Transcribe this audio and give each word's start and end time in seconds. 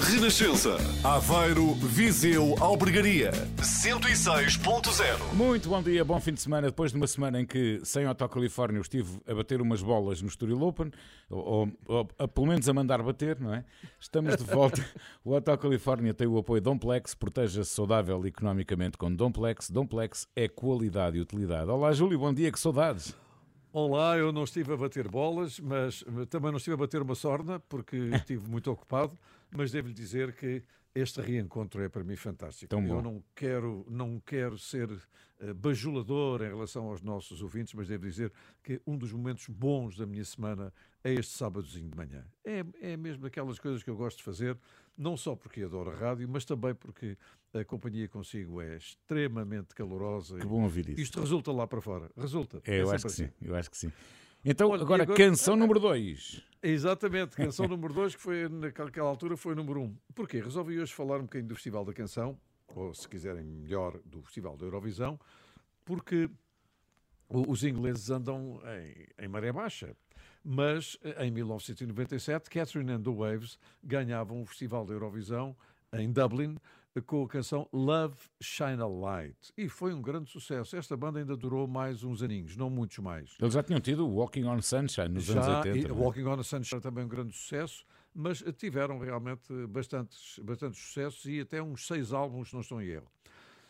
Renascença. 0.00 0.76
Aveiro, 1.04 1.74
Viseu, 1.74 2.56
Albergaria. 2.60 3.30
106.0. 3.58 5.34
Muito 5.34 5.68
bom 5.68 5.80
dia, 5.80 6.04
bom 6.04 6.18
fim 6.18 6.34
de 6.34 6.40
semana. 6.40 6.66
Depois 6.66 6.90
de 6.90 6.96
uma 6.96 7.06
semana 7.06 7.40
em 7.40 7.46
que, 7.46 7.80
sem 7.84 8.04
eu 8.04 8.80
estive 8.80 9.20
a 9.28 9.34
bater 9.34 9.62
umas 9.62 9.80
bolas 9.80 10.20
no 10.20 10.28
Estoril 10.28 10.60
Open, 10.62 10.90
ou, 11.30 11.70
ou, 11.86 12.08
ou, 12.18 12.28
pelo 12.28 12.46
menos 12.48 12.68
a 12.68 12.74
mandar 12.74 13.00
bater, 13.00 13.38
não 13.38 13.54
é? 13.54 13.64
Estamos 14.00 14.36
de 14.36 14.42
volta. 14.42 14.84
o 15.24 15.32
Hotel 15.32 15.56
Califórnia 15.56 16.12
tem 16.12 16.26
o 16.26 16.36
apoio 16.36 16.60
Domplex, 16.60 17.14
proteja-se 17.14 17.70
saudável 17.70 18.26
economicamente 18.26 18.98
com 18.98 19.14
Domplex. 19.14 19.70
Domplex 19.70 20.26
é 20.34 20.48
qualidade 20.48 21.16
e 21.16 21.20
utilidade. 21.20 21.70
Olá, 21.70 21.92
Júlio, 21.92 22.18
bom 22.18 22.34
dia, 22.34 22.50
que 22.50 22.58
saudades. 22.58 23.14
Olá, 23.72 24.16
eu 24.16 24.32
não 24.32 24.42
estive 24.42 24.72
a 24.72 24.76
bater 24.76 25.06
bolas, 25.06 25.60
mas 25.60 26.02
também 26.28 26.50
não 26.50 26.56
estive 26.56 26.74
a 26.74 26.78
bater 26.78 27.02
uma 27.02 27.14
sorna, 27.14 27.60
porque 27.68 27.96
estive 28.16 28.48
muito 28.48 28.68
ocupado 28.70 29.16
mas 29.56 29.70
devo-lhe 29.70 29.94
dizer 29.94 30.34
que 30.34 30.62
este 30.94 31.20
reencontro 31.20 31.82
é 31.82 31.88
para 31.88 32.02
mim 32.02 32.16
fantástico. 32.16 32.70
Tão 32.70 32.86
Eu 32.86 33.02
não 33.02 33.22
quero, 33.34 33.84
não 33.88 34.18
quero 34.18 34.56
ser 34.56 34.90
uh, 34.90 35.54
bajulador 35.54 36.42
em 36.42 36.48
relação 36.48 36.86
aos 36.86 37.02
nossos 37.02 37.42
ouvintes, 37.42 37.74
mas 37.74 37.88
devo 37.88 38.06
dizer 38.06 38.32
que 38.62 38.80
um 38.86 38.96
dos 38.96 39.12
momentos 39.12 39.46
bons 39.48 39.96
da 39.96 40.06
minha 40.06 40.24
semana 40.24 40.72
é 41.04 41.12
este 41.12 41.32
sábadozinho 41.32 41.90
de 41.90 41.96
manhã. 41.96 42.24
É, 42.44 42.64
é 42.80 42.96
mesmo 42.96 43.22
daquelas 43.22 43.58
coisas 43.58 43.82
que 43.82 43.90
eu 43.90 43.96
gosto 43.96 44.18
de 44.18 44.24
fazer, 44.24 44.58
não 44.96 45.16
só 45.16 45.36
porque 45.36 45.62
adoro 45.62 45.90
a 45.90 45.94
rádio, 45.94 46.26
mas 46.28 46.44
também 46.46 46.74
porque 46.74 47.16
a 47.52 47.64
companhia 47.64 48.08
consigo 48.08 48.62
é 48.62 48.76
extremamente 48.76 49.74
calorosa. 49.74 50.38
Que 50.38 50.46
bom 50.46 50.62
ouvir 50.62 50.88
isso. 50.88 51.00
Isto 51.00 51.20
resulta 51.20 51.52
lá 51.52 51.66
para 51.66 51.80
fora. 51.80 52.10
Resulta. 52.16 52.62
É, 52.64 52.80
eu 52.80 52.90
acho 52.90 53.04
que 53.04 53.12
assim. 53.12 53.26
sim. 53.26 53.32
Eu 53.42 53.54
acho 53.54 53.70
que 53.70 53.76
sim. 53.76 53.92
Então, 54.48 54.70
Olha, 54.70 54.82
agora, 54.82 55.02
agora, 55.02 55.16
canção 55.16 55.56
número 55.56 55.80
2. 55.80 56.40
Exatamente, 56.62 57.34
canção 57.34 57.66
número 57.66 57.92
2, 57.92 58.14
que 58.14 58.22
foi 58.22 58.48
naquela 58.48 59.08
altura 59.08 59.36
foi 59.36 59.56
número 59.56 59.80
1. 59.80 59.82
Um. 59.82 59.96
Porquê? 60.14 60.40
Resolvi 60.40 60.78
hoje 60.78 60.94
falar 60.94 61.18
um 61.18 61.22
bocadinho 61.22 61.48
do 61.48 61.56
Festival 61.56 61.84
da 61.84 61.92
Canção, 61.92 62.38
ou 62.72 62.94
se 62.94 63.08
quiserem 63.08 63.42
melhor, 63.42 63.98
do 64.04 64.22
Festival 64.22 64.56
da 64.56 64.64
Eurovisão, 64.64 65.18
porque 65.84 66.30
os 67.28 67.64
ingleses 67.64 68.08
andam 68.08 68.60
em, 69.18 69.24
em 69.24 69.26
maré 69.26 69.50
baixa. 69.50 69.96
Mas 70.44 70.96
em 71.18 71.28
1997, 71.32 72.48
Catherine 72.48 72.92
and 72.92 73.02
the 73.02 73.10
Waves 73.10 73.58
ganhavam 73.82 74.42
o 74.42 74.46
Festival 74.46 74.86
da 74.86 74.94
Eurovisão 74.94 75.56
em 75.92 76.12
Dublin 76.12 76.56
com 77.02 77.24
a 77.24 77.28
canção 77.28 77.68
Love 77.72 78.16
Shine 78.40 78.80
a 78.80 78.86
Light. 78.86 79.52
E 79.56 79.68
foi 79.68 79.92
um 79.92 80.00
grande 80.00 80.30
sucesso. 80.30 80.76
Esta 80.76 80.96
banda 80.96 81.18
ainda 81.18 81.36
durou 81.36 81.66
mais 81.66 82.02
uns 82.02 82.22
aninhos, 82.22 82.56
não 82.56 82.70
muitos 82.70 82.98
mais. 82.98 83.36
Eles 83.40 83.54
já 83.54 83.62
tinham 83.62 83.80
tido 83.80 84.06
Walking 84.08 84.44
on 84.44 84.60
Sunshine 84.62 85.08
nos 85.08 85.24
já, 85.24 85.34
anos 85.34 85.66
80. 85.66 85.78
E, 85.78 85.84
é? 85.84 85.92
Walking 85.92 86.24
on 86.24 86.42
Sunshine 86.42 86.80
também 86.80 87.04
um 87.04 87.08
grande 87.08 87.32
sucesso, 87.34 87.84
mas 88.14 88.42
tiveram 88.56 88.98
realmente 88.98 89.52
bastantes, 89.68 90.38
bastantes 90.42 90.80
sucessos 90.80 91.24
e 91.26 91.40
até 91.40 91.62
uns 91.62 91.86
seis 91.86 92.12
álbuns, 92.12 92.52
não 92.52 92.60
estão 92.60 92.80
em 92.80 92.86
erro. 92.86 93.10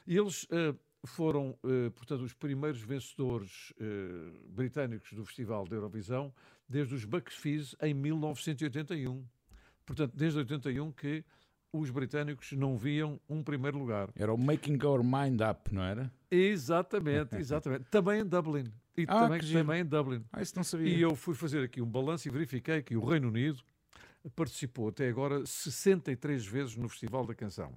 E 0.07 0.17
eles 0.17 0.45
uh, 0.45 0.79
foram, 1.05 1.51
uh, 1.65 1.91
portanto, 1.93 2.23
os 2.23 2.33
primeiros 2.33 2.81
vencedores 2.81 3.73
uh, 3.81 4.49
britânicos 4.51 5.13
do 5.13 5.25
Festival 5.25 5.67
da 5.67 5.77
Eurovisão 5.77 6.33
desde 6.69 6.95
os 6.95 7.05
Bucks 7.05 7.37
Fizz 7.37 7.77
em 7.81 7.95
1981. 7.95 9.25
Portanto, 9.85 10.13
desde 10.17 10.39
81 10.39 10.93
que 10.93 11.25
os 11.79 11.91
britânicos 11.91 12.53
não 12.53 12.77
viam 12.77 13.21
um 13.29 13.43
primeiro 13.43 13.79
lugar. 13.79 14.11
Era 14.15 14.33
o 14.33 14.39
Making 14.39 14.79
Our 14.85 15.03
Mind 15.03 15.41
Up, 15.41 15.75
não 15.75 15.83
era? 15.83 16.13
Exatamente, 16.31 17.37
exatamente. 17.39 17.85
também 17.91 18.21
em 18.21 18.25
Dublin. 18.25 18.65
E 18.97 19.05
ah, 19.09 19.23
também, 19.23 19.41
também 19.41 19.81
em 19.81 19.85
Dublin. 19.85 20.25
Ah, 20.33 20.41
isso 20.41 20.55
não 20.57 20.65
sabia. 20.65 20.89
E 20.89 21.01
eu 21.01 21.15
fui 21.15 21.35
fazer 21.35 21.63
aqui 21.63 21.83
um 21.83 21.87
balanço 21.87 22.27
e 22.27 22.31
verifiquei 22.31 22.83
que 22.83 22.97
o 22.97 23.05
Reino 23.05 23.29
Unido 23.29 23.63
participou 24.35 24.89
até 24.89 25.09
agora 25.09 25.45
63 25.45 26.47
vezes 26.47 26.77
no 26.77 26.89
Festival 26.89 27.27
da 27.27 27.35
Canção, 27.35 27.73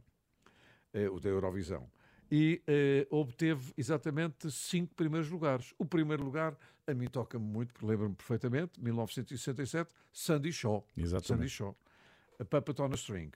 eh, 0.94 1.09
o 1.09 1.20
da 1.20 1.30
Eurovisão. 1.30 1.89
E 2.31 2.61
eh, 2.67 3.08
obteve 3.09 3.73
exatamente 3.77 4.50
cinco 4.52 4.94
primeiros 4.95 5.30
lugares. 5.30 5.73
O 5.77 5.86
primeiro 5.86 6.23
lugar, 6.23 6.55
a 6.86 6.93
mim 6.93 7.08
toca-me 7.08 7.45
muito, 7.45 7.73
porque 7.73 7.86
lembro-me 7.86 8.15
perfeitamente, 8.15 8.80
1967, 8.82 9.93
Sandy 10.11 10.52
Shaw. 10.52 10.86
Exatamente. 10.95 11.27
Sandy 11.27 11.49
Shaw. 11.49 11.76
A 12.39 12.45
Puppet 12.45 12.80
on 12.82 12.92
a 12.92 12.95
String. 12.95 13.32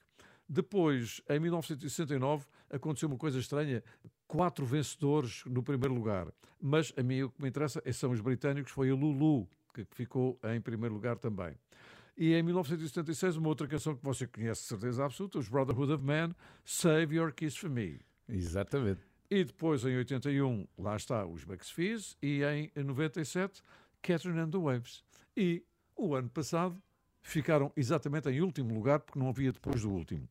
Depois, 0.48 1.20
em 1.28 1.40
1969, 1.40 2.46
aconteceu 2.70 3.08
uma 3.08 3.18
coisa 3.18 3.38
estranha: 3.38 3.82
quatro 4.26 4.64
vencedores 4.64 5.42
no 5.46 5.62
primeiro 5.62 5.94
lugar. 5.94 6.28
Mas 6.60 6.92
a 6.96 7.02
mim 7.02 7.22
o 7.22 7.30
que 7.30 7.42
me 7.42 7.48
interessa 7.48 7.82
é, 7.84 7.92
são 7.92 8.10
os 8.10 8.20
britânicos, 8.20 8.72
foi 8.72 8.90
a 8.90 8.94
Lulu 8.94 9.48
que 9.74 9.84
ficou 9.90 10.38
em 10.44 10.60
primeiro 10.60 10.94
lugar 10.94 11.18
também. 11.18 11.54
E 12.16 12.32
em 12.32 12.42
1976, 12.42 13.36
uma 13.36 13.48
outra 13.48 13.66
canção 13.66 13.96
que 13.96 14.04
você 14.04 14.26
conhece 14.26 14.62
de 14.62 14.68
certeza 14.68 15.04
absoluta, 15.04 15.38
os 15.38 15.48
Brotherhood 15.48 15.92
of 15.92 16.04
Man, 16.04 16.32
Save 16.64 17.16
Your 17.16 17.32
Kiss 17.32 17.58
for 17.58 17.68
Me. 17.68 18.00
Exatamente. 18.28 19.00
E 19.28 19.42
depois, 19.42 19.84
em 19.84 19.96
81, 19.96 20.66
lá 20.78 20.94
está 20.94 21.26
os 21.26 21.42
Bucks 21.42 21.70
Fizz, 21.70 22.16
e 22.22 22.42
em 22.44 22.84
97, 22.84 23.62
Catherine 24.00 24.38
and 24.38 24.50
the 24.50 24.58
Waves. 24.58 25.02
E 25.36 25.64
o 25.96 26.14
ano 26.14 26.28
passado 26.28 26.80
ficaram 27.20 27.72
exatamente 27.76 28.28
em 28.28 28.40
último 28.40 28.72
lugar, 28.72 29.00
porque 29.00 29.18
não 29.18 29.28
havia 29.28 29.50
depois 29.50 29.82
do 29.82 29.90
último. 29.90 30.28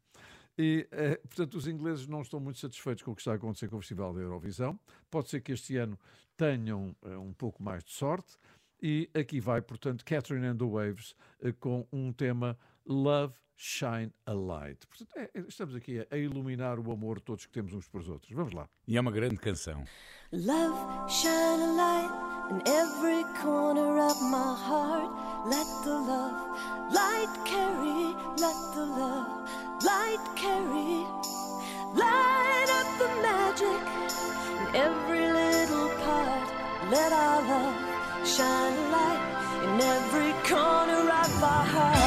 E, 0.58 0.88
eh, 0.92 1.20
portanto, 1.24 1.56
os 1.56 1.68
ingleses 1.68 2.08
não 2.08 2.22
estão 2.22 2.40
muito 2.40 2.60
satisfeitos 2.60 3.04
com 3.04 3.12
o 3.12 3.16
que 3.16 3.22
está 3.22 3.32
a 3.32 3.36
acontecer 3.36 3.68
com 3.68 3.78
o 3.78 3.82
Festival 3.82 4.14
da 4.14 4.22
Eurovisão. 4.22 4.80
Pode 5.10 5.30
ser 5.30 5.42
que 5.42 5.52
este 5.52 5.78
ano 5.78 6.00
tenham 6.38 6.96
eh, 7.04 7.18
um 7.18 7.34
pouco 7.34 7.64
mais 7.64 7.84
de 7.84 7.92
sorte. 7.92 8.38
E 8.82 9.10
aqui 9.14 9.40
vai, 9.40 9.62
portanto, 9.62 10.04
Catherine 10.06 10.46
and 10.46 10.58
the 10.58 10.66
Waves 10.66 11.16
eh, 11.42 11.54
com 11.54 11.88
um 11.92 12.12
tema 12.12 12.58
Love 12.86 13.36
Shine 13.56 14.12
a 14.26 14.34
Light. 14.34 14.86
Portanto, 14.88 15.12
é, 15.16 15.30
é, 15.34 15.40
estamos 15.48 15.76
aqui 15.76 16.00
a, 16.00 16.08
a, 16.12 16.18
iluminar 16.18 16.80
o 16.80 16.92
amor 16.92 17.22
todos 17.22 17.46
que 17.46 17.52
temos 17.52 17.74
uns 17.74 17.88
para 17.88 18.02
os 18.02 18.10
outros. 18.10 18.32
Vamos 18.34 18.54
lá. 18.54 18.68
E 18.88 18.98
é 18.98 19.02
uma 19.02 19.12
grande 19.12 19.38
canção. 19.38 19.84
Love 20.32 21.10
shine 21.10 21.62
a 21.62 21.74
light 21.74 22.34
in 22.52 22.62
every 22.70 23.24
corner 23.42 24.00
of 24.00 24.22
my 24.22 24.54
heart. 24.54 25.48
Let 25.48 25.66
the 25.84 25.92
love 25.92 26.60
light 26.92 27.30
carry, 27.46 28.14
let 28.38 28.56
the 28.74 28.86
love 28.86 29.63
light 29.84 30.24
carry. 30.36 31.06
Light 31.94 32.70
up 32.80 32.88
the 33.02 33.10
magic 33.28 33.82
in 34.60 34.76
every 34.76 35.26
little 35.40 35.90
part. 36.04 36.48
Let 36.90 37.12
our 37.12 37.42
love 37.52 38.28
shine 38.28 38.78
a 38.78 38.90
light 38.96 39.24
in 39.66 39.82
every 39.82 40.34
corner 40.50 41.04
of 41.22 41.44
our 41.44 41.66
hearts. 41.66 42.03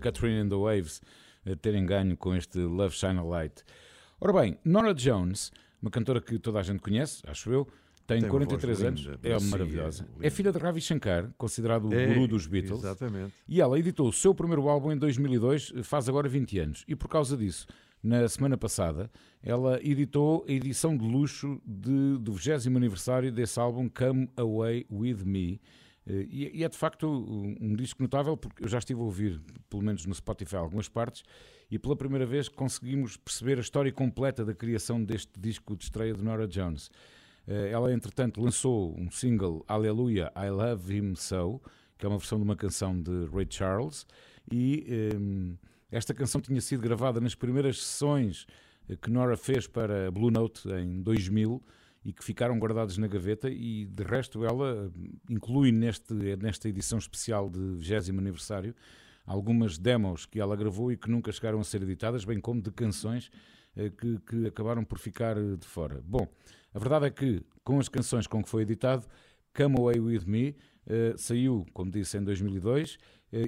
Catherine 0.00 0.40
and 0.40 0.48
the 0.48 0.56
Waves 0.56 1.00
terem 1.60 1.84
ganho 1.84 2.16
com 2.16 2.34
este 2.34 2.58
Love 2.58 2.94
Shine 2.94 3.18
a 3.18 3.22
Light. 3.22 3.62
Ora 4.20 4.32
bem, 4.32 4.58
Nora 4.64 4.94
Jones, 4.94 5.52
uma 5.82 5.90
cantora 5.90 6.20
que 6.20 6.38
toda 6.38 6.58
a 6.58 6.62
gente 6.62 6.80
conhece, 6.80 7.22
acho 7.26 7.52
eu, 7.52 7.68
tem, 8.06 8.20
tem 8.20 8.28
43 8.28 8.82
anos, 8.82 9.00
linda, 9.00 9.18
é 9.22 9.40
maravilhosa. 9.40 10.06
É, 10.20 10.26
é, 10.26 10.30
filha 10.30 10.52
de 10.52 10.58
Ravi 10.58 10.80
Shankar, 10.80 11.30
considerado 11.38 11.88
o 11.88 11.94
é, 11.94 12.06
guru 12.06 12.28
dos 12.28 12.46
Beatles. 12.46 12.80
Exatamente. 12.80 13.32
E 13.48 13.60
ela 13.60 13.78
editou 13.78 14.08
o 14.08 14.12
seu 14.12 14.34
primeiro 14.34 14.68
álbum 14.68 14.92
em 14.92 14.98
2002, 14.98 15.72
faz 15.82 16.08
agora 16.08 16.28
20 16.28 16.58
anos. 16.58 16.84
E 16.86 16.94
por 16.94 17.08
causa 17.08 17.36
disso, 17.36 17.66
na 18.02 18.28
semana 18.28 18.58
passada, 18.58 19.10
ela 19.42 19.80
editou 19.82 20.44
a 20.46 20.52
edição 20.52 20.96
de 20.96 21.04
luxo 21.04 21.60
de, 21.64 22.18
do 22.18 22.32
20 22.32 22.68
aniversário 22.76 23.32
desse 23.32 23.58
álbum 23.58 23.88
Come 23.88 24.28
Away 24.36 24.86
With 24.90 25.24
Me. 25.24 25.60
Eh, 26.06 26.26
e, 26.30 26.64
é 26.64 26.68
de 26.68 26.76
facto 26.76 27.08
um 27.60 27.74
disco 27.74 28.02
notável, 28.02 28.36
porque 28.36 28.64
eu 28.64 28.68
já 28.68 28.78
estive 28.78 29.00
a 29.00 29.04
ouvir, 29.04 29.40
pelo 29.68 29.82
menos 29.82 30.04
no 30.06 30.14
Spotify, 30.14 30.56
algumas 30.56 30.88
partes, 30.88 31.22
e 31.70 31.78
pela 31.78 31.96
primeira 31.96 32.26
vez 32.26 32.48
conseguimos 32.48 33.16
perceber 33.16 33.58
a 33.58 33.60
história 33.60 33.92
completa 33.92 34.44
da 34.44 34.54
criação 34.54 35.02
deste 35.02 35.32
disco 35.38 35.76
de 35.76 35.84
estreia 35.84 36.14
de 36.14 36.22
Nora 36.22 36.46
Jones. 36.46 36.90
Eh, 37.46 37.70
ela, 37.70 37.92
entretanto, 37.92 38.40
lançou 38.40 38.94
um 38.98 39.10
single, 39.10 39.64
Aleluia, 39.66 40.32
I 40.36 40.50
Love 40.50 40.96
Him 40.96 41.14
So, 41.16 41.60
que 41.96 42.06
é 42.06 42.08
uma 42.08 42.18
versão 42.18 42.38
de 42.38 42.44
uma 42.44 42.56
canção 42.56 43.00
de 43.00 43.26
Ray 43.32 43.46
Charles, 43.48 44.06
e 44.52 45.12
um, 45.16 45.52
ehm, 45.52 45.58
esta 45.90 46.12
canção 46.12 46.40
tinha 46.40 46.60
sido 46.60 46.82
gravada 46.82 47.20
nas 47.20 47.34
primeiras 47.34 47.82
sessões 47.82 48.46
eh, 48.88 48.96
que 48.96 49.10
Nora 49.10 49.36
fez 49.36 49.66
para 49.66 50.10
Blue 50.10 50.30
Note 50.30 50.68
em 50.68 51.02
2000 51.02 51.62
e 52.04 52.12
que 52.12 52.22
ficaram 52.22 52.58
guardados 52.58 52.98
na 52.98 53.06
gaveta 53.06 53.48
e 53.48 53.86
de 53.86 54.02
resto 54.04 54.44
ela 54.44 54.92
inclui 55.28 55.72
neste, 55.72 56.12
nesta 56.36 56.68
edição 56.68 56.98
especial 56.98 57.48
de 57.48 57.58
20 57.76 58.10
aniversário 58.10 58.74
algumas 59.26 59.78
demos 59.78 60.26
que 60.26 60.38
ela 60.38 60.54
gravou 60.54 60.92
e 60.92 60.96
que 60.96 61.10
nunca 61.10 61.32
chegaram 61.32 61.60
a 61.60 61.64
ser 61.64 61.82
editadas, 61.82 62.24
bem 62.24 62.40
como 62.40 62.60
de 62.60 62.70
canções 62.70 63.30
eh, 63.76 63.90
que, 63.90 64.18
que 64.18 64.46
acabaram 64.46 64.84
por 64.84 64.98
ficar 64.98 65.36
eh, 65.36 65.56
de 65.56 65.66
fora. 65.66 66.02
Bom, 66.06 66.28
a 66.72 66.78
verdade 66.78 67.06
é 67.06 67.10
que 67.10 67.42
com 67.62 67.78
as 67.78 67.88
canções 67.88 68.26
com 68.26 68.42
que 68.42 68.48
foi 68.48 68.62
editado, 68.62 69.06
Come 69.56 69.78
Away 69.78 70.00
With 70.00 70.24
Me 70.26 70.50
uh, 70.50 71.16
saiu, 71.16 71.64
como 71.72 71.88
disse, 71.88 72.18
em 72.18 72.24
2002 72.24 72.94
uh, 72.94 72.98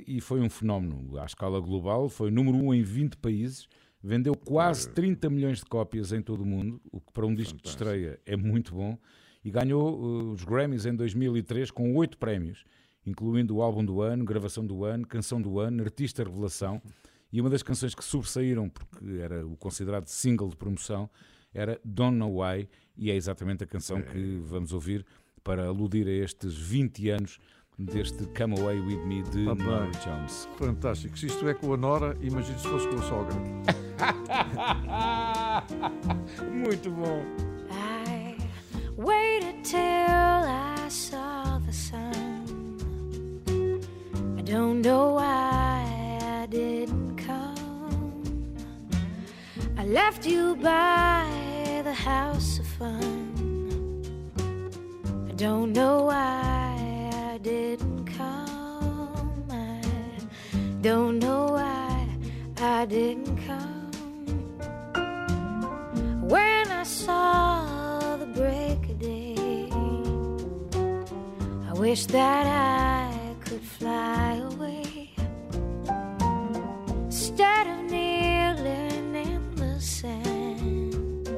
e 0.06 0.20
foi 0.20 0.41
um 0.41 0.49
fenómeno 0.49 1.19
à 1.19 1.25
escala 1.25 1.61
global, 1.61 2.09
foi 2.09 2.31
número 2.31 2.56
um 2.56 2.73
em 2.73 2.82
20 2.82 3.17
países, 3.17 3.69
vendeu 4.03 4.35
quase 4.35 4.89
30 4.91 5.29
milhões 5.31 5.59
de 5.59 5.65
cópias 5.65 6.13
em 6.13 6.23
todo 6.23 6.43
o 6.43 6.47
mundo, 6.47 6.81
o 6.93 7.01
que 7.01 7.13
para 7.13 7.27
um 7.27 7.35
disco 7.35 7.59
Fantástico. 7.59 7.85
de 7.85 7.91
estreia 7.91 8.21
é 8.25 8.37
muito 8.37 8.75
bom, 8.75 8.99
e 9.45 9.51
ganhou 9.51 9.99
uh, 9.99 10.33
os 10.33 10.45
Grammys 10.45 10.87
em 10.87 10.95
2003 10.95 11.71
com 11.71 11.95
oito 11.97 12.19
prémios, 12.19 12.65
incluindo 13.07 13.57
o 13.57 13.63
álbum 13.63 13.85
do 13.85 14.03
ano, 14.03 14.25
gravação 14.25 14.67
do 14.67 14.85
ano, 14.85 15.07
canção 15.07 15.41
do 15.41 15.59
ano, 15.61 15.83
artista 15.83 16.25
revelação, 16.25 16.83
e 17.33 17.41
uma 17.41 17.51
das 17.51 17.63
canções 17.63 17.95
que 17.95 18.05
sobressaíram, 18.05 18.69
porque 18.69 19.19
era 19.21 19.47
o 19.47 19.57
considerado 19.57 20.07
single 20.07 20.49
de 20.49 20.57
promoção, 20.57 21.09
era 21.53 21.81
Don't 21.85 22.17
Know 22.17 22.41
Why, 22.41 22.69
e 22.97 23.11
é 23.11 23.15
exatamente 23.15 23.65
a 23.65 23.67
canção 23.67 24.01
que 24.03 24.41
vamos 24.45 24.73
ouvir 24.73 25.05
para 25.43 25.67
aludir 25.67 26.09
a 26.09 26.13
estes 26.13 26.57
20 26.57 27.11
anos 27.11 27.39
deste 27.79 28.27
Come 28.37 28.59
Away 28.59 28.81
With 28.81 29.07
Me 29.07 29.23
de 29.23 29.45
Nora 29.45 29.91
Jones. 30.05 30.49
Fantástico. 30.57 31.17
Se 31.19 31.27
isto 31.27 31.49
é 31.49 31.55
com 31.55 31.73
a 31.73 31.77
Nora, 31.77 32.17
imagine 32.21 32.59
se 32.59 32.67
fosse 32.67 32.89
com 32.89 32.97
a 32.97 33.03
sogra. 33.03 33.35
Muito 36.53 36.91
bom. 36.91 37.25
I 37.71 38.37
waited 38.97 39.65
till 39.65 39.79
I 39.79 40.87
saw 40.89 41.59
the 41.59 41.73
sun. 41.73 42.77
I 44.37 44.43
don't 44.43 44.83
know 44.83 45.15
why 45.15 46.19
I 46.23 46.45
didn't 46.47 47.17
come. 47.17 48.23
I 49.79 49.87
left 49.87 50.27
you 50.27 50.57
by 50.57 51.81
the 51.83 51.95
house 51.95 52.59
of 52.59 52.67
fun. 52.67 53.33
I 55.31 55.33
don't 55.33 55.73
know 55.73 56.03
why 56.05 57.11
I 57.33 57.39
didn't 57.39 58.05
come. 58.05 59.47
I 59.51 59.81
don't 60.83 61.19
know 61.19 61.53
why 61.53 62.07
I 62.61 62.85
didn't 62.85 63.39
come. 63.47 63.75
When 66.28 66.73
I 66.73 66.82
saw 66.82 68.17
the 68.17 68.26
break 68.26 68.90
of 68.90 68.99
day, 68.99 69.69
I 71.69 71.73
wish 71.75 72.06
that 72.06 72.46
I 72.46 73.34
could 73.44 73.62
fly 73.62 74.43
away 74.52 75.12
instead 77.05 77.69
of 77.69 77.78
kneeling 77.93 79.14
in 79.14 79.55
the 79.55 79.81
sand, 79.81 81.28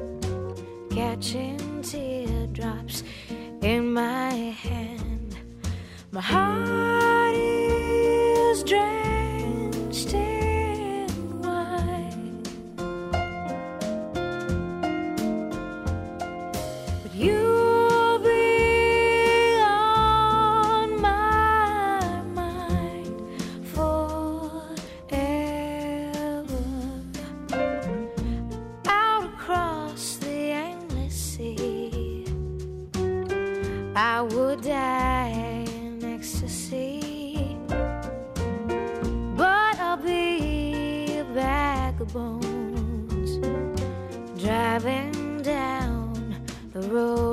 catching 0.89 1.83
teardrops 1.83 3.03
in 3.61 3.93
my 3.93 4.33
hand. 4.33 5.37
My 6.09 6.21
heart 6.21 7.35
is 7.35 8.63
drenched 8.63 8.98
die 34.61 35.65
in 35.67 36.03
ecstasy. 36.03 37.57
But 39.37 39.79
I'll 39.79 39.97
be 39.97 41.17
a 41.19 41.23
bag 41.23 42.01
of 42.01 42.11
bones 42.13 43.37
driving 44.41 45.41
down 45.41 46.35
the 46.73 46.81
road. 46.89 47.28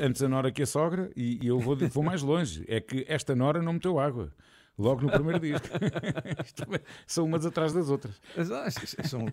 Antes 0.00 0.22
a 0.22 0.28
Nora 0.28 0.50
que 0.50 0.62
a 0.62 0.66
sogra, 0.66 1.10
e, 1.14 1.38
e 1.42 1.48
eu 1.48 1.58
vou, 1.58 1.76
vou 1.76 2.02
mais 2.02 2.22
longe. 2.22 2.64
É 2.68 2.80
que 2.80 3.04
esta 3.08 3.34
Nora 3.34 3.62
não 3.62 3.74
meteu 3.74 3.98
água. 3.98 4.32
Logo 4.78 5.02
no 5.02 5.10
primeiro 5.10 5.40
disco. 5.40 5.68
são 7.06 7.26
umas 7.26 7.44
atrás 7.44 7.72
das 7.72 7.90
outras. 7.90 8.20
Ah, 8.36 8.70
são, 9.06 9.26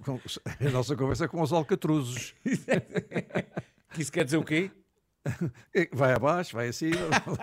a 0.60 0.70
nossa 0.70 0.96
conversa 0.96 1.26
é 1.26 1.28
com 1.28 1.42
os 1.42 1.54
alcatruzos. 1.54 2.36
que 3.94 4.02
isso 4.02 4.12
quer 4.12 4.26
dizer 4.26 4.38
o 4.38 4.44
quê? 4.44 4.70
vai 5.94 6.14
abaixo, 6.14 6.56
vai 6.56 6.70
acima, 6.70 6.96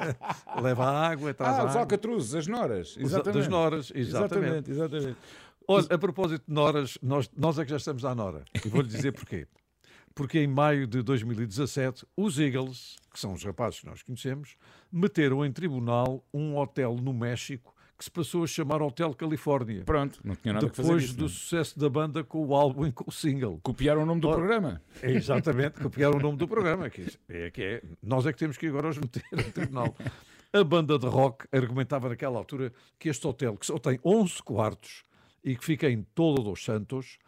leva 0.60 0.84
a 0.84 1.08
água, 1.08 1.34
traz 1.34 1.58
ah, 1.58 1.60
a 1.60 1.64
os 1.64 1.70
água. 1.70 1.80
alcatruzes, 1.82 2.34
as 2.34 2.46
noras. 2.46 2.96
Exatamente. 2.98 3.38
Das 3.38 3.48
noras, 3.48 3.92
exatamente. 3.94 4.70
exatamente. 4.70 4.70
exatamente. 4.70 5.16
Olha, 5.66 5.86
a 5.90 5.98
propósito 5.98 6.44
de 6.46 6.54
noras, 6.54 6.98
nós, 7.02 7.30
nós 7.36 7.58
é 7.58 7.64
que 7.64 7.70
já 7.70 7.76
estamos 7.76 8.04
à 8.04 8.14
nora. 8.14 8.44
E 8.64 8.68
vou-lhe 8.68 8.88
dizer 8.88 9.12
porquê. 9.12 9.46
Porque 10.14 10.38
em 10.38 10.46
maio 10.46 10.86
de 10.86 11.02
2017, 11.02 12.06
os 12.16 12.38
Eagles, 12.38 12.96
que 13.12 13.18
são 13.18 13.32
os 13.32 13.42
rapazes 13.42 13.80
que 13.80 13.86
nós 13.86 14.02
conhecemos, 14.02 14.56
meteram 14.90 15.44
em 15.44 15.50
tribunal 15.50 16.24
um 16.32 16.56
hotel 16.56 16.94
no 16.94 17.12
México 17.12 17.74
que 17.96 18.04
se 18.04 18.10
passou 18.10 18.44
a 18.44 18.46
chamar 18.46 18.82
Hotel 18.82 19.14
Califórnia. 19.14 19.84
Pronto, 19.84 20.20
não 20.24 20.34
tinha 20.34 20.54
nada 20.54 20.66
Depois 20.66 20.86
que 20.86 20.92
fazer. 20.92 21.04
Isso, 21.04 21.16
do 21.16 21.22
não. 21.22 21.28
sucesso 21.28 21.78
da 21.78 21.88
banda 21.88 22.24
com 22.24 22.44
o 22.44 22.54
álbum 22.54 22.86
e 22.86 22.92
com 22.92 23.04
o 23.08 23.12
single. 23.12 23.60
Copiaram 23.62 24.02
o 24.02 24.06
nome 24.06 24.20
do 24.20 24.28
Ora, 24.28 24.38
programa. 24.38 24.82
É 25.00 25.12
exatamente, 25.12 25.80
copiaram 25.80 26.18
o 26.18 26.20
nome 26.20 26.36
do 26.36 26.48
programa. 26.48 26.90
Que 26.90 27.06
é, 27.28 27.50
que 27.50 27.62
é, 27.62 27.82
nós 28.02 28.26
é 28.26 28.32
que 28.32 28.38
temos 28.38 28.56
que 28.56 28.66
agora 28.66 28.88
os 28.88 28.98
meter 28.98 29.22
em 29.32 29.50
tribunal. 29.50 29.94
A 30.52 30.62
banda 30.62 30.98
de 30.98 31.06
rock 31.06 31.46
argumentava 31.52 32.08
naquela 32.08 32.38
altura 32.38 32.72
que 32.98 33.08
este 33.08 33.26
hotel, 33.26 33.56
que 33.56 33.66
só 33.66 33.78
tem 33.78 33.98
11 34.04 34.42
quartos 34.42 35.04
e 35.42 35.56
que 35.56 35.64
fica 35.64 35.88
em 35.90 36.02
Todo 36.14 36.42
dos 36.42 36.64
Santos, 36.64 37.18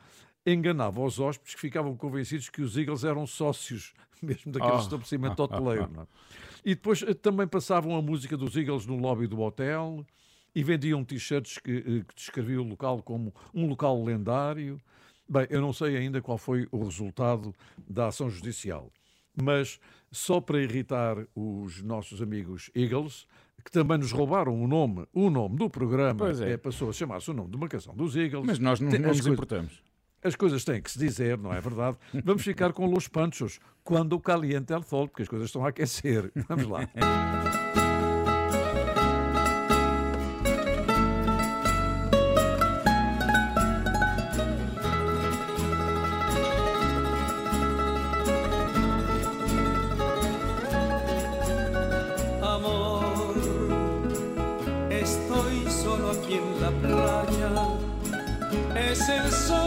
enganava 0.46 1.00
os 1.02 1.18
hóspedes 1.18 1.54
que 1.54 1.60
ficavam 1.60 1.96
convencidos 1.96 2.48
que 2.48 2.62
os 2.62 2.76
Eagles 2.76 3.02
eram 3.04 3.26
sócios 3.26 3.92
mesmo 4.22 4.52
daquele 4.52 4.72
Oh. 4.72 4.78
estabelecimento 4.78 5.40
hoteleiro. 5.42 5.90
não 5.92 6.02
é? 6.02 6.06
E 6.64 6.74
depois 6.74 7.02
eh, 7.02 7.14
também 7.14 7.46
passavam 7.46 7.96
a 7.96 8.02
música 8.02 8.36
dos 8.36 8.56
Eagles 8.56 8.86
no 8.86 8.96
lobby 8.96 9.26
do 9.26 9.40
hotel 9.40 10.04
e 10.54 10.62
vendiam 10.62 11.04
t-shirts 11.04 11.58
que, 11.58 11.70
eh, 11.78 12.04
que 12.08 12.14
descreviam 12.14 12.62
o 12.64 12.68
local 12.68 13.02
como 13.02 13.34
um 13.54 13.66
local 13.68 14.02
lendário. 14.02 14.80
Bem, 15.28 15.46
eu 15.50 15.60
não 15.60 15.72
sei 15.72 15.96
ainda 15.96 16.22
qual 16.22 16.38
foi 16.38 16.66
o 16.70 16.82
resultado 16.84 17.54
da 17.88 18.06
ação 18.08 18.30
judicial, 18.30 18.90
mas 19.40 19.78
só 20.10 20.40
para 20.40 20.62
irritar 20.62 21.18
os 21.34 21.82
nossos 21.82 22.22
amigos 22.22 22.70
Eagles, 22.74 23.26
que 23.64 23.70
também 23.72 23.98
nos 23.98 24.12
roubaram 24.12 24.60
o 24.62 24.66
nome, 24.68 25.04
o 25.12 25.28
nome 25.28 25.56
do 25.56 25.68
programa, 25.68 26.30
é. 26.30 26.52
eh, 26.52 26.56
passou 26.56 26.88
a 26.88 26.92
chamar-se 26.92 27.30
o 27.30 27.34
nome 27.34 27.50
de 27.50 27.56
uma 27.56 27.68
canção 27.68 27.94
dos 27.94 28.14
Eagles. 28.16 28.46
Mas 28.46 28.58
nós 28.60 28.78
não, 28.80 28.88
Tem- 28.90 29.00
não 29.00 29.08
nos 29.08 29.18
coisas- 29.18 29.32
importamos. 29.32 29.82
As 30.26 30.34
coisas 30.34 30.64
têm 30.64 30.82
que 30.82 30.90
se 30.90 30.98
dizer, 30.98 31.38
não 31.38 31.52
é 31.52 31.60
verdade? 31.60 31.96
Vamos 32.24 32.42
ficar 32.42 32.72
com 32.72 32.86
Los 32.86 33.06
Panchos, 33.06 33.60
quando 33.84 34.14
o 34.14 34.20
caliente 34.20 34.72
el 34.72 34.82
sol, 34.82 35.06
porque 35.08 35.22
as 35.22 35.28
coisas 35.28 35.46
estão 35.46 35.64
a 35.64 35.68
aquecer. 35.68 36.32
Vamos 36.48 36.66
lá. 36.66 36.80
Amor, 52.42 53.36
estoy 54.90 55.70
solo 55.70 56.10
aquí 56.10 56.34
en 56.34 56.60
la 56.60 56.70
playa. 56.82 57.36
Es 58.74 59.08
el 59.08 59.30
sol 59.30 59.65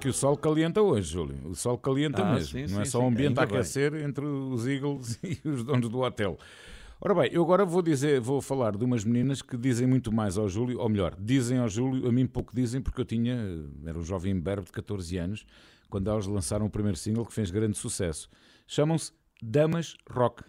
que 0.00 0.08
o 0.08 0.12
sol 0.12 0.36
calienta 0.36 0.80
hoje, 0.82 1.12
Júlio. 1.12 1.36
O 1.44 1.54
sol 1.54 1.76
calienta 1.78 2.22
Ah, 2.22 2.34
mesmo. 2.34 2.58
sim, 2.58 2.72
não 2.72 2.80
é 2.80 2.84
sim, 2.84 2.90
só 2.90 3.00
o 3.02 3.06
ambiente 3.08 3.38
a 3.38 3.42
Ainda 3.42 3.46
bem. 3.46 3.56
aquecer 3.58 3.94
entre 3.94 4.24
os 4.24 4.66
Eagles 4.66 5.18
e 5.22 5.48
os 5.48 5.62
donos 5.62 5.88
do 5.88 6.00
hotel. 6.00 6.38
Ora 7.02 7.14
bem, 7.14 7.30
eu 7.32 7.42
agora 7.42 7.64
vou 7.64 7.80
dizer, 7.80 8.20
vou 8.20 8.42
falar 8.42 8.76
de 8.76 8.84
umas 8.84 9.04
meninas 9.04 9.40
que 9.40 9.56
dizem 9.56 9.86
muito 9.86 10.12
mais 10.12 10.36
ao 10.36 10.48
Júlio, 10.48 10.78
ou 10.80 10.88
melhor, 10.88 11.16
dizem 11.18 11.58
ao 11.58 11.68
Júlio, 11.68 12.06
a 12.06 12.12
mim 12.12 12.26
pouco 12.26 12.54
dizem, 12.54 12.80
porque 12.82 13.00
eu 13.00 13.04
tinha, 13.06 13.36
era 13.86 13.98
um 13.98 14.02
jovem 14.02 14.32
imberbe 14.32 14.66
de 14.66 14.72
14 14.72 15.16
anos, 15.16 15.46
quando 15.88 16.10
elas 16.10 16.26
lançaram 16.26 16.66
o 16.66 16.70
primeiro 16.70 16.98
single 16.98 17.24
que 17.24 17.32
fez 17.32 17.50
grande 17.50 17.78
sucesso. 17.78 18.28
Chamam-se 18.66 19.12
Damas 19.42 19.96
Rock. 20.10 20.42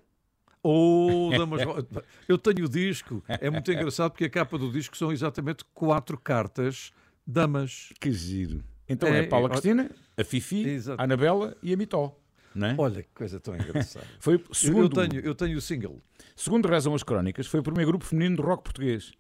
Oh, 0.62 1.30
damas, 1.36 1.62
eu 2.28 2.38
tenho 2.38 2.66
o 2.66 2.70
disco. 2.70 3.24
É 3.28 3.50
muito 3.50 3.72
engraçado 3.72 4.12
porque 4.12 4.26
a 4.26 4.30
capa 4.30 4.58
do 4.58 4.70
disco 4.72 4.96
são 4.98 5.12
exatamente 5.12 5.64
quatro 5.74 6.18
cartas 6.20 6.92
damas. 7.26 7.90
Que 8.00 8.12
giro. 8.12 8.62
Então 8.92 9.10
é, 9.10 9.20
É, 9.22 9.26
a 9.26 9.28
Paula 9.28 9.48
é, 9.48 9.50
Cristina, 9.52 9.92
a 10.18 10.24
Fifi, 10.24 10.68
Exato. 10.68 11.02
a 11.02 11.04
Anabela 11.06 11.56
e 11.64 11.74
a 11.74 11.78
Mitó. 11.78 12.18
É? 12.56 12.76
Olha 12.78 13.02
que 13.04 13.10
coisa 13.14 13.40
tão 13.40 13.56
engraçada. 13.56 14.06
Foi, 14.20 14.36
Eu- 14.36 14.54
segundo, 14.54 15.00
eu, 15.02 15.08
tenho, 15.10 15.26
eu 15.26 15.34
tenho 15.36 15.58
o 15.58 15.62
single. 15.62 16.02
Segundo 16.36 16.68
rezam 16.68 16.94
as 16.94 17.02
crónicas, 17.04 17.48
foi 17.48 17.60
o 17.62 17.64
primeiro 17.64 17.90
grupo 17.92 18.04
feminino 18.06 18.36
de 18.36 18.42
rock 18.42 18.64
português. 18.64 19.14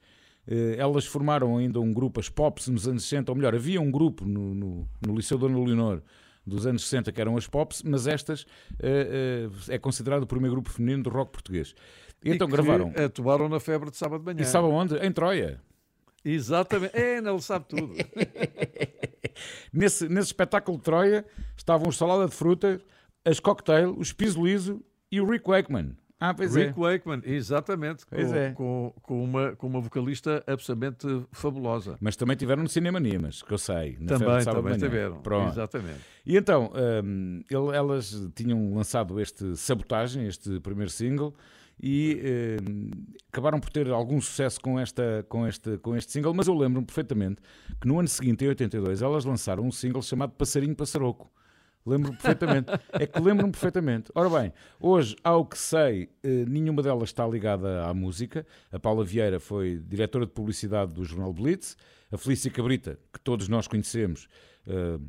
Eh, 0.47 0.75
Elas 0.77 1.05
formaram 1.05 1.55
ainda 1.57 1.79
um 1.79 1.93
grupo, 1.93 2.19
as 2.19 2.27
Pops, 2.27 2.67
nos 2.67 2.87
anos 2.87 3.03
60, 3.03 3.31
ou 3.31 3.35
melhor, 3.37 3.55
havia 3.55 3.79
um 3.79 3.89
grupo 3.89 4.25
no, 4.25 4.53
no, 4.53 4.89
no 5.05 5.15
Liceu 5.15 5.37
Dona 5.37 5.57
Leonor 5.57 6.01
dos 6.45 6.65
anos 6.65 6.83
60 6.83 7.11
que 7.11 7.21
eram 7.21 7.37
as 7.37 7.47
Pops, 7.47 7.83
mas 7.83 8.05
estas 8.07 8.45
eh, 8.79 9.47
eh, 9.69 9.75
é 9.75 9.77
considerado 9.77 10.23
o 10.23 10.27
primeiro 10.27 10.55
grupo 10.55 10.69
feminino 10.69 11.03
de 11.03 11.09
rock 11.09 11.31
português. 11.31 11.73
E 12.25 12.31
então 12.31 12.47
que 12.47 12.53
gravaram. 12.53 12.91
Atuaram 12.97 13.47
na 13.47 13.59
febre 13.61 13.89
de 13.91 13.97
sábado 13.97 14.19
de 14.19 14.25
manhã. 14.25 14.41
E 14.41 14.45
sabe 14.45 14.67
onde? 14.67 14.95
Em 14.97 15.11
Troia. 15.11 15.61
Exatamente. 16.25 16.97
É, 16.97 17.21
não, 17.21 17.33
ele 17.35 17.41
sabe 17.41 17.65
tudo. 17.69 17.93
nesse, 19.71 20.07
nesse 20.07 20.27
espetáculo 20.27 20.77
de 20.77 20.83
Troia 20.83 21.25
estavam 21.57 21.87
os 21.87 21.97
salada 21.97 22.27
de 22.27 22.35
fruta, 22.35 22.81
as 23.25 23.39
cocktail, 23.39 23.95
os 23.97 24.11
piso 24.13 24.43
liso 24.45 24.83
e 25.11 25.19
o 25.21 25.29
Rick 25.29 25.47
Wakeman. 25.47 25.95
Ah, 26.21 26.35
pois 26.35 26.55
Rick 26.55 26.79
é. 26.79 26.79
Wakeman, 26.79 27.21
exatamente. 27.25 28.05
Pois 28.07 28.29
com, 28.29 28.35
é. 28.35 28.51
Com, 28.51 28.93
com, 29.01 29.23
uma, 29.23 29.55
com 29.55 29.65
uma 29.65 29.81
vocalista 29.81 30.43
absolutamente 30.45 31.07
fabulosa. 31.31 31.97
Mas 31.99 32.15
também 32.15 32.37
tiveram 32.37 32.61
no 32.61 32.69
Cinema 32.69 32.99
Nimas, 32.99 33.41
que 33.41 33.51
eu 33.51 33.57
sei. 33.57 33.97
também, 34.05 34.45
também 34.45 34.77
tiveram. 34.77 35.19
Pronto. 35.23 35.49
Exatamente. 35.49 35.99
E 36.23 36.37
então, 36.37 36.71
um, 37.03 37.43
ele, 37.49 37.75
elas 37.75 38.29
tinham 38.35 38.71
lançado 38.75 39.19
este 39.19 39.55
Sabotagem, 39.55 40.27
este 40.27 40.59
primeiro 40.59 40.91
single, 40.91 41.33
e 41.81 42.21
um, 42.67 42.91
acabaram 43.31 43.59
por 43.59 43.69
ter 43.69 43.89
algum 43.89 44.21
sucesso 44.21 44.59
com, 44.61 44.79
esta, 44.79 45.25
com, 45.27 45.47
este, 45.47 45.77
com 45.79 45.95
este 45.95 46.11
single, 46.11 46.33
mas 46.33 46.47
eu 46.47 46.53
lembro-me 46.53 46.85
perfeitamente 46.85 47.41
que 47.79 47.87
no 47.87 47.99
ano 47.99 48.07
seguinte, 48.07 48.45
em 48.45 48.49
82, 48.49 49.01
elas 49.01 49.25
lançaram 49.25 49.63
um 49.63 49.71
single 49.71 50.01
chamado 50.01 50.31
Passarinho 50.33 50.75
Passaroco 50.75 51.31
Lembro-me 51.85 52.17
perfeitamente. 52.17 52.71
é 52.93 53.07
que 53.07 53.19
lembro-me 53.19 53.51
perfeitamente. 53.51 54.11
Ora 54.13 54.29
bem, 54.29 54.53
hoje, 54.79 55.15
ao 55.23 55.45
que 55.45 55.57
sei, 55.57 56.09
eh, 56.23 56.45
nenhuma 56.47 56.81
delas 56.81 57.09
está 57.09 57.27
ligada 57.27 57.85
à 57.85 57.93
música. 57.93 58.45
A 58.71 58.79
Paula 58.79 59.03
Vieira 59.03 59.39
foi 59.39 59.81
diretora 59.87 60.25
de 60.25 60.31
publicidade 60.31 60.93
do 60.93 61.03
jornal 61.03 61.33
Blitz. 61.33 61.75
A 62.11 62.17
Felícia 62.17 62.51
Cabrita, 62.51 62.99
que 63.11 63.19
todos 63.19 63.47
nós 63.47 63.67
conhecemos, 63.67 64.27
eh, 64.67 64.99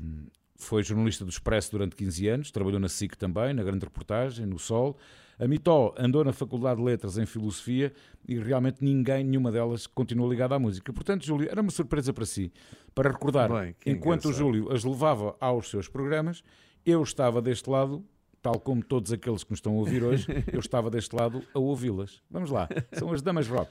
foi 0.56 0.82
jornalista 0.82 1.24
do 1.24 1.30
Expresso 1.30 1.72
durante 1.72 1.96
15 1.96 2.28
anos, 2.28 2.50
trabalhou 2.50 2.80
na 2.80 2.88
SIC 2.88 3.16
também, 3.16 3.52
na 3.52 3.62
grande 3.62 3.84
reportagem, 3.84 4.46
no 4.46 4.58
Sol. 4.58 4.96
A 5.38 5.48
Mitó 5.48 5.94
andou 5.98 6.24
na 6.24 6.32
Faculdade 6.32 6.78
de 6.78 6.84
Letras 6.84 7.18
em 7.18 7.26
Filosofia 7.26 7.92
e 8.26 8.38
realmente 8.38 8.82
ninguém, 8.82 9.24
nenhuma 9.24 9.50
delas, 9.50 9.86
continua 9.86 10.28
ligada 10.28 10.54
à 10.54 10.58
música. 10.58 10.92
Portanto, 10.92 11.24
Júlio, 11.24 11.48
era 11.50 11.60
uma 11.60 11.70
surpresa 11.70 12.12
para 12.12 12.24
si, 12.24 12.52
para 12.94 13.10
recordar, 13.10 13.50
Bem, 13.50 13.74
enquanto 13.86 14.28
o 14.28 14.32
Júlio 14.32 14.72
as 14.72 14.84
levava 14.84 15.34
aos 15.40 15.70
seus 15.70 15.88
programas, 15.88 16.42
eu 16.84 17.02
estava 17.02 17.40
deste 17.40 17.68
lado, 17.68 18.04
tal 18.40 18.60
como 18.60 18.82
todos 18.82 19.12
aqueles 19.12 19.42
que 19.42 19.50
nos 19.50 19.58
estão 19.58 19.72
a 19.74 19.76
ouvir 19.76 20.02
hoje, 20.04 20.26
eu 20.52 20.60
estava 20.60 20.90
deste 20.90 21.14
lado 21.16 21.42
a 21.54 21.58
ouvi-las. 21.58 22.20
Vamos 22.30 22.50
lá, 22.50 22.68
são 22.92 23.12
as 23.12 23.22
Damas 23.22 23.48
Rock. 23.48 23.70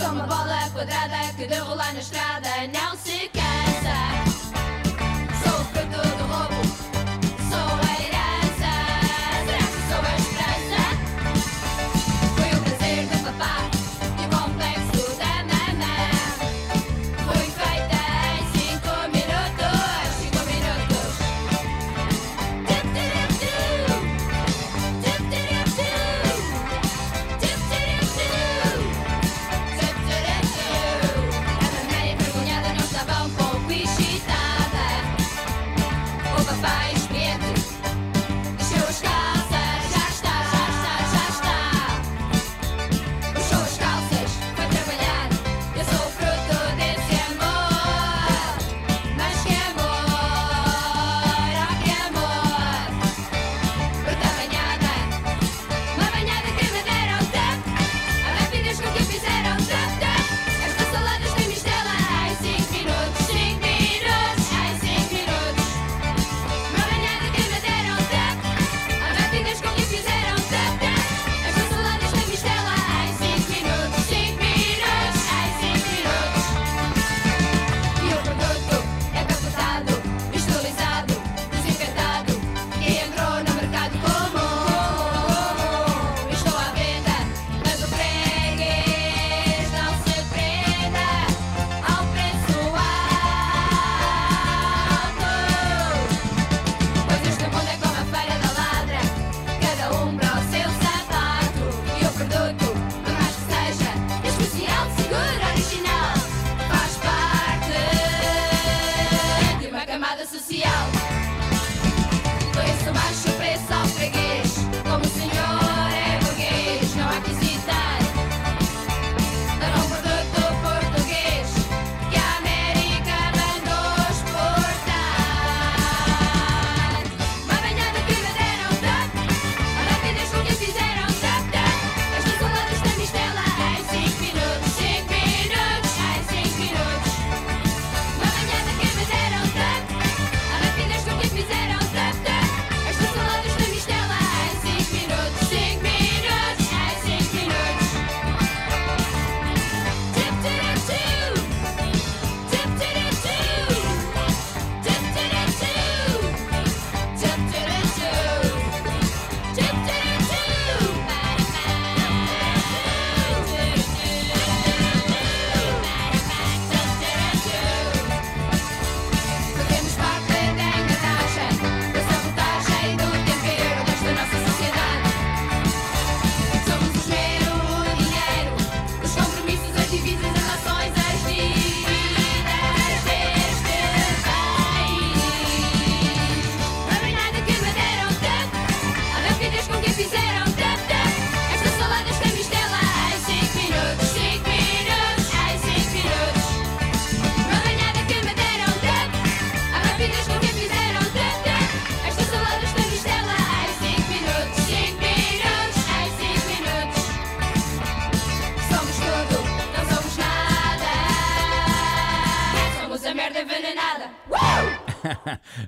Sou 0.00 0.12
uma 0.12 0.26
bola 0.26 0.70
quadrada 0.72 1.34
que 1.36 1.46
de 1.46 1.58
rolar 1.58 1.92
na 1.92 2.00
estrada 2.00 2.48
não 2.72 2.96
se 2.96 3.13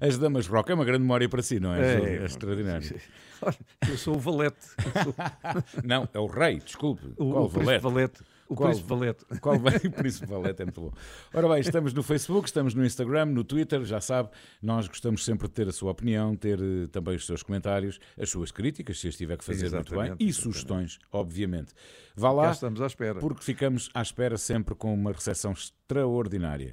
As 0.07 0.19
Damas 0.19 0.47
Rock 0.47 0.71
é 0.71 0.75
uma 0.75 0.85
grande 0.85 1.01
memória 1.03 1.29
para 1.29 1.43
si, 1.43 1.59
não 1.59 1.75
é? 1.75 1.81
É, 1.81 2.17
é, 2.23 2.25
extraordinário. 2.25 3.01
Olha, 3.43 3.57
eu 3.89 3.99
sou 3.99 4.17
o 4.17 4.19
valete. 4.19 4.65
Sou 4.67 5.15
Não, 5.85 6.09
é 6.13 6.19
o 6.19 6.27
rei, 6.27 6.59
desculpe. 6.61 7.07
o, 7.17 7.31
Qual 7.31 7.45
o 7.45 7.49
valete? 7.49 7.83
valete. 7.83 8.23
O 8.49 8.55
Qual- 8.55 8.69
príncipe 8.71 8.89
valete. 8.89 9.25
Qual 9.41 9.57
o 9.57 9.91
Príncipe 9.91 10.27
Valete? 10.27 10.63
É 10.63 10.65
muito 10.65 10.81
bom. 10.81 10.93
Ora 11.35 11.49
bem, 11.49 11.59
estamos 11.61 11.93
no 11.93 12.01
Facebook, 12.05 12.47
estamos 12.47 12.75
no 12.75 12.85
Instagram, 12.87 13.27
no 13.27 13.43
Twitter, 13.43 13.85
já 13.85 14.01
sabe, 14.01 14.29
nós 14.63 14.87
gostamos 14.87 15.25
sempre 15.25 15.49
de 15.49 15.55
ter 15.55 15.67
a 15.69 15.73
sua 15.73 15.91
opinião, 15.91 16.37
ter 16.37 16.61
eh, 16.61 16.87
também 16.93 17.17
os 17.17 17.27
seus 17.27 17.43
comentários, 17.43 17.99
as 18.17 18.31
suas 18.31 18.53
críticas, 18.53 19.01
se 19.01 19.09
as 19.09 19.17
tiver 19.17 19.37
que 19.37 19.45
fazer 19.45 19.69
muito 19.73 19.91
bem, 19.91 19.99
Exatamente, 19.99 20.23
e 20.25 20.29
exatamente. 20.29 20.33
sugestões, 20.35 20.99
obviamente. 21.11 21.73
Vá 22.15 22.31
lá, 22.31 22.53
estamos 22.53 22.81
à 22.81 22.87
espera. 22.87 23.19
porque 23.19 23.43
ficamos 23.43 23.91
à 23.93 24.01
espera 24.01 24.39
sempre 24.39 24.77
com 24.77 24.95
uma 24.95 25.11
recepção 25.11 25.51
extraordinária. 25.51 26.73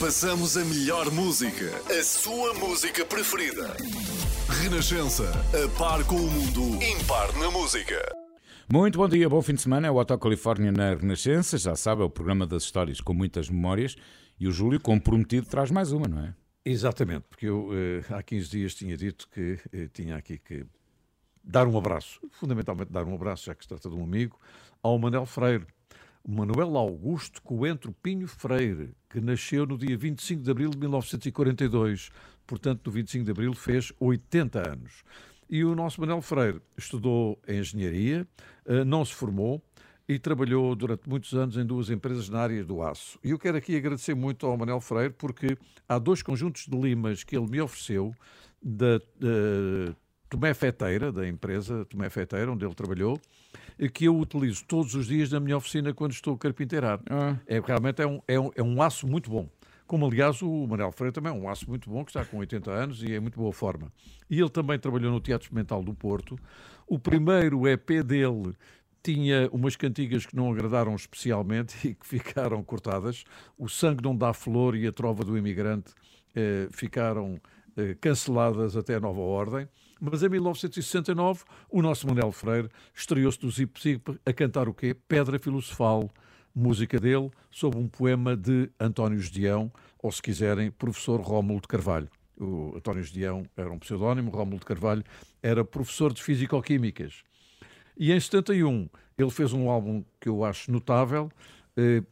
Passamos 0.00 0.56
a 0.56 0.64
melhor 0.64 1.12
música, 1.12 1.66
a 1.90 2.02
sua 2.02 2.54
música 2.54 3.04
preferida. 3.04 3.76
Renascença, 4.48 5.30
a 5.52 5.78
par 5.78 6.02
com 6.06 6.16
o 6.16 6.30
mundo, 6.30 6.82
impar 6.82 7.30
na 7.38 7.50
música. 7.50 8.00
Muito 8.72 8.96
bom 8.96 9.06
dia, 9.06 9.28
bom 9.28 9.42
fim 9.42 9.52
de 9.52 9.60
semana. 9.60 9.88
É 9.88 9.90
o 9.90 9.96
Hotel 9.96 10.18
Califórnia 10.18 10.72
na 10.72 10.94
Renascença, 10.94 11.58
já 11.58 11.76
sabe, 11.76 12.00
é 12.00 12.04
o 12.06 12.08
programa 12.08 12.46
das 12.46 12.62
histórias 12.62 12.98
com 12.98 13.12
muitas 13.12 13.50
memórias. 13.50 13.94
E 14.40 14.48
o 14.48 14.52
Júlio, 14.52 14.80
como 14.80 14.98
prometido, 14.98 15.46
traz 15.46 15.70
mais 15.70 15.92
uma, 15.92 16.08
não 16.08 16.24
é? 16.24 16.34
Exatamente, 16.64 17.26
porque 17.28 17.44
eu 17.44 17.68
eh, 17.70 18.02
há 18.08 18.22
15 18.22 18.48
dias 18.48 18.74
tinha 18.74 18.96
dito 18.96 19.28
que 19.28 19.58
eh, 19.70 19.86
tinha 19.92 20.16
aqui 20.16 20.38
que 20.38 20.64
dar 21.44 21.66
um 21.66 21.76
abraço, 21.76 22.18
fundamentalmente 22.30 22.90
dar 22.90 23.04
um 23.04 23.14
abraço, 23.14 23.44
já 23.44 23.54
que 23.54 23.64
se 23.64 23.68
trata 23.68 23.90
de 23.90 23.94
um 23.94 24.02
amigo, 24.02 24.40
ao 24.82 24.98
Manuel 24.98 25.26
Freire. 25.26 25.66
Manuel 26.26 26.76
Augusto 26.76 27.42
Coentro 27.42 27.92
Pinho 27.92 28.28
Freire, 28.28 28.94
que 29.10 29.20
nasceu 29.20 29.66
no 29.66 29.76
dia 29.76 29.96
25 29.98 30.42
de 30.42 30.50
abril 30.50 30.70
de 30.70 30.78
1942, 30.78 32.10
portanto, 32.46 32.86
no 32.86 32.92
25 32.92 33.24
de 33.24 33.30
abril 33.30 33.52
fez 33.52 33.92
80 34.00 34.70
anos. 34.72 35.02
E 35.48 35.64
o 35.64 35.74
nosso 35.74 36.00
Manuel 36.00 36.22
Freire 36.22 36.62
estudou 36.78 37.38
engenharia, 37.46 38.26
eh, 38.64 38.84
não 38.84 39.04
se 39.04 39.12
formou, 39.12 39.62
e 40.08 40.18
trabalhou 40.18 40.74
durante 40.74 41.08
muitos 41.08 41.34
anos 41.34 41.56
em 41.56 41.64
duas 41.64 41.90
empresas 41.90 42.28
na 42.28 42.40
área 42.40 42.64
do 42.64 42.82
aço. 42.82 43.18
E 43.22 43.30
eu 43.30 43.38
quero 43.38 43.56
aqui 43.56 43.76
agradecer 43.76 44.14
muito 44.14 44.44
ao 44.46 44.56
Manuel 44.56 44.80
Freire 44.80 45.14
porque 45.16 45.56
há 45.88 45.98
dois 45.98 46.20
conjuntos 46.20 46.66
de 46.66 46.76
limas 46.76 47.22
que 47.22 47.36
ele 47.36 47.48
me 47.48 47.60
ofereceu 47.60 48.12
da 48.60 48.98
da 48.98 49.94
Tomé 50.28 50.54
Feteira, 50.54 51.10
da 51.10 51.26
empresa 51.26 51.84
Tomé 51.84 52.08
Feteira, 52.08 52.50
onde 52.50 52.64
ele 52.64 52.74
trabalhou, 52.74 53.20
que 53.88 54.04
eu 54.04 54.18
utilizo 54.18 54.64
todos 54.66 54.94
os 54.94 55.06
dias 55.06 55.30
na 55.30 55.40
minha 55.40 55.56
oficina 55.56 55.94
quando 55.94 56.12
estou 56.12 56.34
a 56.34 56.38
carpinteirar. 56.38 57.00
Ah. 57.08 57.36
É, 57.46 57.60
realmente 57.60 58.02
é 58.02 58.06
um, 58.06 58.20
é, 58.28 58.38
um, 58.38 58.50
é 58.54 58.62
um 58.62 58.82
aço 58.82 59.06
muito 59.06 59.30
bom. 59.30 59.48
Como, 59.86 60.06
aliás, 60.06 60.40
o 60.40 60.66
Manuel 60.68 60.92
Freire 60.92 61.12
também 61.12 61.32
é 61.32 61.34
um 61.34 61.48
aço 61.48 61.68
muito 61.68 61.90
bom, 61.90 62.04
que 62.04 62.10
está 62.10 62.24
com 62.24 62.38
80 62.38 62.70
anos 62.70 63.02
e 63.02 63.12
é 63.12 63.18
muito 63.18 63.36
boa 63.38 63.52
forma. 63.52 63.92
E 64.28 64.38
ele 64.38 64.48
também 64.48 64.78
trabalhou 64.78 65.10
no 65.10 65.20
Teatro 65.20 65.46
Experimental 65.46 65.82
do 65.82 65.92
Porto. 65.92 66.38
O 66.86 66.98
primeiro 66.98 67.66
EP 67.66 68.02
dele 68.04 68.54
tinha 69.02 69.48
umas 69.50 69.76
cantigas 69.76 70.26
que 70.26 70.36
não 70.36 70.52
agradaram 70.52 70.94
especialmente 70.94 71.74
e 71.88 71.94
que 71.94 72.06
ficaram 72.06 72.62
cortadas. 72.62 73.24
O 73.58 73.68
Sangue 73.68 74.04
Não 74.04 74.14
Dá 74.16 74.32
Flor 74.32 74.76
e 74.76 74.86
a 74.86 74.92
Trova 74.92 75.24
do 75.24 75.36
Imigrante 75.36 75.92
eh, 76.34 76.68
ficaram 76.70 77.40
eh, 77.76 77.96
canceladas 78.00 78.76
até 78.76 78.94
a 78.94 79.00
nova 79.00 79.20
ordem. 79.20 79.66
Mas 80.00 80.22
em 80.22 80.28
1969, 80.30 81.44
o 81.68 81.82
nosso 81.82 82.06
Manuel 82.06 82.32
Freire 82.32 82.70
estreou-se 82.94 83.42
no 83.44 83.50
Zip 83.50 83.78
Zip 83.78 84.18
a 84.24 84.32
cantar 84.32 84.66
o 84.66 84.72
quê? 84.72 84.94
Pedra 84.94 85.38
Filosofal, 85.38 86.10
música 86.54 86.98
dele, 86.98 87.30
sob 87.50 87.76
um 87.76 87.86
poema 87.86 88.34
de 88.34 88.70
António 88.80 89.18
Gedeão, 89.18 89.70
ou 90.02 90.10
se 90.10 90.22
quiserem, 90.22 90.70
professor 90.70 91.20
Rómulo 91.20 91.60
de 91.60 91.68
Carvalho. 91.68 92.08
O 92.38 92.74
António 92.74 93.02
Gedeão 93.02 93.44
era 93.54 93.70
um 93.70 93.78
pseudónimo, 93.78 94.30
Rómulo 94.30 94.58
de 94.58 94.64
Carvalho 94.64 95.04
era 95.42 95.62
professor 95.62 96.12
de 96.14 96.22
Físico-Químicas. 96.22 97.22
E 97.94 98.10
em 98.10 98.18
71 98.18 98.88
ele 99.18 99.30
fez 99.30 99.52
um 99.52 99.68
álbum 99.68 100.02
que 100.18 100.30
eu 100.30 100.42
acho 100.42 100.72
notável, 100.72 101.30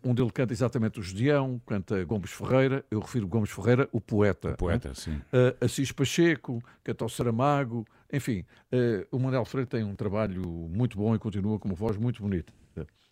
onde 0.05 0.23
ele 0.23 0.31
canta 0.31 0.53
exatamente 0.53 1.01
o 1.01 1.03
Gedeão, 1.03 1.61
canta 1.66 2.03
Gomes 2.05 2.31
Ferreira, 2.31 2.85
eu 2.90 3.01
refiro 3.01 3.27
Gomes 3.27 3.51
Ferreira, 3.51 3.88
o 3.92 4.01
poeta. 4.01 4.55
Poeta, 4.55 4.94
sim. 4.94 5.16
Uh, 5.33 5.64
Assis 5.64 5.92
Pacheco, 5.92 6.62
canta 6.83 7.05
o 7.05 7.09
Saramago, 7.09 7.85
enfim, 8.12 8.44
uh, 8.73 9.16
o 9.16 9.18
Manuel 9.18 9.44
Freire 9.44 9.68
tem 9.68 9.85
um 9.85 9.94
trabalho 9.94 10.42
muito 10.42 10.97
bom 10.97 11.14
e 11.14 11.18
continua 11.18 11.59
com 11.59 11.68
uma 11.68 11.75
voz 11.75 11.97
muito 11.97 12.23
bonita. 12.23 12.53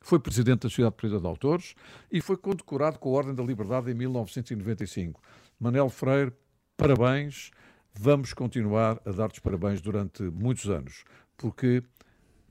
Foi 0.07 0.21
presidente 0.21 0.61
da 0.61 0.69
Sociedade 0.69 0.95
Portuguesa 0.95 1.21
de 1.21 1.27
Autores 1.27 1.75
e 2.13 2.21
foi 2.21 2.37
condecorado 2.37 2.97
com 2.97 3.09
a 3.09 3.19
Ordem 3.19 3.35
da 3.35 3.43
Liberdade 3.43 3.91
em 3.91 3.95
1995. 3.95 5.21
Manuel 5.59 5.89
Freire, 5.89 6.33
parabéns, 6.77 7.51
vamos 7.93 8.33
continuar 8.33 9.01
a 9.05 9.11
dar-te 9.11 9.41
parabéns 9.41 9.81
durante 9.81 10.23
muitos 10.23 10.71
anos, 10.71 11.03
porque 11.37 11.83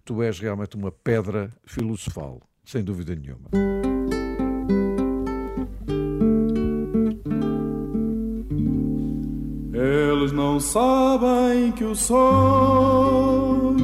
tu 0.04 0.22
és 0.22 0.38
realmente 0.38 0.76
uma 0.76 0.92
pedra 0.92 1.50
filosofal, 1.64 2.42
sem 2.66 2.84
dúvida 2.84 3.16
nenhuma. 3.16 3.50
Não 10.56 10.60
sabem 10.62 11.74
que 11.74 11.84
o 11.84 11.94
sonho 11.94 13.76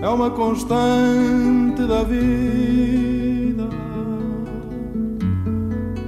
é 0.00 0.08
uma 0.08 0.30
constante 0.30 1.82
da 1.86 2.02
vida, 2.02 3.68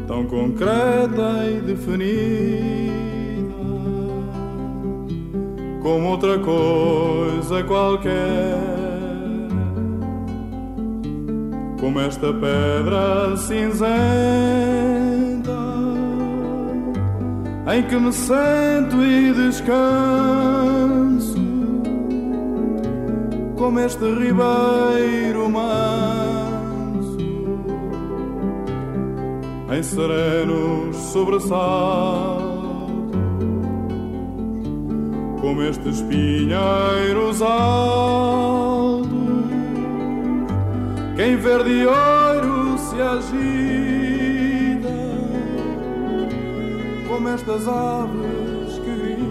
tão 0.07 0.25
concreta 0.25 1.51
e 1.51 1.61
definida 1.67 2.41
como 5.83 6.09
outra 6.09 6.39
coisa 6.39 7.63
qualquer. 7.65 8.57
Como 11.79 12.01
esta 12.01 12.33
pedra 12.33 13.37
cinzenta 13.37 15.00
em 17.67 17.83
que 17.83 17.97
me 17.97 18.13
sento 18.13 19.05
e 19.05 19.33
descanso, 19.33 19.81
como 23.57 23.81
este 23.81 24.05
ribeiro 24.05 25.51
manso, 25.51 27.19
em 29.77 29.83
serenos 29.83 30.97
sobressaltos, 30.97 32.51
como 35.41 35.63
estes 35.63 36.01
pinheiros 36.03 37.43
altos, 37.43 39.11
que 41.15 41.23
em 41.23 41.37
verde 41.37 41.87
ouro 41.87 42.79
se 42.79 43.01
agita 43.01 44.00
como 47.21 47.29
estas 47.29 47.69
aves 47.69 48.79
que 48.79 48.97
gritam 48.97 49.29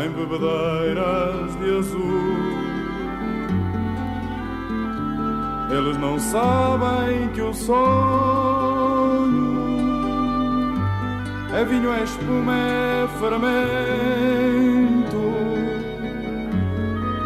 em 0.00 0.08
bebedeiras 0.10 1.56
de 1.58 1.76
azul. 1.76 2.62
Eles 5.76 5.96
não 5.98 6.20
sabem 6.20 7.28
que 7.34 7.42
o 7.42 7.52
sonho 7.52 7.82
é 11.52 11.64
vinho, 11.64 11.92
é 11.92 12.04
espuma, 12.04 12.54
é 12.56 13.08
fermento, 13.18 13.42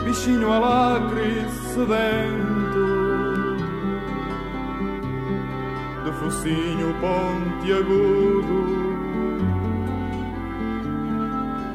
bichinho 0.04 0.50
alacre 0.50 1.44
sedento 1.74 2.45
focinho 6.26 6.92
pontiagudo 7.00 8.58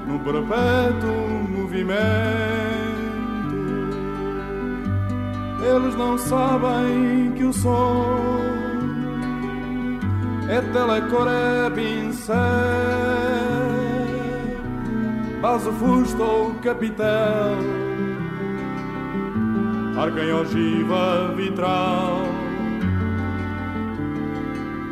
no 0.08 0.20
perpétuo 0.20 1.48
movimento. 1.50 2.02
Eles 5.64 5.96
não 5.96 6.18
sabem 6.18 7.32
que 7.38 7.46
o 7.46 7.54
som 7.54 8.42
é 10.50 10.60
telecor, 10.74 11.28
é 11.30 11.70
pincel, 11.70 12.36
base, 15.42 15.72
fusto 15.72 16.22
ou 16.22 16.54
capitel, 16.56 17.56
arca 19.96 20.20
em 20.20 20.34
ogiva 20.34 21.34
vitral 21.38 22.31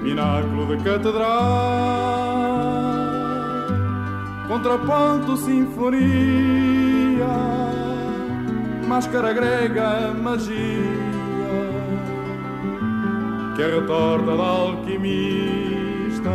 pináculo 0.03 0.65
de 0.67 0.77
catedral, 0.77 1.27
contraponto, 4.47 5.37
sinfonia, 5.37 7.27
máscara 8.87 9.33
grega, 9.33 10.13
magia, 10.13 10.57
que 13.55 13.63
a 13.63 13.67
retorta 13.67 14.37
da 14.37 14.43
alquimista, 14.43 16.29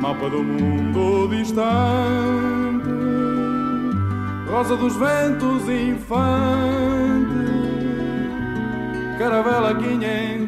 mapa 0.00 0.28
do 0.28 0.42
mundo 0.42 1.28
distante, 1.28 2.90
rosa 4.50 4.76
dos 4.76 4.96
ventos 4.96 5.68
infante, 5.68 7.32
caravela 9.18 9.74
quinhentista, 9.76 10.41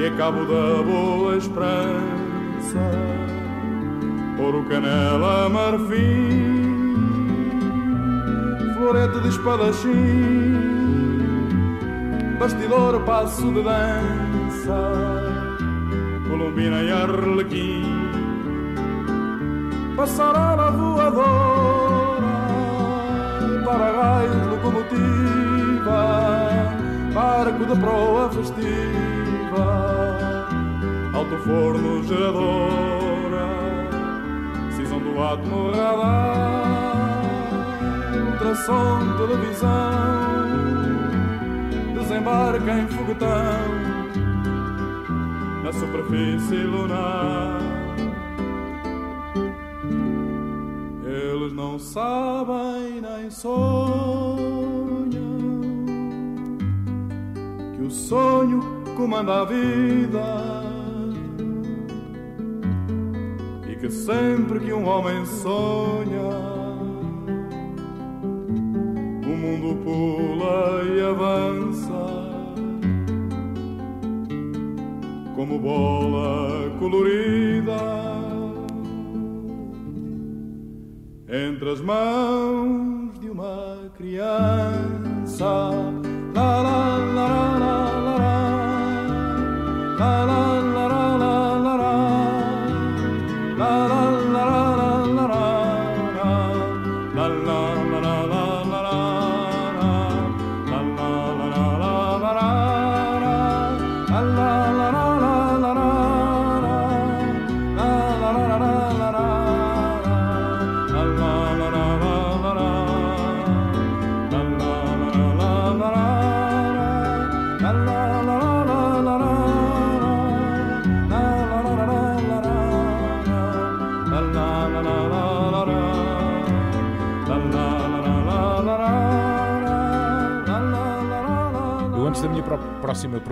que 0.00 0.06
é 0.06 0.10
cabo 0.12 0.46
da 0.46 0.82
boa 0.82 1.36
esperança, 1.36 2.80
ouro, 4.38 4.64
canela, 4.64 5.46
marfim, 5.50 6.96
florete 8.78 9.20
de 9.20 9.28
espadachim 9.28 10.56
bastidor, 12.38 13.02
passo 13.02 13.52
de 13.52 13.62
dança, 13.62 14.80
Colombina 16.30 16.82
e 16.82 16.90
Arlequim, 16.90 17.84
passarela 19.98 20.70
voadora, 20.70 22.24
para 23.66 23.92
raios, 24.00 24.46
locomotiva, 24.46 26.00
barco 27.12 27.66
de 27.66 27.78
proa 27.78 28.30
festiva, 28.30 29.89
alto 31.12 31.36
forno 31.38 32.02
geradora, 32.04 33.46
cisão 34.76 35.00
do 35.00 35.22
átomo 35.22 35.70
radar, 35.70 37.22
ultrassom, 38.32 39.16
televisão 39.16 40.20
desembarca 41.94 42.72
em 42.72 42.86
foguetão 42.88 44.00
na 45.62 45.72
superfície 45.72 46.64
lunar. 46.64 47.60
Eles 51.04 51.52
não 51.52 51.78
sabem 51.78 53.00
nem 53.00 53.30
sonham 53.30 54.40
que 57.76 57.82
o 57.82 57.90
sonho 57.90 58.60
comanda 58.96 59.42
a 59.42 59.44
vida. 59.44 60.49
Sempre 63.90 64.60
que 64.60 64.72
um 64.72 64.86
homem 64.86 65.24
sonha. 65.26 66.30
Mundo 69.26 69.76
pula 69.82 70.82
e 70.84 71.00
avança. 71.00 71.90
Como 75.34 75.58
bola 75.58 76.70
colorida. 76.78 77.78
Entre 81.28 81.70
as 81.70 81.80
mãos 81.80 83.18
de 83.20 83.30
uma 83.30 83.90
criança. 83.96 85.70
La, 86.34 86.62
la, 86.62 86.89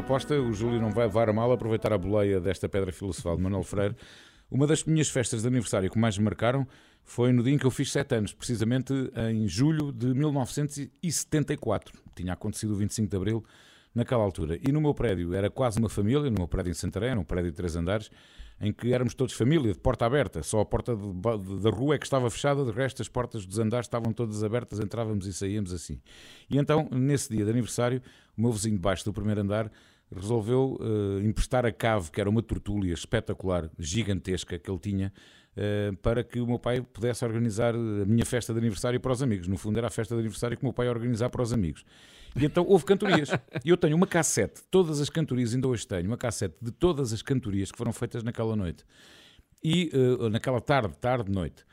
proposta, 0.08 0.40
o 0.40 0.54
Júlio 0.54 0.80
não 0.80 0.90
vai 0.90 1.04
levar 1.04 1.28
a 1.28 1.34
mal 1.34 1.52
aproveitar 1.52 1.92
a 1.92 1.98
boleia 1.98 2.40
desta 2.40 2.66
pedra 2.66 2.90
filosofal 2.90 3.36
de 3.36 3.42
Manuel 3.42 3.62
Freire. 3.62 3.94
Uma 4.50 4.66
das 4.66 4.82
minhas 4.84 5.10
festas 5.10 5.42
de 5.42 5.48
aniversário 5.48 5.90
que 5.90 5.98
mais 5.98 6.16
me 6.16 6.24
marcaram 6.24 6.66
foi 7.04 7.30
no 7.30 7.42
dia 7.42 7.52
em 7.52 7.58
que 7.58 7.66
eu 7.66 7.70
fiz 7.70 7.92
7 7.92 8.14
anos, 8.14 8.32
precisamente 8.32 8.94
em 9.30 9.46
julho 9.46 9.92
de 9.92 10.06
1974. 10.14 11.92
Tinha 12.16 12.32
acontecido 12.32 12.72
o 12.72 12.76
25 12.76 13.10
de 13.10 13.16
abril 13.18 13.44
naquela 13.94 14.24
altura. 14.24 14.58
E 14.66 14.72
no 14.72 14.80
meu 14.80 14.94
prédio 14.94 15.34
era 15.34 15.50
quase 15.50 15.78
uma 15.78 15.90
família, 15.90 16.30
no 16.30 16.38
meu 16.38 16.48
prédio 16.48 16.70
em 16.70 16.74
Santarém, 16.74 17.14
um 17.14 17.22
prédio 17.22 17.50
de 17.50 17.56
três 17.58 17.76
andares, 17.76 18.10
em 18.60 18.72
que 18.72 18.94
éramos 18.94 19.12
todos 19.12 19.34
família, 19.34 19.74
de 19.74 19.78
porta 19.78 20.06
aberta. 20.06 20.42
Só 20.42 20.60
a 20.60 20.64
porta 20.64 20.96
da 20.96 21.70
rua 21.70 21.96
é 21.96 21.98
que 21.98 22.06
estava 22.06 22.30
fechada, 22.30 22.64
de 22.64 22.70
resto 22.70 23.02
as 23.02 23.08
portas 23.08 23.44
dos 23.44 23.58
andares 23.58 23.84
estavam 23.84 24.10
todas 24.14 24.42
abertas, 24.42 24.80
entrávamos 24.80 25.26
e 25.26 25.34
saíamos 25.34 25.70
assim. 25.70 26.00
E 26.48 26.56
então, 26.56 26.88
nesse 26.90 27.28
dia 27.28 27.44
de 27.44 27.50
aniversário, 27.50 28.00
o 28.36 28.40
meu 28.40 28.50
vizinho 28.50 28.76
de 28.76 28.80
baixo 28.80 29.04
do 29.04 29.12
primeiro 29.12 29.42
andar 29.42 29.70
resolveu 30.14 30.78
uh, 30.80 31.20
emprestar 31.20 31.66
a 31.66 31.72
cave, 31.72 32.10
que 32.10 32.20
era 32.20 32.28
uma 32.28 32.42
tortúlia 32.42 32.92
espetacular, 32.92 33.70
gigantesca, 33.78 34.58
que 34.58 34.70
ele 34.70 34.78
tinha, 34.78 35.12
uh, 35.56 35.96
para 35.98 36.24
que 36.24 36.40
o 36.40 36.46
meu 36.46 36.58
pai 36.58 36.80
pudesse 36.80 37.24
organizar 37.24 37.74
a 37.74 38.06
minha 38.06 38.24
festa 38.24 38.52
de 38.52 38.58
aniversário 38.58 38.98
para 39.00 39.12
os 39.12 39.22
amigos. 39.22 39.48
No 39.48 39.56
fundo, 39.56 39.78
era 39.78 39.88
a 39.88 39.90
festa 39.90 40.14
de 40.14 40.20
aniversário 40.20 40.56
que 40.56 40.62
o 40.62 40.66
meu 40.66 40.72
pai 40.72 40.86
ia 40.86 40.92
organizar 40.92 41.28
para 41.30 41.42
os 41.42 41.52
amigos. 41.52 41.84
E 42.36 42.44
então 42.44 42.64
houve 42.66 42.84
cantorias. 42.84 43.30
E 43.64 43.70
eu 43.70 43.76
tenho 43.76 43.96
uma 43.96 44.06
cassete, 44.06 44.62
todas 44.70 45.00
as 45.00 45.10
cantorias, 45.10 45.54
ainda 45.54 45.68
hoje 45.68 45.86
tenho, 45.86 46.06
uma 46.06 46.16
cassete 46.16 46.56
de 46.60 46.70
todas 46.70 47.12
as 47.12 47.22
cantorias 47.22 47.70
que 47.70 47.78
foram 47.78 47.92
feitas 47.92 48.22
naquela 48.22 48.54
noite. 48.54 48.84
E 49.62 49.90
uh, 49.92 50.28
naquela 50.30 50.60
tarde, 50.60 50.96
tarde, 50.98 51.30
noite. 51.30 51.64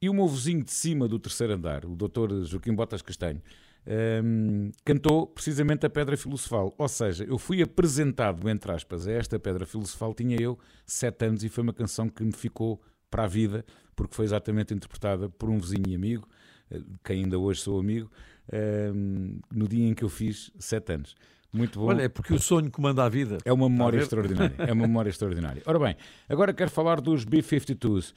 E 0.00 0.08
o 0.08 0.14
meu 0.14 0.28
vizinho 0.28 0.62
de 0.62 0.70
cima 0.70 1.08
do 1.08 1.18
terceiro 1.18 1.54
andar, 1.54 1.84
o 1.84 1.96
doutor 1.96 2.44
Joaquim 2.44 2.74
Botas 2.74 3.02
Castanho, 3.02 3.42
um, 3.86 4.70
cantou 4.84 5.26
precisamente 5.26 5.84
a 5.86 5.90
Pedra 5.90 6.16
Filosofal. 6.16 6.74
Ou 6.76 6.88
seja, 6.88 7.24
eu 7.24 7.38
fui 7.38 7.62
apresentado, 7.62 8.48
entre 8.48 8.72
aspas, 8.72 9.06
a 9.06 9.12
esta 9.12 9.38
Pedra 9.38 9.66
Filosofal, 9.66 10.14
tinha 10.14 10.40
eu 10.40 10.58
sete 10.86 11.26
anos 11.26 11.44
e 11.44 11.48
foi 11.48 11.62
uma 11.62 11.72
canção 11.72 12.08
que 12.08 12.24
me 12.24 12.32
ficou 12.32 12.80
para 13.10 13.24
a 13.24 13.28
vida, 13.28 13.64
porque 13.94 14.14
foi 14.14 14.24
exatamente 14.24 14.74
interpretada 14.74 15.28
por 15.28 15.48
um 15.48 15.58
vizinho 15.58 15.88
e 15.88 15.94
amigo, 15.94 16.28
eh, 16.70 16.80
que 17.04 17.12
ainda 17.12 17.38
hoje 17.38 17.60
sou 17.60 17.78
amigo, 17.78 18.10
um, 18.92 19.38
no 19.52 19.68
dia 19.68 19.86
em 19.86 19.94
que 19.94 20.02
eu 20.02 20.08
fiz 20.08 20.50
sete 20.58 20.92
anos. 20.92 21.14
Muito 21.54 21.78
bom. 21.78 21.86
Olha, 21.86 22.02
é 22.02 22.08
porque 22.08 22.34
o 22.34 22.38
sonho 22.38 22.68
comanda 22.68 23.04
a 23.04 23.08
vida. 23.08 23.38
É 23.44 23.52
uma 23.52 23.68
memória 23.68 23.98
extraordinária. 24.00 24.56
É 24.58 24.72
uma 24.72 24.88
memória 24.88 25.08
extraordinária. 25.10 25.62
Ora 25.64 25.78
bem, 25.78 25.96
agora 26.28 26.52
quero 26.52 26.70
falar 26.70 27.00
dos 27.00 27.24
B-52s, 27.24 28.12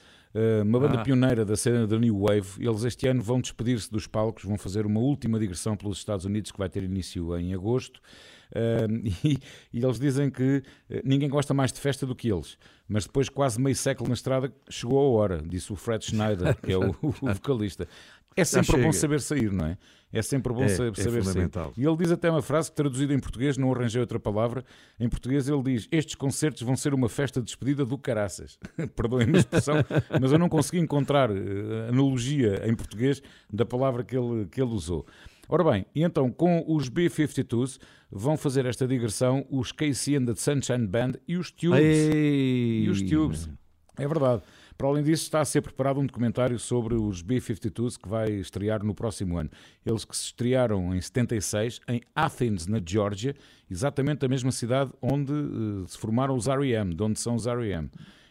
uma 0.64 0.80
banda 0.80 1.00
ah. 1.00 1.04
pioneira 1.04 1.44
da 1.44 1.56
cena 1.56 1.86
da 1.86 1.96
New 1.98 2.18
Wave. 2.18 2.48
Eles 2.58 2.82
este 2.82 3.06
ano 3.06 3.22
vão 3.22 3.40
despedir-se 3.40 3.90
dos 3.90 4.08
palcos, 4.08 4.42
vão 4.42 4.58
fazer 4.58 4.84
uma 4.84 4.98
última 4.98 5.38
digressão 5.38 5.76
pelos 5.76 5.98
Estados 5.98 6.24
Unidos 6.24 6.50
que 6.50 6.58
vai 6.58 6.68
ter 6.68 6.82
início 6.82 7.38
em 7.38 7.54
agosto. 7.54 8.00
e, 9.24 9.38
e, 9.72 9.84
eles 9.84 9.98
dizem 9.98 10.30
que 10.30 10.62
eh, 10.88 11.02
ninguém 11.04 11.28
gosta 11.28 11.52
mais 11.52 11.72
de 11.72 11.80
festa 11.80 12.06
do 12.06 12.14
que 12.14 12.32
eles. 12.32 12.56
Mas 12.88 13.04
depois, 13.04 13.28
quase 13.28 13.60
meio 13.60 13.76
século 13.76 14.08
na 14.08 14.14
estrada, 14.14 14.52
chegou 14.70 14.98
a 14.98 15.18
hora, 15.18 15.42
disse 15.46 15.72
o 15.72 15.76
Fred 15.76 16.04
Schneider, 16.04 16.56
que 16.56 16.72
é 16.72 16.78
o, 16.78 16.90
o 17.02 17.12
vocalista. 17.34 17.86
É 18.34 18.44
sempre 18.44 18.82
bom 18.82 18.92
saber 18.92 19.20
sair, 19.20 19.52
não 19.52 19.66
é? 19.66 19.78
É 20.12 20.22
sempre 20.22 20.52
bom 20.52 20.64
é, 20.64 20.68
saber, 20.68 20.98
é 20.98 21.02
saber 21.02 21.24
sair. 21.24 21.50
E 21.76 21.84
ele 21.84 21.96
diz 21.96 22.10
até 22.10 22.30
uma 22.30 22.40
frase 22.40 22.70
que, 22.70 22.76
traduzida 22.76 23.12
em 23.12 23.18
português, 23.18 23.58
não 23.58 23.72
arranjei 23.72 24.00
outra 24.00 24.18
palavra. 24.18 24.64
Em 24.98 25.08
português, 25.08 25.48
ele 25.48 25.62
diz: 25.62 25.88
Estes 25.92 26.14
concertos 26.14 26.62
vão 26.62 26.76
ser 26.76 26.94
uma 26.94 27.08
festa 27.08 27.40
de 27.40 27.46
despedida 27.46 27.84
do 27.84 27.98
caraças. 27.98 28.58
Perdoem-me 28.96 29.36
a 29.36 29.40
expressão, 29.40 29.76
mas 30.20 30.32
eu 30.32 30.38
não 30.38 30.48
consegui 30.48 30.78
encontrar 30.78 31.30
uh, 31.30 31.88
analogia 31.88 32.62
em 32.66 32.74
português 32.74 33.22
da 33.52 33.66
palavra 33.66 34.02
que 34.02 34.16
ele, 34.16 34.46
que 34.46 34.60
ele 34.60 34.72
usou. 34.72 35.06
Ora 35.46 35.64
bem, 35.64 35.86
e 35.94 36.02
então 36.02 36.30
com 36.30 36.62
os 36.68 36.90
B-52s 36.90 37.78
vão 38.10 38.36
fazer 38.36 38.66
esta 38.66 38.86
digressão 38.86 39.46
os 39.50 39.72
Casey 39.72 40.16
and 40.16 40.26
the 40.26 40.34
Sunshine 40.34 40.86
Band 40.86 41.12
e 41.26 41.36
os 41.36 41.50
Tubes. 41.50 41.80
Ei. 41.80 42.84
E 42.84 42.90
os 42.90 43.00
Tubes. 43.02 43.48
É 43.96 44.06
verdade. 44.06 44.42
Para 44.78 44.86
além 44.86 45.02
disso, 45.02 45.24
está 45.24 45.40
a 45.40 45.44
ser 45.44 45.60
preparado 45.60 45.98
um 45.98 46.06
documentário 46.06 46.56
sobre 46.56 46.94
os 46.94 47.20
B-52s 47.20 47.98
que 48.00 48.08
vai 48.08 48.30
estrear 48.30 48.84
no 48.84 48.94
próximo 48.94 49.36
ano. 49.36 49.50
Eles 49.84 50.04
que 50.04 50.16
se 50.16 50.26
estrearam 50.26 50.94
em 50.94 51.00
76 51.00 51.80
em 51.88 52.00
Athens, 52.14 52.68
na 52.68 52.80
Geórgia, 52.84 53.34
exatamente 53.68 54.24
a 54.24 54.28
mesma 54.28 54.52
cidade 54.52 54.92
onde 55.02 55.32
uh, 55.32 55.84
se 55.88 55.98
formaram 55.98 56.36
os 56.36 56.46
R.E.M., 56.46 56.94
de 56.94 57.02
onde 57.02 57.18
são 57.18 57.34
os 57.34 57.48
R.E.M. 57.48 57.90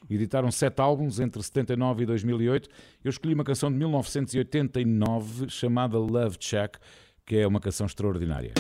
Editaram 0.10 0.49
sete 0.49 0.79
álbuns 0.79 1.19
entre 1.19 1.43
79 1.43 2.03
e 2.03 2.05
2008. 2.05 2.69
Eu 3.03 3.10
escolhi 3.10 3.33
uma 3.33 3.43
canção 3.43 3.69
de 3.69 3.77
1989 3.77 5.49
chamada 5.49 5.97
Love 5.97 6.38
Check, 6.38 6.77
que 7.25 7.36
é 7.36 7.45
uma 7.45 7.60
canção 7.60 7.86
extraordinária. 7.86 8.53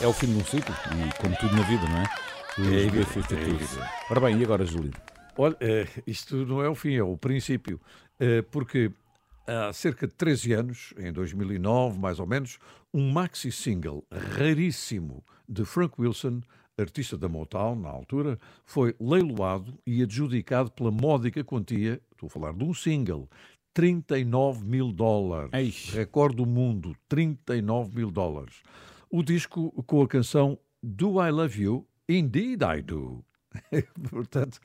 É 0.00 0.06
o 0.06 0.12
fim 0.12 0.26
de 0.28 0.38
um 0.38 0.44
ciclo, 0.44 0.74
e 0.96 1.20
como 1.20 1.36
tudo 1.36 1.54
na 1.54 1.62
vida, 1.62 1.82
não 1.88 1.98
é? 1.98 2.04
É 2.58 2.90
B-52s. 2.90 3.32
é 3.32 3.42
evidente. 3.48 3.78
Ora 4.10 4.20
bem, 4.20 4.38
e 4.38 4.44
agora, 4.44 4.64
Júlio? 4.64 4.92
Olha, 5.36 5.56
eh, 5.60 5.86
isto 6.06 6.44
não 6.46 6.62
é 6.62 6.68
o 6.68 6.74
fim, 6.74 6.94
é 6.94 7.02
o 7.02 7.16
princípio. 7.16 7.80
Eh, 8.18 8.42
Porque 8.42 8.90
há 9.46 9.72
cerca 9.72 10.06
de 10.06 10.14
13 10.14 10.52
anos, 10.52 10.94
em 10.98 11.12
2009 11.12 11.98
mais 11.98 12.18
ou 12.18 12.26
menos, 12.26 12.58
um 12.92 13.10
maxi 13.10 13.52
single 13.52 14.04
raríssimo 14.10 15.24
de 15.48 15.64
Frank 15.64 15.94
Wilson, 15.98 16.40
artista 16.78 17.16
da 17.16 17.28
Motown 17.28 17.76
na 17.76 17.88
altura, 17.88 18.38
foi 18.64 18.94
leiloado 19.00 19.78
e 19.86 20.02
adjudicado 20.02 20.70
pela 20.72 20.90
módica 20.90 21.44
quantia, 21.44 22.00
estou 22.12 22.26
a 22.26 22.30
falar 22.30 22.52
de 22.52 22.64
um 22.64 22.74
single, 22.74 23.28
39 23.72 24.64
mil 24.64 24.92
dólares. 24.92 25.90
Recorde 25.94 26.36
do 26.36 26.46
mundo, 26.46 26.96
39 27.08 27.94
mil 27.96 28.10
dólares. 28.10 28.56
O 29.10 29.24
disco 29.24 29.72
com 29.88 30.02
a 30.02 30.06
canção 30.06 30.56
Do 30.80 31.20
I 31.20 31.32
Love 31.32 31.60
You? 31.60 31.86
Indeed 32.08 32.62
I 32.62 32.80
Do. 32.80 33.24
Portanto, 34.08 34.60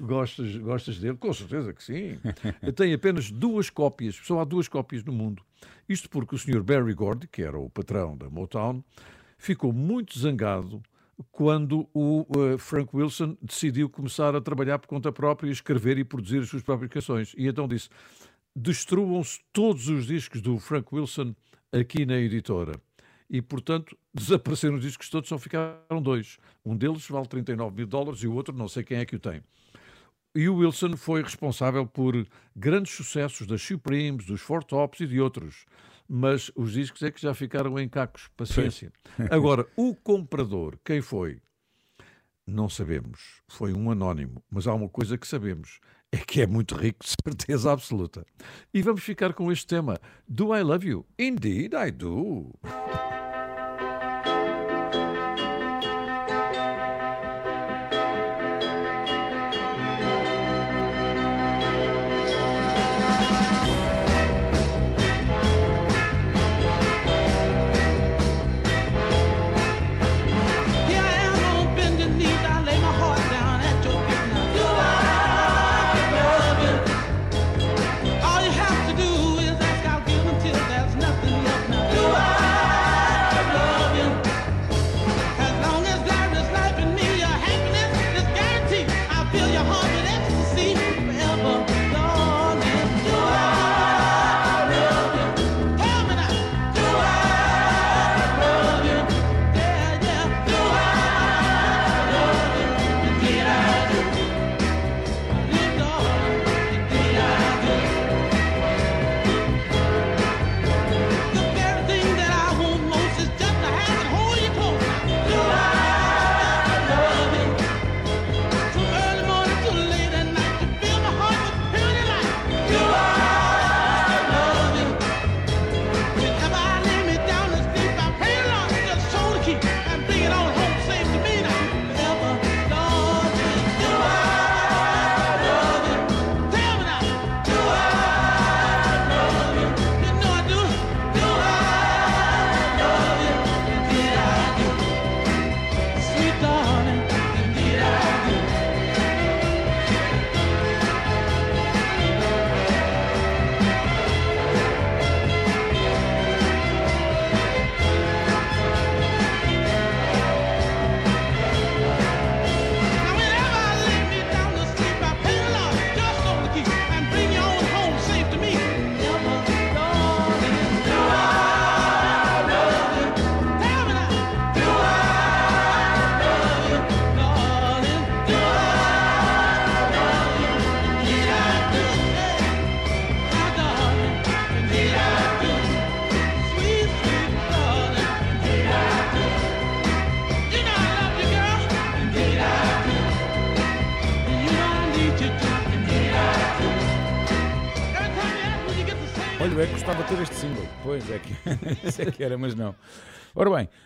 gostas, 0.00 0.56
gostas 0.56 0.98
dele? 0.98 1.16
Com 1.16 1.32
certeza 1.32 1.72
que 1.72 1.84
sim. 1.84 2.18
Tem 2.74 2.92
apenas 2.92 3.30
duas 3.30 3.70
cópias, 3.70 4.16
só 4.16 4.40
há 4.40 4.44
duas 4.44 4.66
cópias 4.66 5.04
no 5.04 5.12
mundo. 5.12 5.44
Isto 5.88 6.10
porque 6.10 6.34
o 6.34 6.38
Sr. 6.38 6.60
Barry 6.64 6.92
Gordy, 6.92 7.28
que 7.28 7.42
era 7.42 7.56
o 7.56 7.70
patrão 7.70 8.16
da 8.16 8.28
Motown, 8.28 8.82
ficou 9.38 9.72
muito 9.72 10.18
zangado 10.18 10.82
quando 11.30 11.88
o 11.94 12.26
eh, 12.36 12.58
Frank 12.58 12.90
Wilson 12.92 13.36
decidiu 13.40 13.88
começar 13.88 14.34
a 14.34 14.40
trabalhar 14.40 14.80
por 14.80 14.88
conta 14.88 15.12
própria, 15.12 15.52
escrever 15.52 15.98
e 15.98 16.04
produzir 16.04 16.38
as 16.40 16.48
suas 16.48 16.64
próprias 16.64 16.90
canções. 16.90 17.32
E 17.38 17.46
então 17.46 17.68
disse: 17.68 17.88
destruam-se 18.56 19.38
todos 19.52 19.86
os 19.88 20.06
discos 20.06 20.40
do 20.40 20.58
Frank 20.58 20.88
Wilson 20.92 21.32
aqui 21.72 22.04
na 22.04 22.16
editora. 22.16 22.72
E, 23.30 23.40
portanto, 23.40 23.96
desapareceram 24.12 24.74
os 24.74 24.82
discos 24.82 25.08
todos, 25.08 25.28
só 25.28 25.38
ficaram 25.38 26.02
dois. 26.02 26.38
Um 26.64 26.76
deles 26.76 27.06
vale 27.08 27.28
39 27.28 27.76
mil 27.76 27.86
dólares 27.86 28.20
e 28.22 28.26
o 28.26 28.34
outro 28.34 28.54
não 28.54 28.66
sei 28.66 28.82
quem 28.82 28.98
é 28.98 29.06
que 29.06 29.14
o 29.14 29.20
tem. 29.20 29.40
E 30.34 30.48
o 30.48 30.56
Wilson 30.56 30.96
foi 30.96 31.22
responsável 31.22 31.86
por 31.86 32.26
grandes 32.54 32.94
sucessos 32.94 33.46
das 33.46 33.62
Supremes, 33.62 34.26
dos 34.26 34.40
Four 34.40 34.62
Tops 34.62 35.00
e 35.00 35.06
de 35.06 35.20
outros. 35.20 35.64
Mas 36.08 36.50
os 36.56 36.72
discos 36.72 37.02
é 37.02 37.10
que 37.10 37.20
já 37.20 37.32
ficaram 37.34 37.78
em 37.78 37.88
cacos. 37.88 38.28
Paciência. 38.36 38.92
Agora, 39.30 39.66
o 39.76 39.94
comprador, 39.94 40.76
quem 40.84 41.00
foi? 41.00 41.40
Não 42.46 42.68
sabemos. 42.68 43.42
Foi 43.48 43.72
um 43.72 43.90
anónimo. 43.90 44.42
Mas 44.50 44.66
há 44.66 44.74
uma 44.74 44.88
coisa 44.88 45.16
que 45.16 45.26
sabemos. 45.26 45.80
É 46.12 46.18
que 46.18 46.40
é 46.40 46.46
muito 46.46 46.74
rico, 46.74 47.04
de 47.04 47.14
certeza 47.24 47.70
absoluta. 47.70 48.26
E 48.74 48.82
vamos 48.82 49.02
ficar 49.02 49.32
com 49.32 49.52
este 49.52 49.66
tema. 49.66 49.98
Do 50.28 50.54
I 50.56 50.62
love 50.62 50.88
you? 50.88 51.06
Indeed 51.18 51.74
I 51.74 51.92
do. 51.92 52.52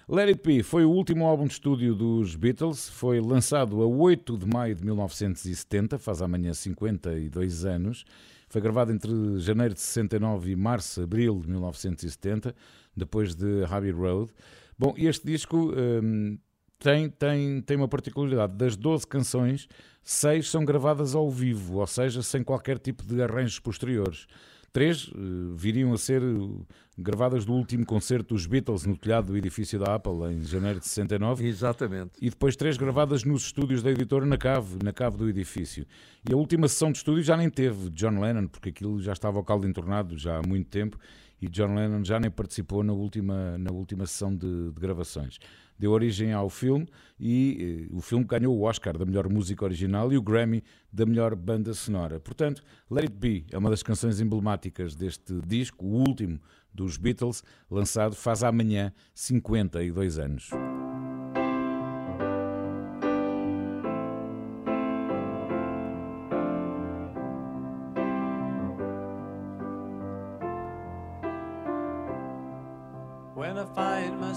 Let 0.07 0.29
It 0.29 0.43
Be 0.45 0.63
foi 0.63 0.85
o 0.85 0.91
último 0.91 1.25
álbum 1.25 1.47
de 1.47 1.55
estúdio 1.55 1.95
dos 1.95 2.37
Beatles, 2.37 2.91
foi 2.91 3.21
lançado 3.21 3.81
a 3.81 3.87
8 3.87 4.37
de 4.37 4.47
maio 4.47 4.75
de 4.75 4.85
1970, 4.85 5.99
faz 5.99 6.21
amanhã 6.21 6.53
52 6.53 7.65
anos. 7.65 8.05
Foi 8.51 8.61
gravado 8.61 8.93
entre 8.93 9.11
janeiro 9.39 9.73
de 9.73 9.81
69 9.81 10.51
e 10.51 10.57
março, 10.57 11.03
abril 11.03 11.41
de 11.41 11.49
1970, 11.49 12.55
depois 12.95 13.35
de 13.35 13.65
Abbey 13.65 13.93
Road. 13.93 14.31
Bom, 14.79 14.93
este 14.99 15.27
disco 15.27 15.73
hum, 15.75 16.39
tem, 16.79 17.09
tem, 17.09 17.63
tem 17.63 17.77
uma 17.79 17.89
particularidade. 17.89 18.53
Das 18.59 18.77
12 18.77 19.07
canções, 19.07 19.67
6 20.03 20.51
são 20.51 20.67
gravadas 20.67 21.15
ao 21.15 21.31
vivo, 21.31 21.79
ou 21.79 21.87
seja, 21.87 22.23
sem 22.23 22.45
qualquer 22.45 22.79
tipo 22.79 23.03
de 23.07 23.23
arranjos 23.23 23.59
posteriores. 23.59 24.27
Três 24.75 25.09
eh, 25.15 25.19
viriam 25.55 25.93
a 25.93 25.97
ser 25.97 26.21
eh, 26.21 26.65
gravadas 26.99 27.45
do 27.45 27.53
último 27.53 27.87
concerto 27.87 28.35
dos 28.35 28.45
Beatles 28.45 28.85
no 28.85 28.97
telhado 28.97 29.29
do 29.29 29.37
edifício 29.37 29.79
da 29.79 29.95
Apple 29.95 30.33
em 30.33 30.43
janeiro 30.43 30.81
de 30.81 30.89
69 30.89 31.47
Exatamente. 31.47 32.11
e 32.21 32.29
depois 32.29 32.57
três 32.57 32.77
gravadas 32.77 33.23
nos 33.23 33.45
estúdios 33.45 33.85
da 33.85 33.93
editora 33.93 34.27
na 34.27 34.37
cave, 34.37 34.77
na 34.83 34.93
cave 34.93 35.17
do 35.17 35.29
edifício. 35.29 35.87
E 36.29 36.33
a 36.35 36.37
última 36.37 36.67
sessão 36.67 36.91
de 36.91 36.99
estúdio 36.99 37.23
já 37.23 37.37
nem 37.37 37.49
teve 37.49 37.89
John 37.91 38.19
Lennon, 38.19 38.49
porque 38.49 38.71
aquilo 38.71 39.01
já 39.01 39.13
estava 39.13 39.39
ao 39.39 39.45
caldo 39.45 39.65
entornado 39.65 40.19
já 40.19 40.39
há 40.39 40.43
muito 40.43 40.69
tempo 40.69 40.99
e 41.41 41.49
John 41.49 41.73
Lennon 41.77 42.03
já 42.03 42.19
nem 42.19 42.29
participou 42.29 42.83
na 42.83 42.93
última, 42.93 43.57
na 43.57 43.71
última 43.71 44.07
sessão 44.07 44.35
de, 44.35 44.73
de 44.73 44.81
gravações. 44.81 45.39
Deu 45.79 45.91
origem 45.91 46.33
ao 46.33 46.49
filme 46.49 46.87
e 47.19 47.89
eh, 47.91 47.95
o 47.95 48.01
filme 48.01 48.25
ganhou 48.25 48.57
o 48.57 48.63
Oscar 48.63 48.97
da 48.97 49.05
melhor 49.05 49.29
música 49.29 49.65
original 49.65 50.13
e 50.13 50.17
o 50.17 50.23
Grammy 50.23 50.63
da 50.93 51.05
melhor 51.05 51.35
banda 51.35 51.75
sonora. 51.75 52.21
Portanto, 52.21 52.63
Let 52.91 53.05
It 53.05 53.17
Be 53.17 53.47
é 53.51 53.59
uma 53.59 53.71
das 53.71 53.83
canções 53.83 54.21
emblemáticas 54.21 54.95
deste 54.95 55.35
disco, 55.47 55.85
o 55.85 55.95
último 56.01 56.41
dos 56.73 56.97
Beatles, 56.97 57.43
lançado 57.71 58.15
faz 58.15 58.43
amanhã 58.43 58.93
52 59.15 60.19
anos. 60.19 60.51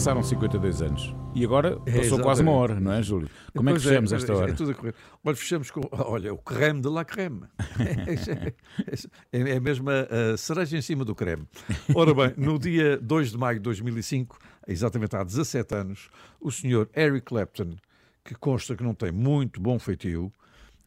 Passaram 0.00 0.22
52 0.22 0.80
anos. 0.80 1.14
E 1.34 1.44
agora 1.44 1.78
passou 1.80 2.18
É, 2.18 2.22
quase 2.22 2.40
uma 2.40 2.52
hora, 2.52 2.80
não 2.80 2.90
é, 2.90 3.02
Júlio? 3.02 3.28
Como 3.54 3.68
é 3.68 3.72
que 3.74 3.80
Pois 3.80 3.84
fechamos 3.84 4.10
pois 4.10 4.22
esta 4.22 4.32
é, 4.32 4.36
hora? 4.36 4.50
É 4.50 4.54
tudo 4.54 4.70
a 4.70 4.74
correr. 4.74 4.94
Olha, 5.22 5.36
fechamos 5.36 5.70
com, 5.70 5.82
olha, 5.92 6.32
o 6.32 6.38
creme 6.38 6.80
de 6.80 6.88
la 6.88 7.04
creme. 7.04 7.42
é, 9.30 9.38
é 9.38 9.60
mesmo 9.60 9.90
a, 9.90 10.32
a 10.32 10.36
cereja 10.38 10.78
em 10.78 10.80
cima 10.80 11.04
do 11.04 11.14
creme. 11.14 11.46
Ora 11.94 12.14
bem, 12.14 12.32
no 12.38 12.58
dia 12.58 12.96
2 12.96 13.32
de 13.32 13.36
maio 13.36 13.58
de 13.58 13.64
2005, 13.64 14.38
exatamente 14.66 15.14
há 15.14 15.22
17 15.22 15.74
anos, 15.74 16.08
o 16.40 16.50
senhor 16.50 16.88
Eric 16.96 17.26
Clapton, 17.26 17.76
que 18.24 18.34
consta 18.34 18.74
que 18.74 18.82
não 18.82 18.94
tem 18.94 19.12
muito 19.12 19.60
bom 19.60 19.78
feitio, 19.78 20.32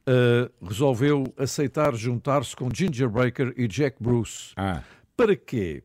eh, 0.08 0.50
resolveu 0.60 1.32
aceitar 1.38 1.94
juntar-se 1.94 2.56
com 2.56 2.68
Ginger 2.74 3.10
Baker 3.10 3.54
e 3.56 3.68
Jack 3.68 4.02
Bruce. 4.02 4.54
Ah, 4.58 4.82
Para 5.16 5.36
quê? 5.36 5.84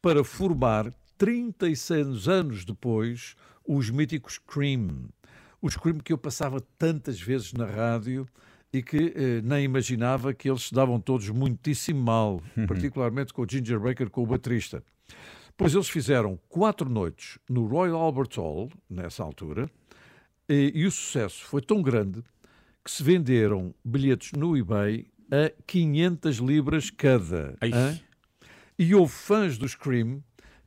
Para 0.00 0.22
formar, 0.22 0.92
36 1.18 2.28
anos 2.28 2.64
depois, 2.64 3.34
os 3.66 3.90
míticos 3.90 4.38
Cream. 4.38 5.10
Os 5.60 5.76
Cream 5.76 5.98
que 5.98 6.12
eu 6.12 6.18
passava 6.18 6.60
tantas 6.78 7.20
vezes 7.20 7.52
na 7.52 7.66
rádio 7.66 8.26
e 8.72 8.82
que 8.82 9.12
eh, 9.16 9.40
nem 9.42 9.64
imaginava 9.64 10.32
que 10.32 10.48
eles 10.48 10.64
se 10.64 10.74
davam 10.74 11.00
todos 11.00 11.28
muitíssimo 11.30 12.00
mal, 12.00 12.42
particularmente 12.66 13.32
com 13.32 13.42
o 13.42 13.46
Ginger 13.48 13.80
Baker, 13.80 14.08
com 14.08 14.22
o 14.22 14.26
baterista. 14.26 14.82
Pois 15.56 15.74
eles 15.74 15.88
fizeram 15.88 16.38
quatro 16.48 16.88
noites 16.88 17.38
no 17.50 17.66
Royal 17.66 18.00
Albert 18.00 18.36
Hall, 18.36 18.70
nessa 18.88 19.24
altura, 19.24 19.68
e, 20.48 20.70
e 20.74 20.86
o 20.86 20.90
sucesso 20.90 21.44
foi 21.44 21.60
tão 21.60 21.82
grande 21.82 22.22
que 22.84 22.90
se 22.90 23.02
venderam 23.02 23.74
bilhetes 23.84 24.32
no 24.32 24.56
eBay 24.56 25.06
a 25.30 25.50
500 25.66 26.36
libras 26.36 26.90
cada. 26.90 27.56
E 28.78 28.94
houve 28.94 29.12
fãs 29.12 29.58
do 29.58 29.68
Scream 29.68 30.22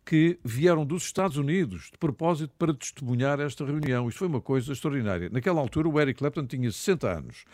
que 0.05 0.39
vieram 0.43 0.85
dos 0.85 1.03
Estados 1.03 1.37
Unidos 1.37 1.89
de 1.91 1.97
propósito 1.97 2.53
para 2.57 2.73
testemunhar 2.73 3.39
esta 3.39 3.65
reunião. 3.65 4.09
Isto 4.09 4.19
foi 4.19 4.27
uma 4.27 4.41
coisa 4.41 4.73
extraordinária. 4.73 5.29
Naquela 5.29 5.61
altura, 5.61 5.87
o 5.87 5.99
Eric 5.99 6.19
Clapton 6.19 6.45
tinha 6.45 6.71
60 6.71 7.09
anos. 7.09 7.45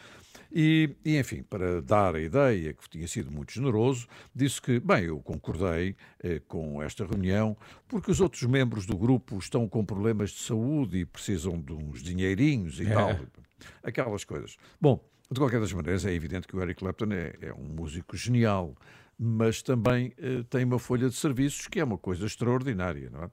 E, 0.51 0.95
e, 1.03 1.17
enfim, 1.17 1.43
para 1.43 1.81
dar 1.81 2.15
a 2.15 2.21
ideia 2.21 2.73
que 2.73 2.89
tinha 2.89 3.07
sido 3.07 3.31
muito 3.31 3.51
generoso, 3.51 4.07
disse 4.33 4.61
que, 4.61 4.79
bem, 4.79 5.05
eu 5.05 5.19
concordei 5.19 5.95
eh, 6.23 6.41
com 6.47 6.81
esta 6.81 7.05
reunião 7.05 7.57
porque 7.87 8.09
os 8.09 8.21
outros 8.21 8.43
membros 8.43 8.85
do 8.85 8.97
grupo 8.97 9.37
estão 9.37 9.67
com 9.67 9.85
problemas 9.85 10.31
de 10.31 10.39
saúde 10.39 10.99
e 10.99 11.05
precisam 11.05 11.59
de 11.59 11.73
uns 11.73 12.01
dinheirinhos 12.01 12.79
e 12.79 12.85
é. 12.87 12.93
tal. 12.93 13.19
Aquelas 13.83 14.23
coisas. 14.23 14.55
Bom, 14.79 15.03
de 15.29 15.39
qualquer 15.39 15.59
das 15.59 15.73
maneiras, 15.73 16.05
é 16.05 16.13
evidente 16.13 16.47
que 16.47 16.55
o 16.55 16.61
Eric 16.61 16.79
Clapton 16.79 17.11
é, 17.11 17.33
é 17.41 17.53
um 17.53 17.65
músico 17.65 18.15
genial, 18.15 18.73
mas 19.17 19.61
também 19.61 20.13
eh, 20.17 20.43
tem 20.49 20.63
uma 20.63 20.79
folha 20.79 21.09
de 21.09 21.15
serviços 21.15 21.67
que 21.67 21.79
é 21.79 21.83
uma 21.83 21.97
coisa 21.97 22.25
extraordinária, 22.25 23.09
não 23.09 23.23
é? 23.23 23.31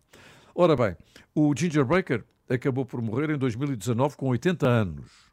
Ora 0.54 0.76
bem, 0.76 0.96
o 1.34 1.52
Ginger 1.56 1.84
Baker 1.84 2.24
acabou 2.48 2.86
por 2.86 3.02
morrer 3.02 3.30
em 3.30 3.38
2019 3.38 4.16
com 4.16 4.28
80 4.28 4.68
anos 4.68 5.24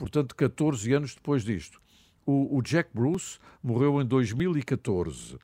portanto, 0.00 0.34
14 0.34 0.92
anos 0.94 1.14
depois 1.14 1.44
disto. 1.44 1.80
O, 2.24 2.56
o 2.56 2.62
Jack 2.62 2.90
Bruce 2.94 3.38
morreu 3.62 4.00
em 4.00 4.06
2014. 4.06 5.36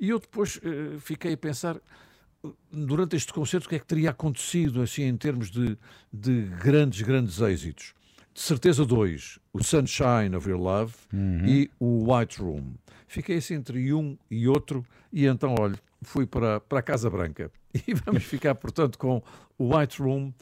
E 0.00 0.08
eu 0.08 0.18
depois 0.18 0.56
uh, 0.56 0.98
fiquei 0.98 1.34
a 1.34 1.36
pensar, 1.36 1.78
durante 2.72 3.16
este 3.16 3.32
concerto, 3.32 3.66
o 3.66 3.68
que 3.68 3.76
é 3.76 3.78
que 3.78 3.86
teria 3.86 4.10
acontecido, 4.10 4.80
assim, 4.80 5.02
em 5.02 5.16
termos 5.16 5.50
de, 5.50 5.76
de 6.10 6.42
grandes, 6.62 7.02
grandes 7.02 7.38
êxitos. 7.40 7.92
De 8.38 8.44
certeza, 8.44 8.86
dois: 8.86 9.40
o 9.52 9.64
Sunshine 9.64 10.36
of 10.36 10.48
Your 10.48 10.60
Love 10.60 10.94
uhum. 11.12 11.44
e 11.44 11.68
o 11.80 12.14
White 12.14 12.40
Room. 12.40 12.74
Fiquei 13.08 13.38
assim 13.38 13.54
entre 13.54 13.92
um 13.92 14.16
e 14.30 14.46
outro, 14.46 14.86
e 15.12 15.26
então, 15.26 15.56
olha, 15.58 15.76
fui 16.02 16.24
para, 16.24 16.60
para 16.60 16.78
a 16.78 16.82
Casa 16.82 17.10
Branca. 17.10 17.50
E 17.86 17.92
vamos 17.92 18.22
ficar, 18.24 18.54
portanto, 18.54 18.96
com 18.96 19.22
o 19.58 19.76
White 19.76 20.00
Room, 20.00 20.32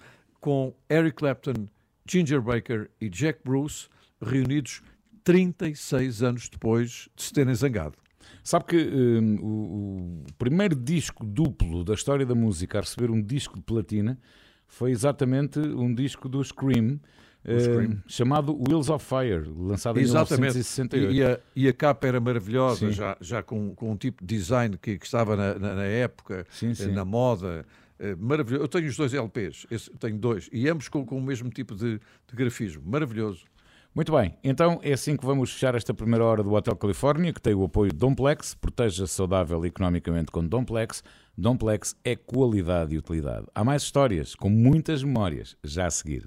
com 0.41 0.75
Eric 0.89 1.17
Clapton 1.17 1.67
Ginger 2.09 2.41
Baker 2.41 2.89
e 3.01 3.09
Jack 3.09 3.41
Bruce 3.43 3.89
reunidos 4.23 4.81
36 5.25 6.23
anos 6.23 6.49
depois 6.49 7.09
de 7.17 7.23
se 7.23 7.33
terem 7.33 7.55
zangado. 7.55 7.97
Sabe 8.45 8.67
que 8.67 8.77
um, 8.77 9.37
o, 9.41 10.25
o, 10.29 10.33
primeiro 10.39 10.77
disco 10.77 11.25
duplo 11.25 11.83
da 11.83 11.95
história 11.95 12.25
da 12.25 12.35
música 12.35 12.79
a 12.79 12.83
receber 12.83 13.11
um 13.11 13.21
disco 13.21 13.57
de 13.57 13.63
platina 13.63 14.19
foi 14.69 14.93
exatamente 14.93 15.59
um 15.59 15.93
disco 15.93 16.29
do 16.29 16.43
Scream, 16.45 17.01
hum, 17.49 17.99
chamado 18.07 18.57
Wheels 18.57 18.89
of 18.89 19.05
Fire, 19.05 19.49
lançado 19.57 19.99
exatamente. 20.01 20.57
em 20.57 20.63
1968. 20.63 21.13
E 21.13 21.23
a, 21.23 21.41
e 21.55 21.69
a 21.69 21.73
capa 21.73 22.07
era 22.07 22.21
maravilhosa, 22.21 22.91
já, 22.91 23.17
já 23.21 23.43
com, 23.43 23.75
com 23.75 23.93
um 23.93 23.97
tipo 23.97 24.25
de 24.25 24.37
design 24.37 24.77
que, 24.77 24.99
que 24.99 25.05
estava 25.05 25.37
na, 25.37 25.55
na, 25.59 25.75
na 25.75 25.85
época, 25.85 26.47
sim, 26.51 26.75
sim. 26.75 26.93
na 26.93 27.05
moda. 27.05 27.65
Eh, 27.99 28.15
maravilhoso. 28.17 28.65
Eu 28.65 28.69
tenho 28.69 28.89
os 28.89 28.97
dois 28.97 29.15
LPs, 29.15 29.67
esse, 29.71 29.91
tenho 29.93 30.19
dois, 30.19 30.49
e 30.53 30.69
ambos 30.69 30.89
com, 30.89 31.05
com 31.05 31.17
o 31.17 31.23
mesmo 31.23 31.49
tipo 31.51 31.75
de, 31.75 31.99
de, 31.99 32.37
grafismo. 32.37 32.83
Maravilhoso. 32.85 33.45
Muito 33.95 34.13
bem, 34.13 34.37
então 34.45 34.79
é 34.83 34.93
assim 34.93 35.17
que 35.17 35.25
vamos 35.25 35.51
fechar 35.51 35.75
esta 35.75 35.95
primeira 35.95 36.23
hora 36.23 36.43
do 36.43 36.53
Hotel 36.53 36.77
Califórnia, 36.77 37.33
que 37.33 37.41
tem 37.41 37.55
o 37.55 37.65
apoio 37.65 37.91
de 37.91 37.97
Domplex. 37.97 38.55
Proteja-se 38.55 39.15
saudável 39.15 39.65
economicamente 39.65 40.31
com 40.31 40.47
Domplex. 40.47 41.03
Domplex 41.37 41.97
é 42.05 42.15
qualidade 42.15 42.95
e 42.95 42.99
utilidade. 42.99 43.47
Há 43.55 43.65
mais 43.65 43.83
histórias, 43.83 44.35
com 44.35 44.51
muitas 44.51 45.03
memórias, 45.03 45.57
já 45.65 45.87
a 45.87 45.91
seguir. 45.91 46.25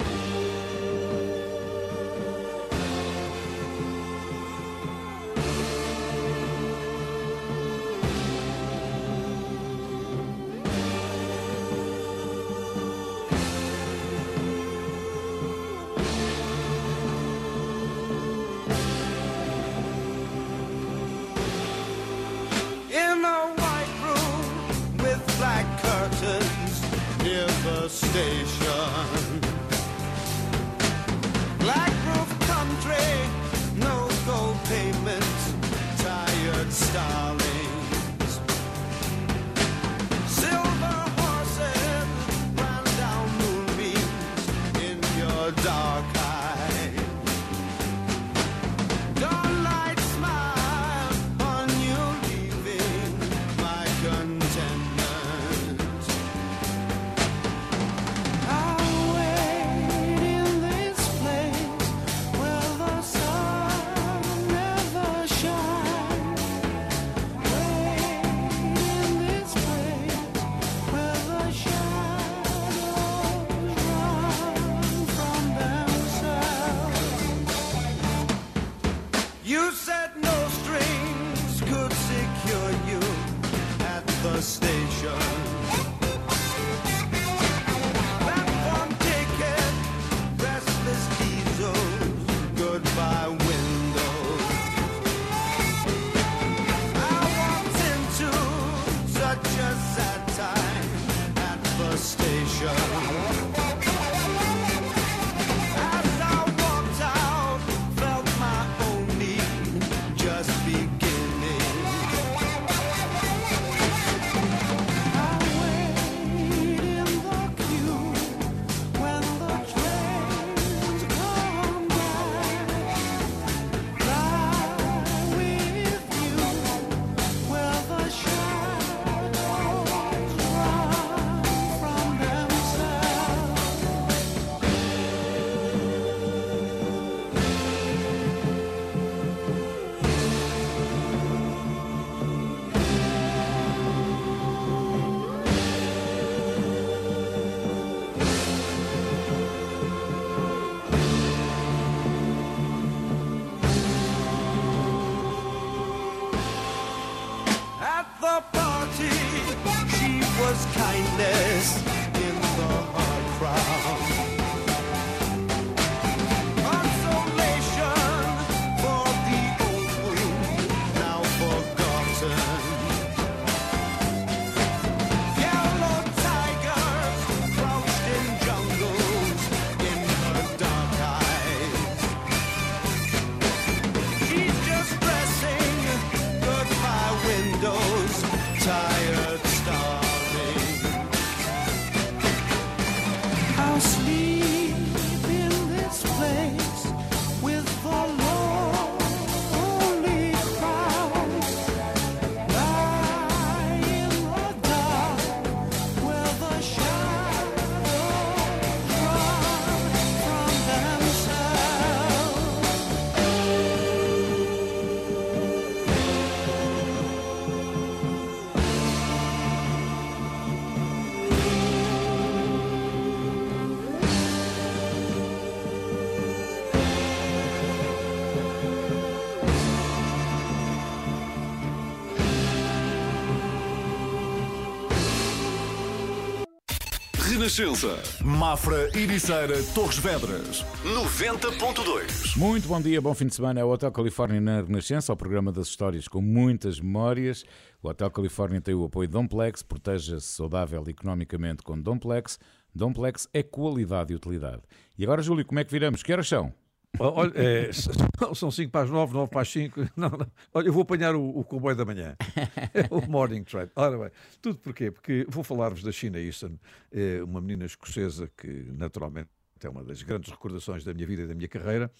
Renascença. 237.30 238.02
Mafra, 238.24 238.90
Ericeira, 238.98 239.62
Torres 239.76 240.00
Vedras. 240.00 240.66
90.2. 240.84 242.36
Muito 242.36 242.68
bom 242.68 242.82
dia, 242.82 243.00
bom 243.00 243.14
fim 243.14 243.28
de 243.28 243.36
semana. 243.36 243.60
É 243.60 243.64
o 243.64 243.70
Hotel 243.70 243.92
Califórnia 243.92 244.42
na 244.42 244.62
Renascença, 244.62 245.14
o 245.14 245.16
programa 245.16 245.52
das 245.52 245.68
histórias 245.68 246.08
com 246.08 246.22
muitas 246.22 246.80
memórias. 246.80 247.46
O 247.84 247.88
Hotel 247.88 248.10
Califórnia 248.10 248.60
tem 248.60 248.74
o 248.74 248.84
apoio 248.84 249.08
de 249.08 249.12
Domplex, 249.12 249.62
proteja-se 249.62 250.26
saudável 250.26 250.84
economicamente 250.88 251.62
com 251.62 251.80
Domplex. 251.80 252.40
Domplex 252.74 253.28
é 253.32 253.44
qualidade 253.44 254.12
e 254.12 254.16
utilidade. 254.16 254.64
E 254.98 255.04
agora, 255.04 255.22
Júlio, 255.22 255.46
como 255.46 255.60
é 255.60 255.64
que 255.64 255.72
viramos? 255.72 256.02
Que 256.02 256.12
horas 256.12 256.28
são? 256.28 256.52
Olha, 256.98 257.32
é, 257.36 257.70
são 258.34 258.50
5 258.50 258.72
para 258.72 258.86
as 258.86 258.90
9, 258.90 259.14
9 259.14 259.30
para 259.30 259.42
as 259.42 259.52
5. 259.52 259.80
Não, 259.96 260.10
não. 260.10 260.32
Olha, 260.54 260.68
eu 260.68 260.74
vou 260.74 260.82
apanhar 260.82 261.16
o, 261.16 261.30
o 261.30 261.44
comboio 261.44 261.76
da 261.76 261.86
manhã. 261.86 262.16
o 262.90 263.10
morning 263.10 263.44
train. 263.44 263.68
Ora 263.76 263.98
bem, 263.98 264.10
tudo 264.42 264.58
porquê? 264.60 264.92
Porque 264.92 265.26
vou 265.30 265.44
falar-vos 265.44 265.84
da 265.84 265.92
China 265.92 266.20
Easton, 266.20 266.58
é 266.92 267.22
uma 267.24 267.42
menina 267.42 267.66
escocesa 267.66 268.30
que 268.36 268.48
naturalmente 268.74 269.30
é 269.64 269.70
uma 269.70 269.84
das 269.84 270.02
grandes 270.02 270.32
recordações 270.32 270.84
da 270.84 270.94
minha 270.94 271.06
vida 271.06 271.24
e 271.24 271.28
da 271.28 271.36
minha 271.36 271.48
carreira, 271.48 271.92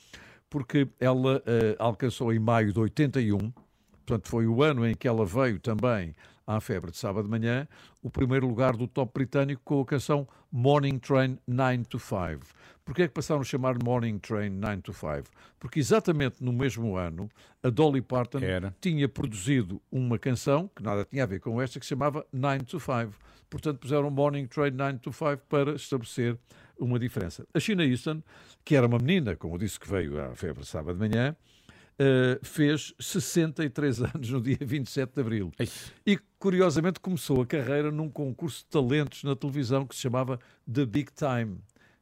porque 0.50 0.88
ela 1.00 1.44
eh, 1.46 1.76
alcançou 1.78 2.34
em 2.34 2.40
maio 2.40 2.72
de 2.72 2.80
81, 2.80 3.38
portanto 4.06 4.30
foi 4.30 4.48
o 4.48 4.64
ano 4.64 4.88
em 4.88 4.96
que 4.96 5.08
ela 5.08 5.26
veio 5.26 5.60
também 5.60 6.16
à 6.50 6.60
febre 6.60 6.90
de 6.90 6.98
sábado 6.98 7.26
de 7.26 7.30
manhã, 7.30 7.68
o 8.02 8.10
primeiro 8.10 8.48
lugar 8.48 8.76
do 8.76 8.88
top 8.88 9.14
britânico 9.14 9.62
com 9.64 9.82
a 9.82 9.86
canção 9.86 10.28
Morning 10.52 10.98
Train 10.98 11.38
9 11.48 11.86
to 11.86 12.00
5. 12.00 12.40
Porquê 12.84 13.04
é 13.04 13.08
que 13.08 13.14
passaram 13.14 13.42
a 13.42 13.44
chamar 13.44 13.76
Morning 13.84 14.18
Train 14.18 14.50
9 14.50 14.82
to 14.82 14.92
5? 14.92 15.26
Porque 15.60 15.80
exatamente 15.80 16.44
no 16.44 16.52
mesmo 16.52 16.98
ano, 16.98 17.30
a 17.62 17.70
Dolly 17.70 18.02
Parton 18.02 18.40
Era. 18.40 18.76
tinha 18.82 19.08
produzido 19.08 19.80
uma 19.92 20.18
canção, 20.18 20.68
que 20.76 20.82
nada 20.82 21.06
tinha 21.06 21.22
a 21.22 21.28
ver 21.28 21.40
com 21.40 21.62
esta, 21.62 21.80
que 21.80 21.86
se 21.86 21.90
chamava 21.90 22.26
9 22.34 22.66
to 22.66 22.80
5. 22.80 23.14
Portanto, 23.48 23.78
puseram 23.78 24.10
Morning 24.10 24.48
Train 24.48 24.72
9 24.72 24.98
to 24.98 25.14
5 25.14 25.38
para 25.48 25.76
estabelecer 25.76 26.36
uma 26.80 26.98
diferença. 26.98 27.46
A 27.54 27.60
China 27.60 27.86
Easton, 27.86 28.24
que 28.66 28.76
era 28.76 28.88
uma 28.88 28.98
menina, 28.98 29.36
como 29.36 29.54
eu 29.54 29.60
disse 29.60 29.80
que 29.80 29.88
veio 29.88 30.20
à 30.20 30.34
febre 30.36 30.66
sábado 30.66 30.98
de 30.98 31.08
manhã, 31.08 31.36
Uh, 32.00 32.40
fez 32.46 32.94
63 32.98 34.02
anos 34.16 34.30
no 34.30 34.42
dia 34.42 34.58
27 34.62 35.14
de 35.14 35.22
abril. 35.22 35.52
Ei. 35.60 35.70
E, 36.06 36.18
curiosamente, 36.38 37.00
começou 37.00 37.42
a 37.42 37.46
carreira 37.46 37.92
num 37.92 38.10
concurso 38.10 38.60
de 38.64 38.68
talentos 38.68 39.24
na 39.24 39.36
televisão 39.36 39.86
que 39.86 39.96
se 39.96 40.02
chamava 40.02 40.40
The 40.72 40.86
Big 40.86 41.12
Time. 41.12 41.58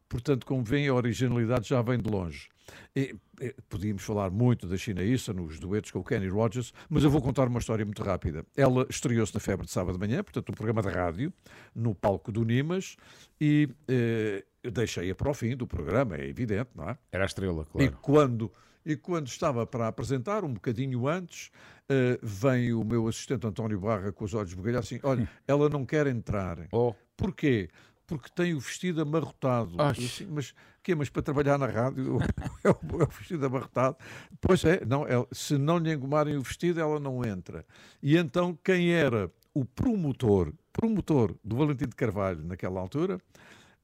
Portanto, 0.08 0.46
como 0.46 0.64
veem, 0.64 0.88
a 0.88 0.94
originalidade 0.94 1.68
já 1.68 1.82
vem 1.82 1.98
de 1.98 2.10
longe. 2.10 2.48
E, 2.96 3.16
e, 3.42 3.56
podíamos 3.70 4.04
falar 4.04 4.30
muito 4.30 4.68
da 4.68 4.78
China 4.78 5.04
Issa 5.04 5.34
nos 5.34 5.60
duetos 5.60 5.92
com 5.92 6.00
o 6.00 6.04
Kenny 6.04 6.28
Rogers, 6.28 6.74
mas 6.90 7.04
eu 7.04 7.10
vou 7.10 7.22
contar 7.22 7.48
uma 7.48 7.60
história 7.60 7.86
muito 7.86 8.04
rápida. 8.04 8.46
Ela 8.56 8.86
estreou-se 8.90 9.34
na 9.34 9.40
Febre 9.40 9.66
de 9.66 9.72
Sábado 9.72 9.98
de 9.98 10.08
Manhã, 10.08 10.24
portanto, 10.24 10.50
um 10.50 10.54
programa 10.54 10.82
de 10.82 10.90
rádio, 10.90 11.34
no 11.76 11.94
palco 11.94 12.32
do 12.32 12.44
Nimas, 12.44 12.96
e 13.40 13.70
eh, 13.88 14.44
deixei-a 14.64 15.16
para 15.16 15.30
o 15.30 15.34
fim 15.34 15.56
do 15.56 15.68
programa, 15.68 16.16
é 16.16 16.28
evidente, 16.28 16.70
não 16.76 16.90
é? 16.90 16.98
Era 17.12 17.24
a 17.24 17.28
estrela, 17.28 17.66
E 17.76 17.88
claro. 17.90 17.98
quando, 18.02 18.52
e 18.88 18.96
quando 18.96 19.28
estava 19.28 19.68
para 19.68 19.88
apresentar, 19.88 20.46
um 20.46 20.54
bocadinho 20.54 21.08
antes, 21.08 21.52
eh, 21.90 22.18
vem 22.24 22.72
o 22.72 22.84
meu 22.86 23.06
assistente 23.08 23.46
António 23.46 23.80
Barra 23.82 24.14
com 24.14 24.24
os 24.24 24.34
olhos 24.34 24.54
bugalhados 24.54 24.88
assim: 24.88 25.00
olha, 25.04 25.30
ela 25.46 25.68
não 25.68 25.86
quer 25.86 26.08
entrar. 26.08 26.58
Oh, 26.72 26.94
Porquê? 27.18 27.70
Porque 28.06 28.30
tem 28.34 28.54
o 28.54 28.60
vestido 28.62 29.02
amarrotado. 29.02 29.76
Assim, 29.82 30.28
mas 30.32 30.54
quê? 30.82 30.96
Mas 30.96 31.10
para 31.10 31.22
trabalhar 31.22 31.58
na 31.58 31.66
rádio 31.68 32.20
é 32.64 32.70
o, 32.70 33.02
é 33.02 33.04
o 33.04 33.08
vestido 33.08 33.46
amarrotado? 33.46 33.98
Pois 34.40 34.64
é, 34.64 34.86
não, 34.86 35.06
é- 35.06 35.28
se 35.34 35.58
não 35.58 35.78
lhe 35.78 35.92
engomarem 35.94 36.38
o 36.38 36.42
vestido, 36.42 36.80
ela 36.80 36.98
não 37.02 37.26
entra. 37.26 37.66
E 38.02 38.16
então 38.16 38.58
quem 38.64 38.94
era 38.94 39.30
o 39.54 39.66
promotor, 39.66 40.54
promotor 40.72 41.36
do 41.44 41.58
Valentim 41.58 41.88
de 41.88 41.96
Carvalho 41.96 42.42
naquela 42.46 42.80
altura, 42.80 43.20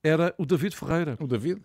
era 0.01 0.33
o 0.37 0.45
David 0.45 0.75
Ferreira. 0.77 1.17
o 1.19 1.27
David? 1.27 1.61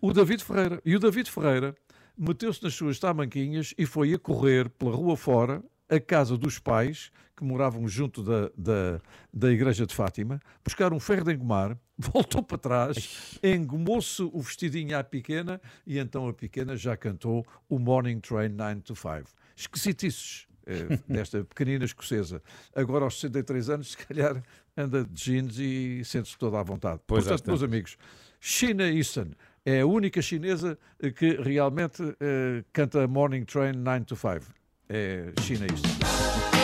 O 0.00 0.12
David 0.14 0.42
Ferreira. 0.42 0.80
E 0.84 0.96
o 0.96 0.98
David 0.98 1.30
Ferreira 1.30 1.74
meteu-se 2.20 2.62
nas 2.62 2.74
suas 2.74 2.98
tamanquinhas 2.98 3.72
e 3.78 3.86
foi 3.86 4.12
a 4.12 4.18
correr 4.18 4.68
pela 4.68 4.94
rua 4.94 5.16
fora, 5.16 5.64
a 5.88 5.98
casa 5.98 6.36
dos 6.36 6.58
pais, 6.58 7.10
que 7.34 7.42
moravam 7.42 7.88
junto 7.88 8.22
da, 8.22 8.50
da, 8.54 9.00
da 9.32 9.50
igreja 9.50 9.86
de 9.86 9.94
Fátima, 9.94 10.38
buscar 10.62 10.92
um 10.92 11.00
ferro 11.00 11.24
de 11.24 11.32
engomar, 11.32 11.78
voltou 11.96 12.42
para 12.42 12.58
trás, 12.58 13.38
engomou-se 13.42 14.22
o 14.22 14.38
vestidinho 14.40 14.96
à 14.98 15.02
pequena 15.02 15.58
e 15.86 15.98
então 15.98 16.28
a 16.28 16.34
pequena 16.34 16.76
já 16.76 16.94
cantou 16.94 17.44
o 17.68 17.78
Morning 17.78 18.20
Train 18.20 18.50
9 18.50 18.82
to 18.82 18.94
5. 18.94 19.24
Esquisitices 19.56 20.46
eh, 20.66 20.98
desta 21.08 21.42
pequenina 21.42 21.86
escocesa. 21.86 22.42
Agora, 22.74 23.04
aos 23.04 23.18
63 23.18 23.70
anos, 23.70 23.92
se 23.92 23.96
calhar 23.96 24.42
anda 24.76 25.04
de 25.04 25.12
jeans 25.14 25.58
e 25.58 26.02
sente-se 26.04 26.36
toda 26.36 26.60
à 26.60 26.62
vontade. 26.62 27.00
Pois, 27.06 27.24
Portanto, 27.24 27.44
tantas. 27.44 27.60
meus 27.60 27.62
amigos, 27.62 27.96
China 28.38 28.86
Easton 28.86 29.30
é 29.70 29.80
a 29.80 29.86
única 29.86 30.20
chinesa 30.20 30.78
eh, 31.00 31.10
que 31.10 31.36
realmente 31.36 32.02
eh, 32.20 32.64
canta 32.72 33.06
Morning 33.06 33.44
Train 33.44 33.74
9 33.74 34.04
to 34.04 34.16
5. 34.16 34.40
É 34.88 35.32
China 35.40 35.66
Easton. 35.66 36.59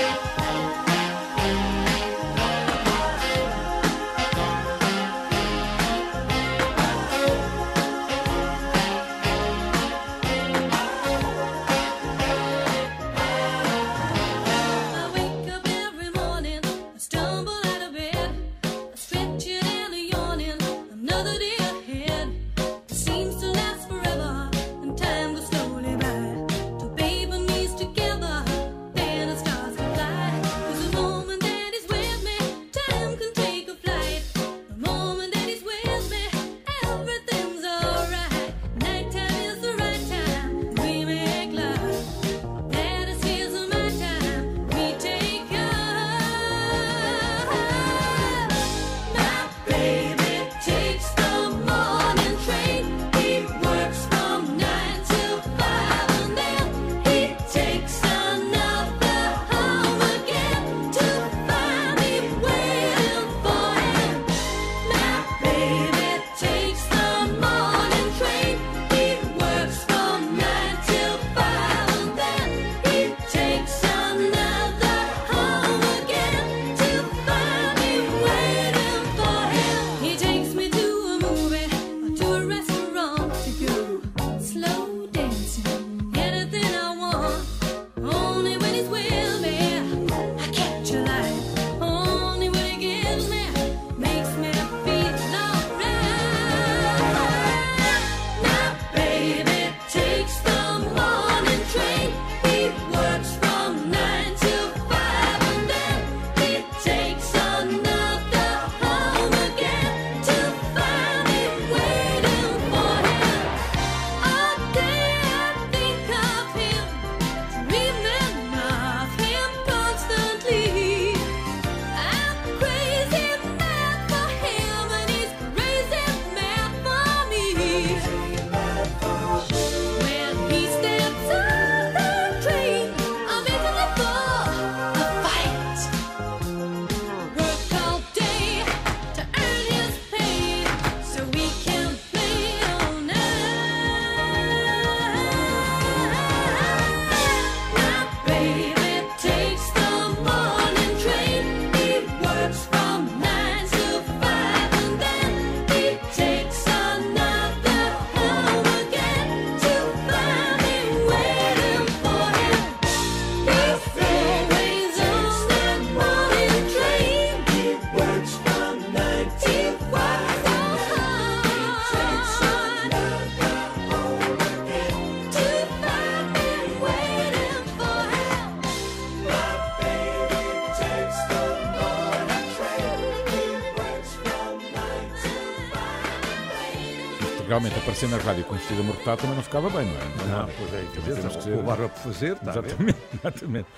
Aparecer 187.96 188.08
na 188.10 188.18
rádio 188.18 188.44
com 188.44 188.54
um 188.54 188.58
vestido 188.58 188.80
amortotado 188.82 189.20
também 189.22 189.36
não 189.36 189.42
ficava 189.42 189.70
bem, 189.70 189.86
não 189.86 189.94
é? 189.94 190.38
Não, 190.38 190.48
pois 190.58 190.74
é, 190.74 190.86
quer 190.92 191.00
dizer, 191.00 191.16
temos 191.16 191.36
que 191.36 191.42
ser- 191.42 191.62
barba 191.62 191.88
por 191.88 191.98
fazer, 191.98 192.32
está? 192.32 192.50
Exatamente, 192.50 192.98
exatamente. 193.14 193.68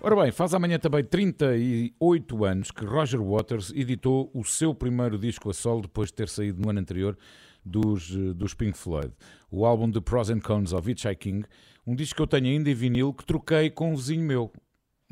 Ora 0.00 0.16
bem, 0.22 0.32
faz 0.32 0.54
amanhã 0.54 0.78
também 0.78 1.04
38 1.04 2.44
anos 2.44 2.70
que 2.70 2.84
Roger 2.86 3.22
Waters 3.22 3.72
editou 3.74 4.30
o 4.32 4.44
seu 4.44 4.74
primeiro 4.74 5.18
disco 5.18 5.50
a 5.50 5.54
solo 5.54 5.82
depois 5.82 6.08
de 6.08 6.14
ter 6.14 6.28
saído 6.28 6.62
no 6.62 6.70
ano 6.70 6.80
anterior 6.80 7.18
dos, 7.64 8.10
dos 8.34 8.54
Pink 8.54 8.78
Floyd. 8.78 9.12
O 9.50 9.66
álbum 9.66 9.90
The 9.90 10.00
Pros 10.00 10.30
and 10.30 10.40
Cons 10.40 10.72
of 10.72 10.90
Hitchhiking, 10.90 11.42
um 11.86 11.94
disco 11.94 12.16
que 12.16 12.22
eu 12.22 12.26
tenho 12.26 12.46
ainda 12.46 12.70
em 12.70 12.74
vinil 12.74 13.12
que 13.12 13.26
troquei 13.26 13.68
com 13.70 13.92
um 13.92 13.96
vizinho 13.96 14.22
meu. 14.24 14.52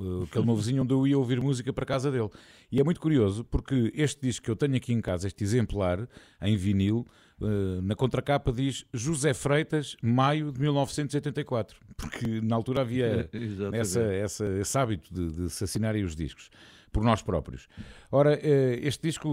eh, 0.00 0.24
Aquele 0.24 0.46
meu 0.46 0.56
vizinho 0.56 0.82
onde 0.84 0.94
eu 0.94 1.06
ia 1.06 1.18
ouvir 1.18 1.40
música 1.40 1.72
para 1.72 1.84
casa 1.84 2.10
dele. 2.10 2.30
E 2.74 2.80
é 2.80 2.82
muito 2.84 3.00
curioso 3.00 3.44
porque 3.44 3.92
este 3.94 4.20
disco 4.22 4.44
que 4.46 4.50
eu 4.50 4.56
tenho 4.56 4.74
aqui 4.74 4.92
em 4.92 5.00
casa, 5.00 5.28
este 5.28 5.44
exemplar 5.44 6.08
em 6.42 6.56
vinil, 6.56 7.06
eh, 7.40 7.80
na 7.80 7.94
contracapa 7.94 8.52
diz 8.52 8.84
José 8.92 9.32
Freitas, 9.32 9.96
maio 10.02 10.50
de 10.50 10.58
1984. 10.60 11.78
Porque 11.96 12.40
na 12.40 12.56
altura 12.56 12.80
havia 12.80 13.30
essa, 13.72 14.00
essa- 14.02 14.46
esse 14.58 14.76
hábito 14.76 15.14
de, 15.14 15.30
de 15.44 15.50
se 15.50 15.62
assinarem 15.62 16.02
os 16.02 16.16
discos 16.16 16.50
por 16.90 17.04
nós 17.04 17.22
próprios. 17.22 17.68
Ora, 18.10 18.34
eh, 18.42 18.80
este 18.82 19.06
disco 19.06 19.28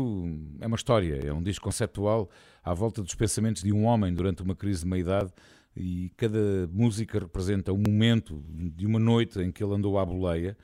é 0.59 0.67
uma 0.67 0.75
história, 0.75 1.15
é 1.25 1.33
um 1.33 1.41
disco 1.41 1.63
conceptual 1.65 2.29
à 2.63 2.75
volta 2.75 3.01
dos 3.01 3.15
pensamentos 3.15 3.63
de 3.63 3.73
um 3.73 3.85
homem 3.85 4.13
durante 4.13 4.43
uma 4.43 4.55
crise 4.55 4.83
de 4.83 4.87
meia-idade 4.87 5.31
e 5.75 6.11
cada 6.15 6.67
música 6.71 7.17
representa 7.17 7.73
um 7.73 7.81
momento 7.87 8.43
de 8.47 8.85
uma 8.85 8.99
noite 8.99 9.39
em 9.41 9.51
que 9.51 9.63
ele 9.63 9.73
andou 9.73 9.97
à 9.97 10.05
boleia. 10.05 10.55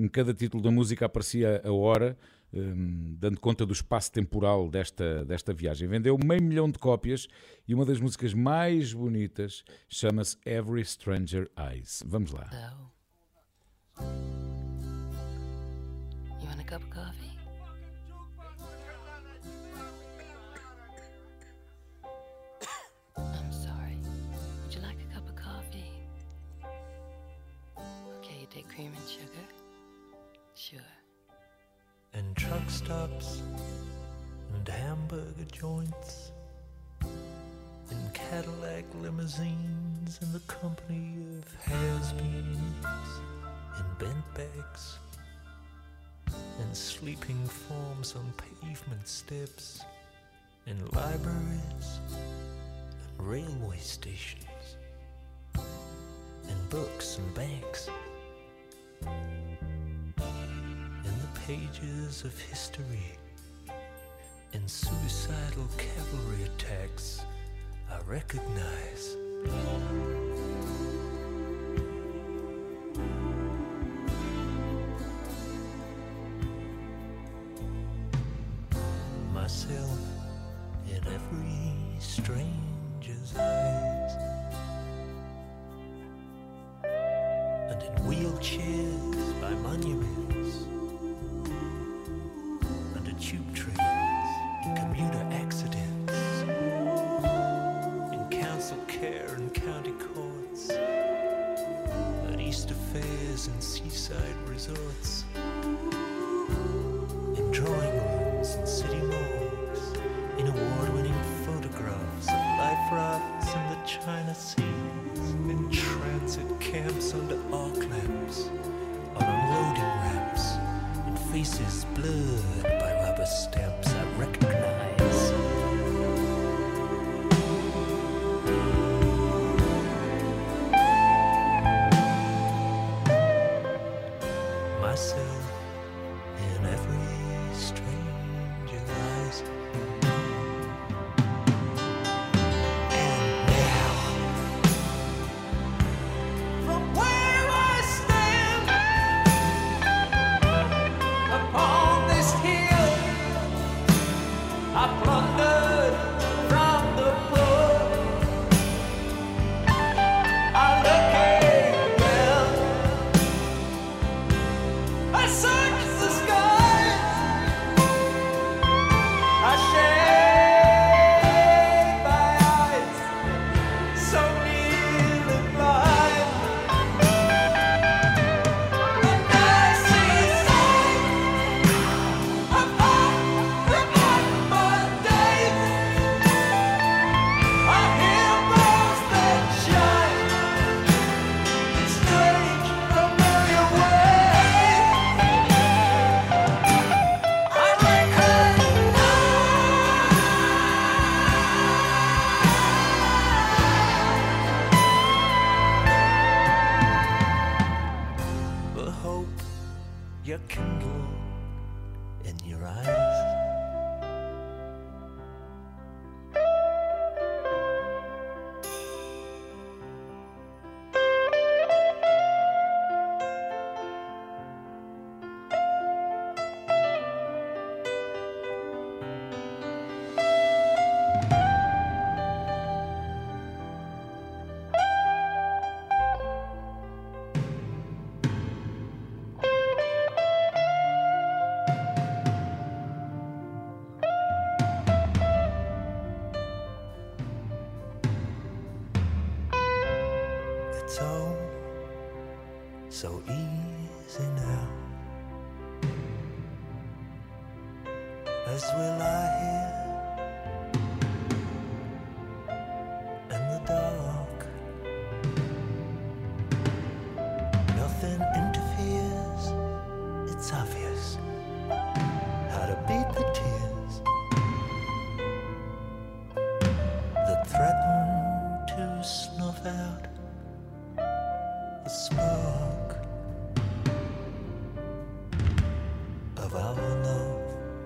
Em 0.00 0.08
cada 0.08 0.32
título 0.32 0.62
da 0.62 0.70
música 0.70 1.04
aparecia 1.04 1.60
a 1.62 1.70
hora, 1.70 2.16
hum, 2.54 3.18
dando 3.18 3.38
conta 3.38 3.66
do 3.66 3.72
espaço 3.74 4.10
temporal 4.10 4.70
desta, 4.70 5.26
desta 5.26 5.52
viagem. 5.52 5.86
Vendeu 5.86 6.16
meio 6.16 6.42
milhão 6.42 6.70
de 6.70 6.78
cópias 6.78 7.28
e 7.68 7.74
uma 7.74 7.84
das 7.84 8.00
músicas 8.00 8.32
mais 8.32 8.94
bonitas 8.94 9.62
chama-se 9.90 10.38
Every 10.46 10.82
Stranger 10.86 11.50
Eyes. 11.54 12.02
Vamos 12.06 12.32
lá. 12.32 12.48
So, 12.50 14.06
you 16.40 16.46
want 16.48 16.60
a 16.60 16.64
cup 16.64 16.82
of 16.82 16.88
coffee? 16.88 17.28
Cream 28.74 28.92
and 28.96 29.08
sugar? 29.08 29.59
Sure. 30.70 30.78
and 32.12 32.36
truck 32.36 32.70
stops 32.70 33.42
and 34.54 34.68
hamburger 34.68 35.44
joints 35.50 36.30
and 37.00 38.14
Cadillac 38.14 38.84
limousines 39.02 40.20
in 40.22 40.32
the 40.32 40.38
company 40.46 41.16
of 41.36 41.54
has-beens 41.64 42.86
and 43.78 43.98
bent 43.98 44.34
backs 44.36 44.98
and 46.28 46.76
sleeping 46.76 47.44
forms 47.46 48.14
on 48.14 48.32
pavement 48.60 49.08
steps 49.08 49.80
and 50.66 50.80
libraries 50.94 51.98
and 53.18 53.28
railway 53.28 53.78
stations 53.78 54.76
and 55.56 56.70
books 56.70 57.18
and 57.18 57.34
banks 57.34 57.90
pages 61.50 62.22
of 62.22 62.38
history 62.42 63.18
and 64.52 64.70
suicidal 64.70 65.66
cavalry 65.76 66.44
attacks 66.44 67.24
I 67.90 67.98
recognize 68.08 69.16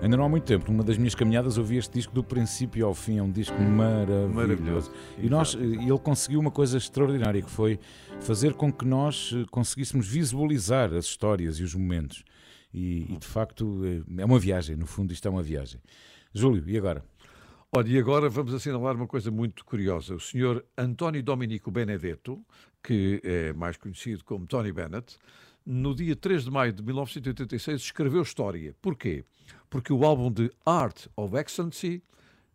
Ainda 0.05 0.17
não 0.17 0.25
há 0.25 0.29
muito 0.29 0.43
tempo, 0.43 0.71
numa 0.71 0.83
das 0.83 0.99
minhas 0.99 1.15
caminhadas, 1.15 1.57
ouvi 1.57 1.77
este 1.77 1.93
disco 1.93 2.13
do 2.13 2.23
princípio 2.23 2.85
ao 2.85 2.93
fim. 2.93 3.17
É 3.17 3.23
um 3.23 3.31
disco 3.31 3.59
maravilhoso. 3.59 4.35
Maravilhoso. 4.35 4.91
E 5.17 5.27
nós, 5.27 5.55
e 5.55 5.89
ele 5.89 5.97
conseguiu 5.97 6.39
uma 6.39 6.51
coisa 6.51 6.77
extraordinária, 6.77 7.41
que 7.41 7.49
foi 7.49 7.79
fazer 8.21 8.53
com 8.53 8.71
que 8.71 8.85
nós 8.85 9.31
eh, 9.33 9.45
conseguíssemos 9.49 10.07
visualizar 10.07 10.93
as 10.93 11.05
histórias 11.05 11.57
e 11.57 11.63
os 11.63 11.73
momentos. 11.73 12.23
E, 12.71 13.13
e, 13.13 13.17
de 13.17 13.25
facto 13.25 13.81
eh, 13.83 14.21
é 14.21 14.25
uma 14.25 14.37
viagem, 14.37 14.75
no 14.75 14.85
fundo, 14.85 15.11
isto 15.11 15.27
é 15.27 15.31
uma 15.31 15.41
viagem. 15.41 15.81
Júlio, 16.31 16.63
e 16.69 16.77
agora? 16.77 17.03
Olha, 17.71 17.89
e 17.89 17.97
agora 17.97 18.29
vamos 18.29 18.53
assinalar 18.53 18.95
uma 18.95 19.07
coisa 19.07 19.31
muito 19.31 19.65
curiosa. 19.65 20.13
O 20.13 20.19
senhor 20.19 20.63
António 20.77 21.23
Dominico 21.23 21.71
Benedetto, 21.71 22.45
que 22.83 23.19
é 23.23 23.53
mais 23.53 23.75
conhecido 23.75 24.23
como 24.23 24.45
Tony 24.45 24.71
Bennett, 24.71 25.17
no 25.65 25.95
dia 25.95 26.15
3 26.15 26.43
de 26.43 26.51
maio 26.51 26.71
de 26.71 26.83
1986 26.83 27.81
escreveu 27.81 28.21
história. 28.21 28.75
Porquê? 28.81 29.25
Porque 29.69 29.91
o 29.91 30.05
álbum 30.05 30.31
de 30.31 30.51
Art 30.65 31.07
of 31.15 31.35
Excellency, 31.35 32.03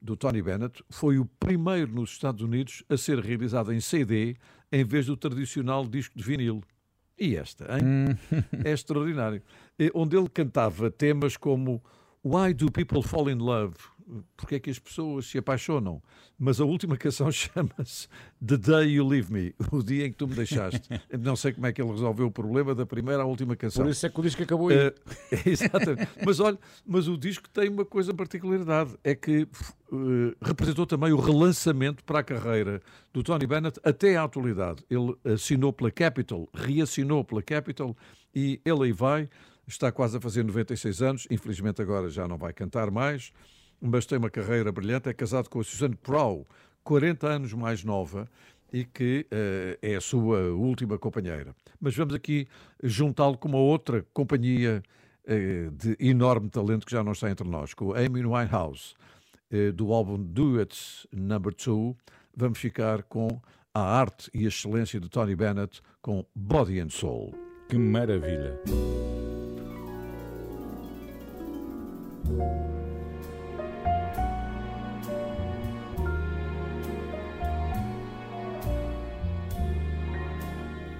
do 0.00 0.16
Tony 0.16 0.40
Bennett, 0.40 0.82
foi 0.88 1.18
o 1.18 1.24
primeiro 1.24 1.92
nos 1.92 2.12
Estados 2.12 2.42
Unidos 2.42 2.84
a 2.88 2.96
ser 2.96 3.18
realizado 3.18 3.72
em 3.72 3.80
CD 3.80 4.36
em 4.70 4.84
vez 4.84 5.06
do 5.06 5.16
tradicional 5.16 5.86
disco 5.86 6.16
de 6.16 6.22
vinil. 6.22 6.62
E 7.18 7.36
esta, 7.36 7.66
hein? 7.76 8.16
é 8.64 8.70
extraordinário. 8.72 9.42
Onde 9.92 10.16
ele 10.16 10.28
cantava 10.28 10.90
temas 10.90 11.36
como 11.36 11.82
Why 12.24 12.54
do 12.54 12.70
people 12.70 13.02
fall 13.02 13.28
in 13.28 13.38
love? 13.38 13.76
Porque 14.36 14.56
é 14.56 14.60
que 14.60 14.70
as 14.70 14.78
pessoas 14.78 15.26
se 15.26 15.38
apaixonam? 15.38 16.02
Mas 16.38 16.60
a 16.60 16.64
última 16.64 16.96
canção 16.96 17.30
chama-se 17.32 18.08
The 18.44 18.56
Day 18.56 18.94
You 18.94 19.06
Leave 19.06 19.32
Me, 19.32 19.54
o 19.70 19.82
dia 19.82 20.06
em 20.06 20.10
que 20.10 20.16
tu 20.16 20.26
me 20.26 20.34
deixaste. 20.34 20.88
Não 21.18 21.36
sei 21.36 21.52
como 21.52 21.66
é 21.66 21.72
que 21.72 21.80
ele 21.80 21.90
resolveu 21.90 22.26
o 22.26 22.30
problema 22.30 22.74
da 22.74 22.86
primeira 22.86 23.22
à 23.22 23.26
última 23.26 23.54
canção. 23.56 23.84
Por 23.84 23.90
isso 23.90 24.06
é 24.06 24.08
que 24.08 24.20
o 24.20 24.22
disco 24.22 24.42
acabou 24.42 24.68
aí. 24.68 24.76
Eh, 24.76 24.94
exatamente. 25.46 26.08
Mas 26.24 26.40
olha, 26.40 26.58
mas 26.86 27.08
o 27.08 27.16
disco 27.16 27.48
tem 27.48 27.68
uma 27.68 27.84
coisa 27.84 28.14
particularidade, 28.14 28.96
é 29.04 29.14
que 29.14 29.46
eh, 29.92 30.36
representou 30.40 30.86
também 30.86 31.12
o 31.12 31.20
relançamento 31.20 32.02
para 32.04 32.20
a 32.20 32.22
carreira 32.22 32.80
do 33.12 33.22
Tony 33.22 33.46
Bennett 33.46 33.78
até 33.84 34.16
à 34.16 34.24
atualidade. 34.24 34.84
Ele 34.88 35.14
assinou 35.24 35.72
pela 35.72 35.90
Capitol, 35.90 36.48
reassinou 36.54 37.24
pela 37.24 37.42
Capitol 37.42 37.96
e 38.34 38.60
ele 38.64 38.84
aí 38.84 38.92
vai, 38.92 39.28
está 39.66 39.90
quase 39.92 40.16
a 40.16 40.20
fazer 40.20 40.44
96 40.44 41.02
anos, 41.02 41.26
infelizmente 41.30 41.82
agora 41.82 42.08
já 42.08 42.26
não 42.26 42.38
vai 42.38 42.52
cantar 42.52 42.90
mais, 42.90 43.32
mas 43.80 44.06
tem 44.06 44.18
uma 44.18 44.30
carreira 44.30 44.70
brilhante, 44.70 45.08
é 45.08 45.12
casado 45.12 45.48
com 45.48 45.60
a 45.60 45.64
Suzanne 45.64 45.96
Prow, 45.96 46.46
40 46.84 47.26
anos 47.26 47.52
mais 47.52 47.82
nova, 47.84 48.28
e 48.72 48.84
que 48.84 49.26
eh, 49.30 49.78
é 49.82 49.96
a 49.96 50.00
sua 50.00 50.50
última 50.52 50.98
companheira. 50.98 51.54
Mas 51.80 51.96
vamos 51.96 52.14
aqui 52.14 52.46
juntá-lo 52.82 53.36
com 53.36 53.48
uma 53.48 53.58
outra 53.58 54.06
companhia 54.12 54.82
eh, 55.26 55.68
de 55.72 55.96
enorme 55.98 56.48
talento 56.48 56.86
que 56.86 56.92
já 56.92 57.02
não 57.02 57.12
está 57.12 57.30
entre 57.30 57.48
nós, 57.48 57.74
com 57.74 57.92
Amy 57.92 58.24
Winehouse, 58.24 58.94
eh, 59.50 59.72
do 59.72 59.92
álbum 59.92 60.22
Duets 60.22 61.06
Number 61.12 61.52
2. 61.54 61.96
Vamos 62.36 62.58
ficar 62.58 63.02
com 63.02 63.40
a 63.74 63.80
arte 63.80 64.30
e 64.32 64.44
a 64.44 64.48
excelência 64.48 65.00
de 65.00 65.08
Tony 65.08 65.34
Bennett 65.34 65.80
com 66.00 66.24
Body 66.34 66.80
and 66.80 66.90
Soul. 66.90 67.34
Que 67.68 67.78
maravilha. 67.78 68.58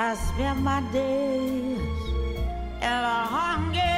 I 0.00 0.14
spend 0.14 0.62
my 0.62 0.80
days 0.92 1.80
in 2.80 2.84
a 2.84 3.24
hunger 3.34 3.97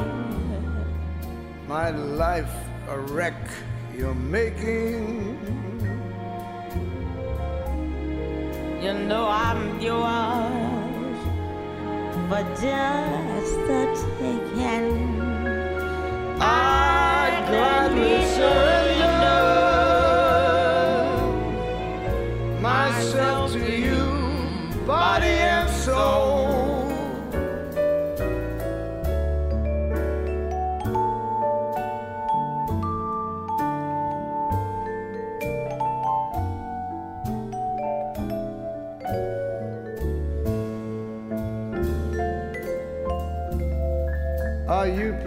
My 1.71 1.89
life 1.89 2.53
a 2.89 2.99
wreck 2.99 3.41
you're 3.95 4.13
making. 4.13 5.39
You 8.83 8.93
know 9.07 9.25
I'm 9.25 9.79
yours, 9.79 11.19
but 12.29 12.45
just 12.59 13.55
the 13.69 13.81
taking. 14.19 15.21
I'd 16.41 17.45
gladly 17.47 18.25
surrender 18.35 18.70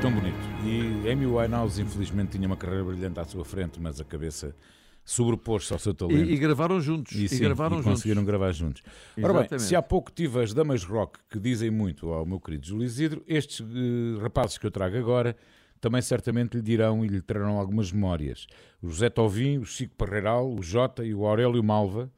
Tão 0.00 0.12
bonito. 0.12 0.36
E 0.64 1.10
Amy 1.10 1.26
Winehouse, 1.26 1.80
infelizmente, 1.80 2.32
tinha 2.32 2.46
uma 2.46 2.56
carreira 2.56 2.84
brilhante 2.84 3.20
à 3.20 3.24
sua 3.24 3.44
frente, 3.44 3.80
mas 3.80 4.00
a 4.00 4.04
cabeça 4.04 4.54
sobrepôs-se 5.06 5.72
ao 5.72 5.78
seu 5.78 5.94
talento. 5.94 6.28
E, 6.28 6.34
e 6.34 6.36
gravaram 6.36 6.80
juntos. 6.80 7.12
E, 7.16 7.24
E, 7.24 7.28
sim, 7.28 7.38
gravaram 7.38 7.76
e 7.76 7.78
juntos. 7.78 7.92
conseguiram 7.92 8.24
gravar 8.24 8.52
juntos. 8.52 8.82
Ora 9.22 9.46
bem, 9.46 9.58
se 9.58 9.74
há 9.76 9.80
pouco 9.80 10.10
tive 10.10 10.42
as 10.42 10.52
damas 10.52 10.84
rock 10.84 11.18
que 11.30 11.38
dizem 11.38 11.70
muito 11.70 12.08
ao 12.12 12.26
meu 12.26 12.40
querido 12.40 12.66
Júlio 12.66 12.84
Isidro, 12.84 13.22
estes 13.26 13.60
eh, 13.60 14.20
rapazes 14.20 14.58
que 14.58 14.66
eu 14.66 14.70
trago 14.70 14.98
agora 14.98 15.34
também 15.80 16.02
certamente 16.02 16.56
lhe 16.56 16.62
dirão 16.62 17.04
e 17.04 17.08
lhe 17.08 17.20
trarão 17.22 17.58
algumas 17.58 17.92
memórias. 17.92 18.46
O 18.82 18.88
José 18.88 19.08
Tovim, 19.08 19.58
o 19.58 19.64
Chico 19.64 19.94
Parreiral, 19.94 20.52
o 20.52 20.60
Jota 20.62 21.04
e 21.04 21.14
o 21.14 21.24
Aurélio 21.24 21.62
Malva, 21.62 22.10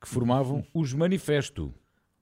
que 0.00 0.08
formavam 0.08 0.64
os 0.74 0.92
Manifesto. 0.92 1.72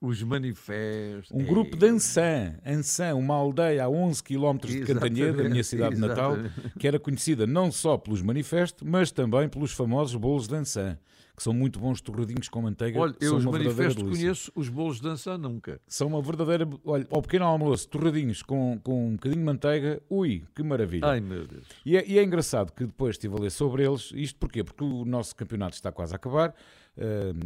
Os 0.02 0.20
manifestos. 0.20 1.30
Um 1.30 1.44
grupo 1.44 1.76
de 1.76 1.86
Ançã, 1.86 2.56
Ançã, 2.66 3.14
uma 3.14 3.36
aldeia 3.36 3.84
a 3.84 3.88
11 3.88 4.20
km 4.20 4.56
de 4.66 4.80
Cantanhede, 4.80 5.36
da 5.36 5.48
minha 5.48 5.62
cidade 5.62 5.94
natal, 6.00 6.36
que 6.76 6.88
era 6.88 6.98
conhecida 6.98 7.46
não 7.46 7.70
só 7.70 7.96
pelos 7.96 8.20
manifestos, 8.20 8.82
mas 8.84 9.12
também 9.12 9.48
pelos 9.48 9.72
famosos 9.72 10.16
bolos 10.16 10.48
de 10.48 10.56
Ançã, 10.56 10.98
que 11.36 11.40
são 11.40 11.52
muito 11.52 11.78
bons 11.78 12.00
torradinhos 12.00 12.48
com 12.48 12.62
manteiga. 12.62 12.98
Olha, 12.98 13.14
eu 13.20 13.36
os 13.36 13.44
manifestos 13.44 14.02
conheço, 14.02 14.50
os 14.56 14.68
bolos 14.68 14.96
de 14.96 15.02
dança 15.02 15.38
nunca. 15.38 15.80
São 15.86 16.08
uma 16.08 16.20
verdadeira. 16.20 16.68
Olha, 16.84 17.06
ao 17.08 17.22
pequeno 17.22 17.44
almoço, 17.44 17.88
torradinhos 17.88 18.42
com, 18.42 18.80
com 18.82 19.10
um 19.10 19.12
bocadinho 19.12 19.40
de 19.40 19.46
manteiga, 19.46 20.02
ui, 20.10 20.42
que 20.52 20.64
maravilha. 20.64 21.06
Ai 21.06 21.20
meu 21.20 21.46
Deus. 21.46 21.64
E 21.86 21.96
é, 21.96 22.04
e 22.06 22.18
é 22.18 22.24
engraçado 22.24 22.72
que 22.72 22.84
depois 22.84 23.14
estive 23.14 23.36
a 23.36 23.38
ler 23.40 23.50
sobre 23.50 23.86
eles. 23.86 24.10
Isto 24.16 24.40
porquê? 24.40 24.64
Porque 24.64 24.82
o 24.82 25.04
nosso 25.04 25.36
campeonato 25.36 25.76
está 25.76 25.92
quase 25.92 26.12
a 26.12 26.16
acabar. 26.16 26.54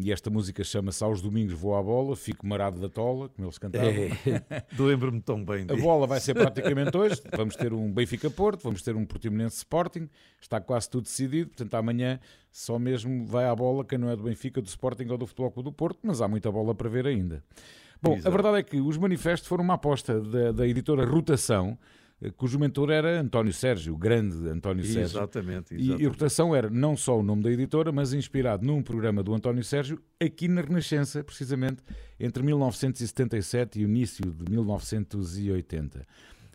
E 0.00 0.10
esta 0.12 0.28
música 0.28 0.64
chama-se 0.64 1.02
Aos 1.04 1.22
Domingos 1.22 1.54
Vou 1.54 1.76
à 1.76 1.82
Bola, 1.82 2.16
Fico 2.16 2.46
Marado 2.46 2.80
da 2.80 2.88
Tola, 2.88 3.28
como 3.28 3.46
eles 3.46 3.58
cantavam. 3.58 3.88
É, 3.88 4.64
Lembro-me 4.78 5.20
tão 5.20 5.44
bem 5.44 5.62
A 5.62 5.74
disso. 5.74 5.82
bola 5.82 6.06
vai 6.06 6.18
ser 6.20 6.34
praticamente 6.34 6.96
hoje. 6.96 7.22
Vamos 7.36 7.54
ter 7.54 7.72
um 7.72 7.92
Benfica-Porto, 7.92 8.62
vamos 8.62 8.82
ter 8.82 8.96
um 8.96 9.04
Portimonense 9.04 9.58
Sporting. 9.58 10.08
Está 10.40 10.60
quase 10.60 10.90
tudo 10.90 11.04
decidido. 11.04 11.50
Portanto, 11.50 11.74
amanhã 11.74 12.18
só 12.50 12.78
mesmo 12.78 13.24
vai 13.26 13.46
à 13.46 13.54
bola 13.54 13.84
quem 13.84 13.98
não 13.98 14.10
é 14.10 14.16
do 14.16 14.24
Benfica, 14.24 14.60
do 14.60 14.66
Sporting 14.66 15.06
ou 15.10 15.18
do 15.18 15.26
Futebol 15.26 15.50
Clube 15.52 15.70
do 15.70 15.72
Porto, 15.72 16.00
mas 16.02 16.20
há 16.20 16.26
muita 16.26 16.50
bola 16.50 16.74
para 16.74 16.88
ver 16.88 17.06
ainda. 17.06 17.42
Bom, 18.02 18.12
a 18.12 18.16
Exato. 18.16 18.30
verdade 18.32 18.58
é 18.58 18.62
que 18.62 18.80
os 18.80 18.98
manifestos 18.98 19.48
foram 19.48 19.64
uma 19.64 19.74
aposta 19.74 20.20
da, 20.20 20.52
da 20.52 20.66
editora 20.66 21.04
Rotação, 21.06 21.78
cujo 22.36 22.58
mentor 22.58 22.90
era 22.90 23.20
António 23.20 23.52
Sérgio, 23.52 23.94
o 23.94 23.96
grande 23.96 24.48
António 24.48 24.84
Sérgio. 24.84 25.02
Exatamente, 25.18 25.74
E, 25.74 25.76
e 25.76 25.80
exatamente. 25.80 26.06
Rotação 26.06 26.54
era 26.54 26.70
não 26.70 26.96
só 26.96 27.18
o 27.18 27.22
nome 27.22 27.42
da 27.42 27.50
editora, 27.50 27.92
mas 27.92 28.12
inspirado 28.12 28.64
num 28.64 28.82
programa 28.82 29.22
do 29.22 29.34
António 29.34 29.62
Sérgio 29.62 30.00
aqui 30.18 30.48
na 30.48 30.62
Renascença, 30.62 31.22
precisamente 31.22 31.82
entre 32.18 32.42
1977 32.42 33.80
e 33.80 33.84
o 33.84 33.88
início 33.88 34.24
de 34.30 34.50
1980. 34.50 36.06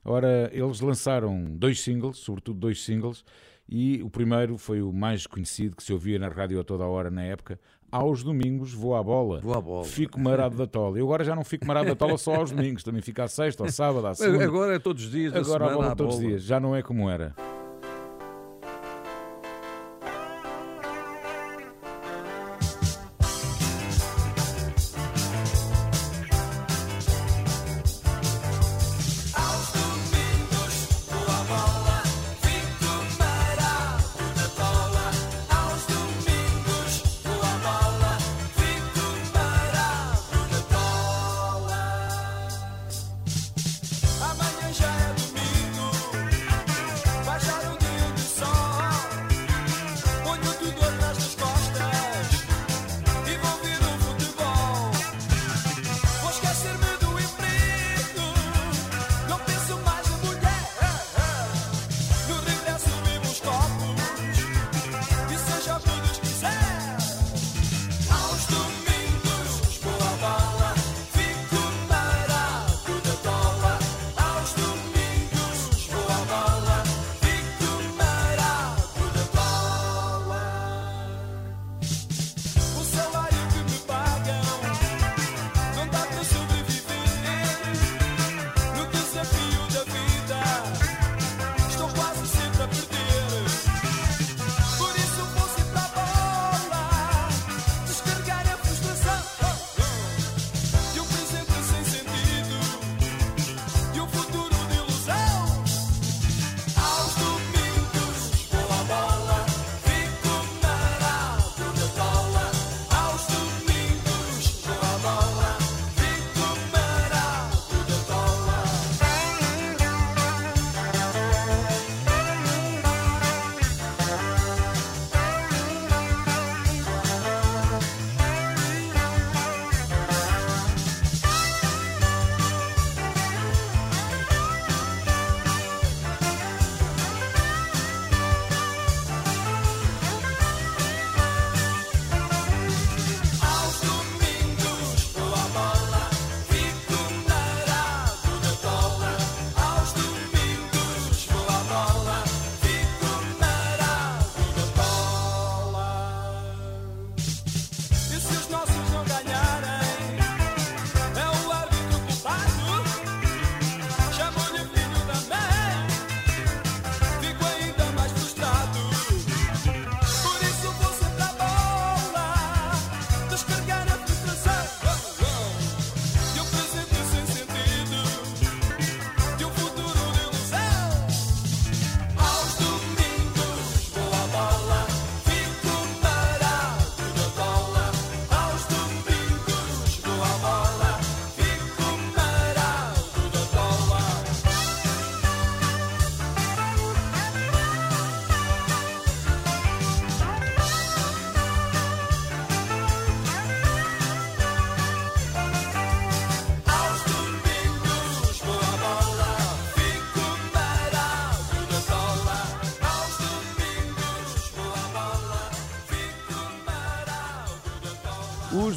Ora, 0.04 0.50
eles 0.52 0.80
lançaram 0.82 1.46
dois 1.56 1.80
singles, 1.80 2.18
sobretudo 2.18 2.60
dois 2.60 2.84
singles, 2.84 3.24
e 3.70 4.02
o 4.02 4.10
primeiro 4.10 4.58
foi 4.58 4.82
o 4.82 4.92
mais 4.92 5.28
conhecido 5.28 5.76
que 5.76 5.84
se 5.84 5.94
ouvia 5.94 6.18
na 6.18 6.28
rádio 6.28 6.60
a 6.60 6.64
toda 6.64 6.84
a 6.84 6.88
hora 6.88 7.12
na 7.12 7.24
época. 7.24 7.60
Aos 7.92 8.24
domingos 8.24 8.74
vou 8.74 8.96
à 8.96 9.04
bola. 9.04 9.42
Vou 9.42 9.54
à 9.54 9.60
bola. 9.60 9.84
Fico 9.84 10.20
marado 10.20 10.56
da 10.56 10.66
tola. 10.66 10.98
Eu 10.98 11.06
agora 11.06 11.24
já 11.26 11.36
não 11.36 11.44
fico 11.44 11.66
marado 11.68 11.90
da 11.90 11.96
tola 11.96 12.18
só 12.18 12.36
aos 12.36 12.52
domingos, 12.52 12.84
também 12.84 13.02
fico 13.02 13.22
à 13.22 13.28
sexta, 13.28 13.64
ao 13.64 13.70
sábado, 13.70 14.08
à 14.08 14.16
segunda. 14.16 14.46
Agora 14.46 14.76
é 14.76 14.80
todos 14.80 15.04
os 15.04 15.12
dias 15.12 15.36
Agora 15.36 15.66
a 15.66 15.70
bola 15.74 15.92
à 15.92 15.96
todos 15.96 16.16
os 16.16 16.20
bola. 16.22 16.30
dias, 16.32 16.44
já 16.44 16.60
não 16.60 16.76
é 16.76 16.82
como 16.82 17.10
era. 17.10 17.36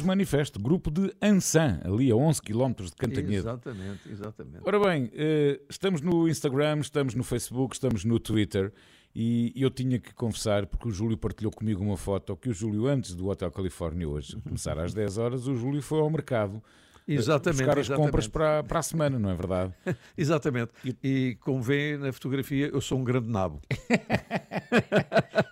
Manifesto, 0.05 0.59
grupo 0.59 0.91
de 0.91 1.13
Ansan, 1.21 1.79
ali 1.83 2.11
a 2.11 2.15
11 2.15 2.41
km 2.41 2.73
de 2.83 2.95
Cantanhedo. 2.95 3.33
Exatamente, 3.33 4.09
exatamente. 4.09 4.59
Ora 4.63 4.79
bem, 4.79 5.11
eh, 5.13 5.59
estamos 5.69 6.01
no 6.01 6.27
Instagram, 6.27 6.79
estamos 6.79 7.15
no 7.15 7.23
Facebook, 7.23 7.75
estamos 7.75 8.05
no 8.05 8.19
Twitter 8.19 8.71
e 9.15 9.53
eu 9.55 9.69
tinha 9.69 9.97
que 9.97 10.13
confessar, 10.13 10.65
porque 10.67 10.89
o 10.89 10.91
Júlio 10.91 11.17
partilhou 11.17 11.51
comigo 11.51 11.81
uma 11.81 11.95
foto, 11.95 12.35
que 12.35 12.49
o 12.49 12.53
Júlio, 12.53 12.87
antes 12.87 13.15
do 13.15 13.27
Hotel 13.27 13.49
Califórnia 13.49 14.07
hoje 14.07 14.35
começar 14.41 14.77
às 14.77 14.93
10 14.93 15.17
horas, 15.17 15.47
o 15.47 15.55
Júlio 15.55 15.81
foi 15.81 15.99
ao 15.99 16.09
mercado 16.09 16.61
Exatamente, 17.07 17.63
buscar 17.63 17.79
as 17.79 17.85
exatamente. 17.85 18.05
compras 18.05 18.27
para, 18.27 18.63
para 18.63 18.79
a 18.79 18.83
semana, 18.83 19.19
não 19.19 19.29
é 19.29 19.35
verdade? 19.35 19.73
Exatamente. 20.17 20.71
E 21.03 21.37
como 21.41 21.61
vê 21.61 21.97
na 21.97 22.11
fotografia, 22.11 22.69
eu 22.73 22.81
sou 22.81 22.99
um 22.99 23.03
grande 23.03 23.29
nabo. 23.29 23.61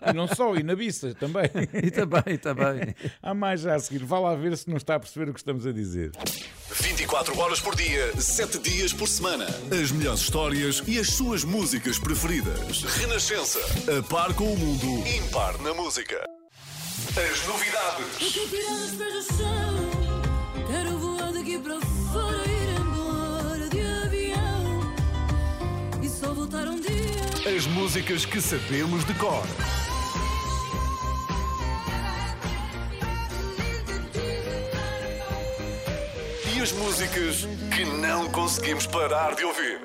E 0.05 0.13
não 0.13 0.27
só, 0.27 0.53
e 0.55 0.63
na 0.63 0.73
também. 1.17 1.49
E 1.81 1.91
também, 1.91 2.23
e 2.34 2.38
também. 2.38 2.95
Há 3.21 3.34
mais 3.34 3.61
já 3.61 3.75
a 3.75 3.80
seguir. 3.80 4.03
Vá 4.03 4.19
lá 4.19 4.35
ver 4.35 4.57
se 4.57 4.69
não 4.69 4.75
está 4.77 4.95
a 4.95 4.99
perceber 4.99 5.30
o 5.30 5.34
que 5.34 5.39
estamos 5.39 5.65
a 5.65 5.71
dizer. 5.71 6.11
24 6.81 7.38
horas 7.39 7.59
por 7.59 7.75
dia, 7.75 8.13
7 8.19 8.59
dias 8.59 8.91
por 8.91 9.07
semana. 9.07 9.45
As 9.71 9.91
melhores 9.91 10.21
histórias 10.21 10.84
e 10.88 10.99
as 10.99 11.09
suas 11.11 11.43
músicas 11.43 11.97
preferidas. 11.97 12.84
Renascença. 12.84 13.59
A 13.97 14.03
par 14.03 14.34
com 14.34 14.51
o 14.51 14.57
mundo. 14.57 15.07
Impar 15.07 15.57
na 15.61 15.73
música. 15.73 16.23
As 17.15 17.47
novidades. 17.47 18.34
Músicas 27.84 28.26
que 28.26 28.39
sabemos 28.39 29.03
de 29.03 29.14
cor. 29.15 29.43
E 36.55 36.61
as 36.61 36.72
músicas 36.72 37.45
que 37.76 37.84
não 37.84 38.30
conseguimos 38.30 38.88
parar 38.88 39.35
de 39.35 39.43
ouvir. 39.43 39.81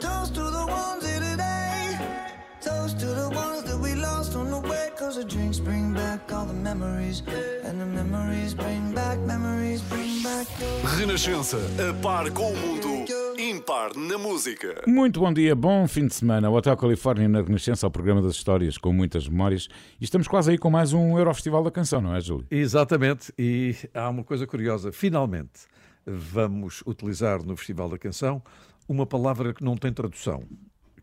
Renascença. 10.96 11.56
A 11.56 12.00
par 12.00 12.30
com 12.30 12.52
o 12.52 12.56
mundo. 12.56 13.17
Impar 13.58 13.90
na 13.96 14.16
música. 14.16 14.84
Muito 14.86 15.18
bom 15.18 15.32
dia, 15.32 15.52
bom 15.52 15.88
fim 15.88 16.06
de 16.06 16.14
semana. 16.14 16.48
O 16.48 16.54
Hotel 16.54 16.76
Califórnia 16.76 17.28
na 17.28 17.42
Renascença, 17.42 17.88
ao 17.88 17.90
programa 17.90 18.22
das 18.22 18.36
histórias 18.36 18.78
com 18.78 18.92
muitas 18.92 19.26
memórias. 19.26 19.68
E 20.00 20.04
estamos 20.04 20.28
quase 20.28 20.52
aí 20.52 20.58
com 20.58 20.70
mais 20.70 20.92
um 20.92 21.18
Eurofestival 21.18 21.64
da 21.64 21.70
Canção, 21.72 22.00
não 22.00 22.14
é, 22.14 22.20
Júlio? 22.20 22.46
Exatamente. 22.52 23.32
E 23.36 23.74
há 23.92 24.08
uma 24.10 24.22
coisa 24.22 24.46
curiosa. 24.46 24.92
Finalmente 24.92 25.66
vamos 26.06 26.84
utilizar 26.86 27.42
no 27.44 27.56
Festival 27.56 27.88
da 27.88 27.98
Canção 27.98 28.40
uma 28.88 29.04
palavra 29.04 29.52
que 29.52 29.64
não 29.64 29.76
tem 29.76 29.92
tradução. 29.92 30.44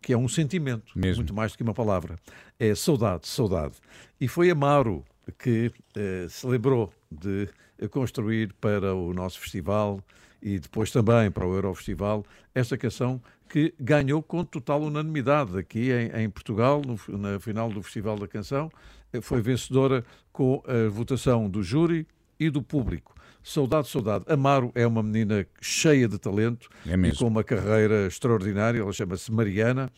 Que 0.02 0.14
é 0.14 0.18
um 0.18 0.30
sentimento, 0.30 0.98
Mesmo. 0.98 1.24
muito 1.24 1.34
mais 1.34 1.52
do 1.52 1.58
que 1.58 1.64
uma 1.64 1.74
palavra. 1.74 2.16
É 2.58 2.74
saudade, 2.74 3.28
saudade. 3.28 3.76
E 4.20 4.30
foi 4.30 4.50
Amaro 4.50 5.04
que 5.38 5.74
eh, 5.94 6.28
se 6.30 6.48
lembrou 6.48 6.90
de 7.12 7.50
construir 7.90 8.54
para 8.62 8.96
o 8.96 9.14
nosso 9.14 9.42
festival 9.42 10.00
e 10.46 10.60
depois 10.60 10.92
também 10.92 11.32
para 11.32 11.48
o 11.48 11.56
Eurofestival 11.56 12.24
esta 12.54 12.78
canção 12.78 13.20
que 13.50 13.74
ganhou 13.80 14.22
com 14.22 14.46
total 14.46 14.84
unanimidade 14.84 15.58
aqui 15.58 15.92
em, 15.92 16.24
em 16.24 16.30
Portugal, 16.30 16.84
no, 16.86 17.18
na 17.18 17.40
final 17.40 17.68
do 17.68 17.82
Festival 17.82 18.16
da 18.16 18.28
Canção. 18.28 18.70
Eh, 19.12 19.22
Foi 19.22 19.42
vencedora 19.42 20.06
com 20.32 20.62
a 20.68 20.88
votação 20.88 21.50
do 21.50 21.64
júri 21.64 22.08
e 22.40 22.52
do 22.52 22.62
público. 22.62 23.16
Saudade, 23.44 23.88
saudade. 23.88 24.26
Amaro 24.28 24.72
é 24.76 24.86
uma 24.86 25.02
menina 25.02 25.48
cheia 25.60 26.08
de 26.08 26.20
talento 26.20 26.70
É 26.86 26.94
e 26.94 27.16
com 27.16 27.26
uma 27.26 27.44
carreira 27.44 28.06
extraordinária. 28.06 28.80
Ela 28.80 28.94
chama-se 28.94 29.32
Mariana 29.32 29.92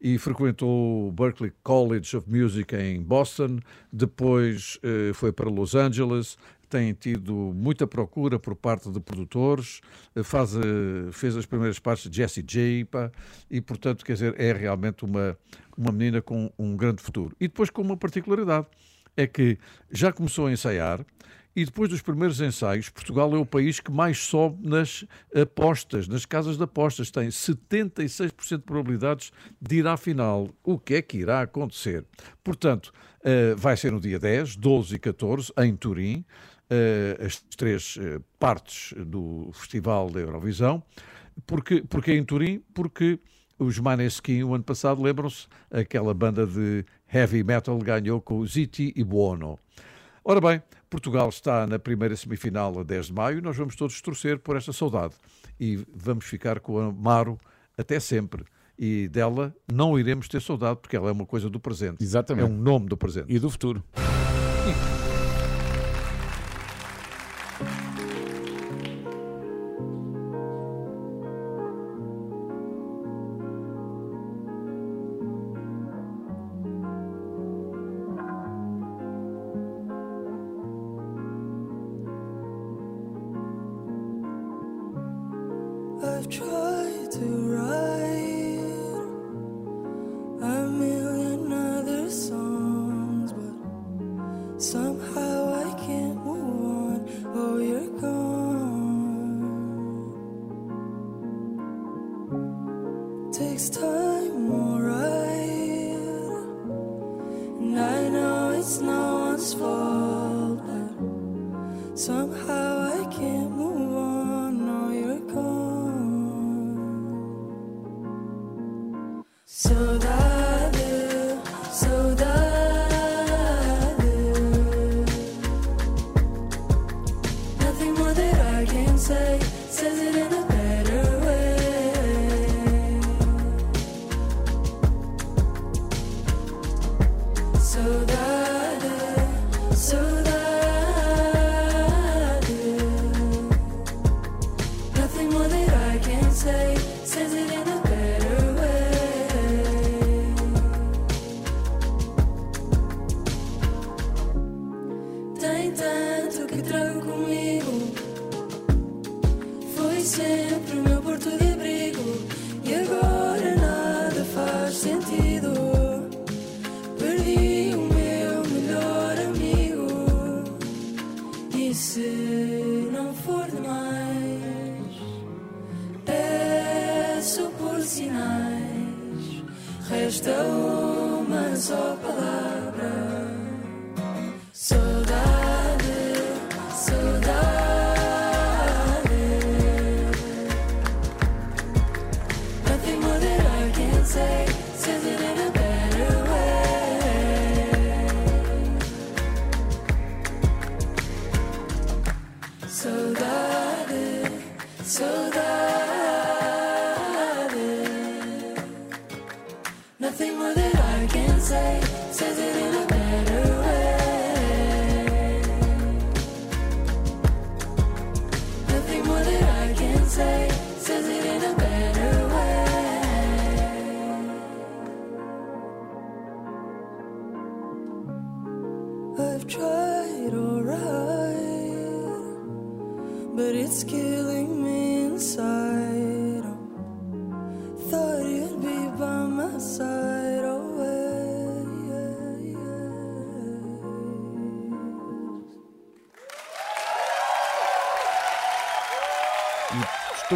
e 0.00 0.18
frequentou 0.18 1.08
o 1.08 1.12
Berklee 1.12 1.52
College 1.62 2.16
of 2.16 2.28
Music 2.28 2.74
em 2.74 3.00
Boston. 3.00 3.60
Depois 3.92 4.76
eh, 4.82 5.12
foi 5.14 5.30
para 5.30 5.48
Los 5.48 5.76
Angeles. 5.76 6.36
Tem 6.74 6.92
tido 6.92 7.52
muita 7.54 7.86
procura 7.86 8.36
por 8.36 8.56
parte 8.56 8.90
de 8.90 8.98
produtores. 8.98 9.80
eh, 10.16 10.24
Faz, 10.24 10.56
eh, 10.56 10.60
fez 11.12 11.36
as 11.36 11.46
primeiras 11.46 11.78
partes 11.78 12.10
de 12.10 12.16
Jessie 12.16 12.42
J. 12.42 12.84
pá, 12.86 13.12
E, 13.48 13.60
portanto, 13.60 14.04
quer 14.04 14.14
dizer, 14.14 14.34
é 14.40 14.52
realmente 14.52 15.04
uma, 15.04 15.38
uma 15.78 15.92
menina 15.92 16.20
com 16.20 16.52
um 16.58 16.76
grande 16.76 17.00
futuro. 17.00 17.32
E 17.38 17.46
depois 17.46 17.70
com 17.70 17.80
uma 17.80 17.96
particularidade. 17.96 18.66
É 19.16 19.28
que 19.28 19.56
já 19.92 20.12
começou 20.12 20.48
a 20.48 20.52
ensaiar 20.52 21.06
e 21.54 21.64
depois 21.64 21.88
dos 21.88 22.02
primeiros 22.02 22.40
ensaios, 22.40 22.88
Portugal 22.88 23.32
é 23.32 23.38
o 23.38 23.46
país 23.46 23.78
que 23.78 23.92
mais 23.92 24.18
sobe 24.18 24.68
nas 24.68 25.04
apostas, 25.32 26.08
nas 26.08 26.26
casas 26.26 26.56
de 26.56 26.64
apostas. 26.64 27.12
Tem 27.12 27.28
76% 27.28 28.56
de 28.56 28.64
probabilidades 28.64 29.30
de 29.62 29.76
ir 29.76 29.86
à 29.86 29.96
final. 29.96 30.50
O 30.64 30.76
que 30.76 30.94
é 30.94 31.02
que 31.02 31.18
irá 31.18 31.42
acontecer? 31.42 32.04
Portanto, 32.42 32.92
eh, 33.22 33.54
vai 33.56 33.76
ser 33.76 33.92
no 33.92 34.00
dia 34.00 34.18
10, 34.18 34.56
12 34.56 34.96
e 34.96 34.98
14, 34.98 35.52
em 35.58 35.76
Turim, 35.76 36.24
as 37.24 37.42
três 37.56 37.98
eh, 38.00 38.20
partes 38.38 38.94
do 39.06 39.50
Festival 39.52 40.10
da 40.10 40.20
Eurovisão. 40.20 40.82
Porque, 41.46 41.82
porque 41.82 42.12
em 42.12 42.24
Turim? 42.24 42.62
Porque 42.72 43.18
os 43.58 43.78
Maneskin, 43.78 44.42
o 44.42 44.54
ano 44.54 44.64
passado, 44.64 45.02
lembram-se, 45.02 45.46
aquela 45.70 46.14
banda 46.14 46.46
de 46.46 46.84
heavy 47.12 47.42
metal 47.42 47.78
ganhou 47.78 48.20
com 48.20 48.44
Ziti 48.46 48.92
e 48.96 49.04
Buono. 49.04 49.58
Ora 50.24 50.40
bem, 50.40 50.62
Portugal 50.88 51.28
está 51.28 51.66
na 51.66 51.78
primeira 51.78 52.16
semifinal 52.16 52.78
a 52.78 52.82
10 52.82 53.06
de 53.06 53.12
maio 53.12 53.38
e 53.38 53.40
nós 53.42 53.56
vamos 53.56 53.76
todos 53.76 54.00
torcer 54.00 54.38
por 54.38 54.56
esta 54.56 54.72
saudade. 54.72 55.14
E 55.60 55.84
vamos 55.94 56.24
ficar 56.24 56.60
com 56.60 56.78
a 56.78 56.86
Amaro 56.86 57.38
até 57.76 58.00
sempre. 58.00 58.44
E 58.76 59.06
dela 59.08 59.54
não 59.72 59.98
iremos 59.98 60.26
ter 60.26 60.40
saudade 60.40 60.80
porque 60.80 60.96
ela 60.96 61.08
é 61.08 61.12
uma 61.12 61.26
coisa 61.26 61.48
do 61.48 61.60
presente. 61.60 62.02
Exatamente. 62.02 62.44
É 62.44 62.48
um 62.48 62.56
nome 62.56 62.86
do 62.86 62.96
presente. 62.96 63.26
E 63.28 63.38
do 63.38 63.50
futuro. 63.50 63.84
I've 64.66 65.03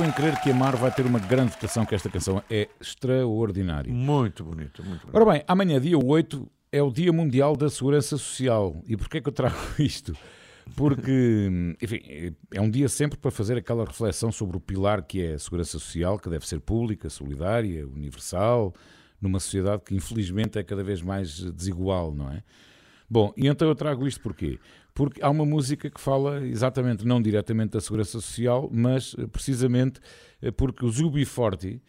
Em 0.09 0.13
crer 0.13 0.41
que 0.41 0.51
Amar 0.51 0.75
vai 0.75 0.91
ter 0.91 1.05
uma 1.05 1.19
grande 1.19 1.53
votação, 1.53 1.85
que 1.85 1.95
esta 1.95 2.09
canção 2.09 2.43
é 2.49 2.67
extraordinária. 2.81 3.93
Muito 3.93 4.43
bonito, 4.43 4.83
muito 4.83 5.07
bonito. 5.07 5.15
Ora 5.15 5.33
bem, 5.33 5.45
amanhã, 5.47 5.79
dia 5.79 5.99
8, 5.99 6.51
é 6.73 6.83
o 6.83 6.91
Dia 6.91 7.13
Mundial 7.13 7.55
da 7.55 7.69
Segurança 7.69 8.17
Social. 8.17 8.83
E 8.89 8.97
porquê 8.97 9.21
que 9.21 9.29
eu 9.29 9.33
trago 9.35 9.55
isto? 9.79 10.17
Porque, 10.75 11.77
enfim, 11.83 12.35
é 12.55 12.59
um 12.59 12.71
dia 12.71 12.89
sempre 12.89 13.19
para 13.19 13.31
fazer 13.31 13.59
aquela 13.59 13.85
reflexão 13.85 14.33
sobre 14.33 14.57
o 14.57 14.61
pilar 14.61 15.03
que 15.03 15.23
é 15.23 15.35
a 15.35 15.39
segurança 15.39 15.73
social, 15.73 16.19
que 16.19 16.31
deve 16.31 16.49
ser 16.49 16.61
pública, 16.61 17.11
solidária, 17.11 17.87
universal, 17.87 18.73
numa 19.21 19.39
sociedade 19.39 19.83
que 19.85 19.95
infelizmente 19.95 20.59
é 20.59 20.63
cada 20.63 20.83
vez 20.83 21.03
mais 21.03 21.39
desigual, 21.53 22.15
não 22.15 22.33
é? 22.33 22.43
Bom, 23.11 23.33
e 23.37 23.47
então 23.47 23.69
eu 23.69 23.75
trago 23.75 24.07
isto 24.07 24.23
porquê? 24.23 24.59
Porque 24.99 25.23
há 25.23 25.31
uma 25.31 25.47
música 25.47 25.89
que 25.89 26.01
fala 26.01 26.45
exatamente, 26.45 27.07
não 27.07 27.23
diretamente 27.23 27.71
da 27.71 27.81
segurança 27.81 28.21
social, 28.21 28.69
mas 28.73 29.15
eh, 29.17 29.29
precisamente 29.29 30.01
eh, 30.43 30.51
porque 30.51 30.85
os 30.85 31.01
UB40, 31.01 31.81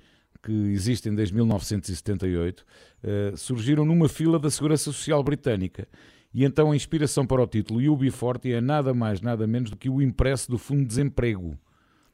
que 0.43 0.51
existem 0.51 1.15
desde 1.15 1.33
1978, 1.33 2.63
eh, 3.01 3.33
surgiram 3.35 3.83
numa 3.83 4.07
fila 4.07 4.37
da 4.37 4.51
segurança 4.51 4.91
social 4.91 5.23
britânica. 5.23 5.87
E 6.31 6.45
então 6.45 6.69
a 6.69 6.75
inspiração 6.75 7.25
para 7.25 7.41
o 7.41 7.47
título 7.47 7.79
UB40 7.79 8.53
é 8.53 8.61
nada 8.61 8.93
mais, 8.93 9.21
nada 9.21 9.47
menos 9.47 9.71
do 9.71 9.75
que 9.75 9.89
o 9.89 10.03
impresso 10.03 10.47
do 10.51 10.59
Fundo 10.59 10.81
de 10.81 10.89
Desemprego. 10.89 11.57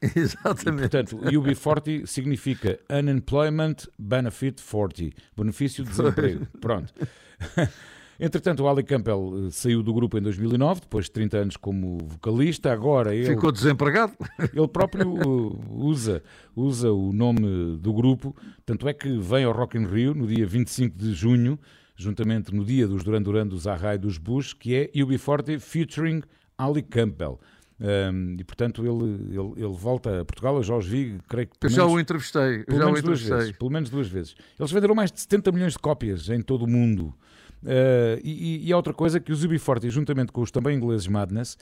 Exatamente. 0.00 0.78
E, 0.86 0.88
portanto, 0.88 1.18
UB40 1.18 2.06
significa 2.06 2.80
Unemployment 2.90 3.86
Benefit 3.98 4.62
40, 4.62 5.14
benefício 5.36 5.84
de 5.84 5.90
desemprego. 5.90 6.46
Pronto. 6.58 6.94
Entretanto, 8.18 8.62
o 8.62 8.68
Ali 8.68 8.82
Campbell 8.82 9.46
eh, 9.46 9.50
saiu 9.50 9.82
do 9.82 9.92
grupo 9.92 10.16
em 10.16 10.22
2009, 10.22 10.80
depois 10.82 11.04
de 11.06 11.10
30 11.12 11.36
anos 11.36 11.56
como 11.56 11.98
vocalista. 12.06 12.72
Agora 12.72 13.14
ele, 13.14 13.26
Ficou 13.26 13.52
desempregado. 13.52 14.14
ele 14.54 14.68
próprio 14.68 15.08
uh, 15.08 15.58
usa, 15.84 16.22
usa 16.54 16.90
o 16.90 17.12
nome 17.12 17.76
do 17.78 17.92
grupo, 17.92 18.34
tanto 18.64 18.88
é 18.88 18.94
que 18.94 19.18
vem 19.18 19.44
ao 19.44 19.52
Rock 19.52 19.76
in 19.76 19.84
Rio 19.86 20.14
no 20.14 20.26
dia 20.26 20.46
25 20.46 20.96
de 20.96 21.12
junho, 21.12 21.58
juntamente 21.94 22.54
no 22.54 22.64
dia 22.64 22.86
dos 22.88 23.04
Duran 23.04 23.22
Duran 23.22 23.46
dos 23.46 23.66
Arra 23.66 23.94
e 23.94 23.98
dos 23.98 24.16
Bush, 24.18 24.54
que 24.54 24.74
é 24.74 24.88
UB40 24.94 25.58
featuring 25.60 26.22
Ali 26.56 26.82
Campbell. 26.82 27.38
Um, 27.78 28.36
e 28.38 28.44
portanto 28.44 28.80
ele, 28.86 29.36
ele, 29.38 29.52
ele 29.64 29.76
volta 29.76 30.22
a 30.22 30.24
Portugal, 30.24 30.56
eu 30.56 30.62
já 30.62 30.74
os 30.74 30.86
vi, 30.86 31.18
creio 31.28 31.46
que 31.46 31.66
Eu 31.66 31.68
já 31.68 31.82
menos- 31.82 31.92
o 31.92 32.00
entrevistei. 32.00 32.64
Já 32.66 32.86
o 32.86 32.96
entrevistei. 32.96 33.36
vezes, 33.36 33.52
pelo 33.52 33.70
menos 33.70 33.90
duas 33.90 34.08
vezes. 34.08 34.34
Eles 34.58 34.72
venderam 34.72 34.94
mais 34.94 35.12
de 35.12 35.20
70 35.20 35.52
milhões 35.52 35.74
de 35.74 35.78
cópias 35.78 36.30
em 36.30 36.40
todo 36.40 36.62
o 36.64 36.66
mundo. 36.66 37.12
Uh, 37.62 38.20
e, 38.22 38.68
e- 38.68 38.72
há 38.72 38.76
outra 38.76 38.92
coisa 38.92 39.18
que 39.18 39.32
os 39.32 39.44
UB40, 39.44 39.90
juntamente 39.90 40.32
com 40.32 40.40
os 40.40 40.50
também 40.50 40.76
ingleses 40.76 41.06
Madness, 41.06 41.56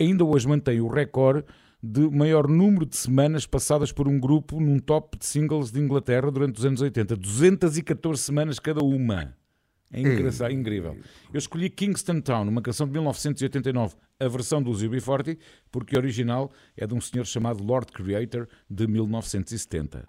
ainda 0.00 0.24
hoje 0.24 0.48
mantêm 0.48 0.80
o 0.80 0.88
recorde 0.88 1.44
de 1.82 2.08
maior 2.08 2.48
número 2.48 2.86
de 2.86 2.96
semanas 2.96 3.46
passadas 3.46 3.92
por 3.92 4.08
um 4.08 4.18
grupo 4.18 4.60
num 4.60 4.78
top 4.78 5.18
de 5.18 5.26
singles 5.26 5.70
de 5.70 5.80
Inglaterra 5.80 6.30
durante 6.30 6.58
os 6.58 6.64
anos 6.64 6.80
80. 6.80 7.16
214 7.16 8.22
semanas 8.22 8.58
cada 8.58 8.82
uma. 8.82 9.34
É 9.92 10.00
engraçado, 10.00 10.52
incrível. 10.52 10.96
Eu 11.32 11.38
escolhi 11.38 11.70
Kingston 11.70 12.20
Town, 12.20 12.48
uma 12.48 12.60
canção 12.60 12.86
de 12.86 12.92
1989, 12.92 13.94
a 14.18 14.28
versão 14.28 14.60
dos 14.60 14.82
UB40, 14.82 15.38
porque 15.70 15.94
a 15.94 15.98
original 15.98 16.50
é 16.76 16.86
de 16.86 16.94
um 16.94 17.00
senhor 17.00 17.24
chamado 17.24 17.62
Lord 17.62 17.92
Creator, 17.92 18.48
de 18.68 18.86
1970. 18.86 20.04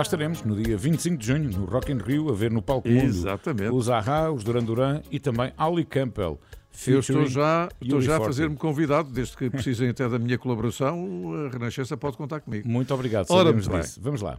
Lá 0.00 0.02
estaremos 0.02 0.42
no 0.42 0.56
dia 0.56 0.78
25 0.78 1.18
de 1.18 1.26
junho, 1.26 1.50
no 1.50 1.66
Rock 1.66 1.92
in 1.92 1.98
Rio, 1.98 2.30
a 2.30 2.32
ver 2.34 2.50
no 2.50 2.62
palco 2.62 2.88
Mundo 2.88 3.04
Exatamente. 3.04 3.70
os 3.70 3.90
Ahá, 3.90 4.30
os 4.30 4.42
Duran 4.42 4.64
Duran 4.64 5.02
e 5.10 5.20
também 5.20 5.52
Ali 5.58 5.84
Campbell. 5.84 6.40
Eu 6.86 7.00
estou 7.00 7.26
já, 7.26 7.68
estou 7.82 8.00
já 8.00 8.16
a 8.16 8.20
UB40. 8.20 8.24
fazer-me 8.24 8.56
convidado, 8.56 9.10
desde 9.10 9.36
que 9.36 9.50
precisem 9.50 9.90
até 9.90 10.08
da 10.08 10.18
minha 10.18 10.38
colaboração, 10.38 11.34
a 11.46 11.50
Renascença 11.50 11.98
pode 11.98 12.16
contar 12.16 12.40
comigo. 12.40 12.66
Muito 12.66 12.94
obrigado, 12.94 13.26
Ora, 13.28 13.48
sabemos 13.48 13.68
bem. 13.68 13.80
disso. 13.80 14.00
Vamos 14.02 14.22
lá. 14.22 14.38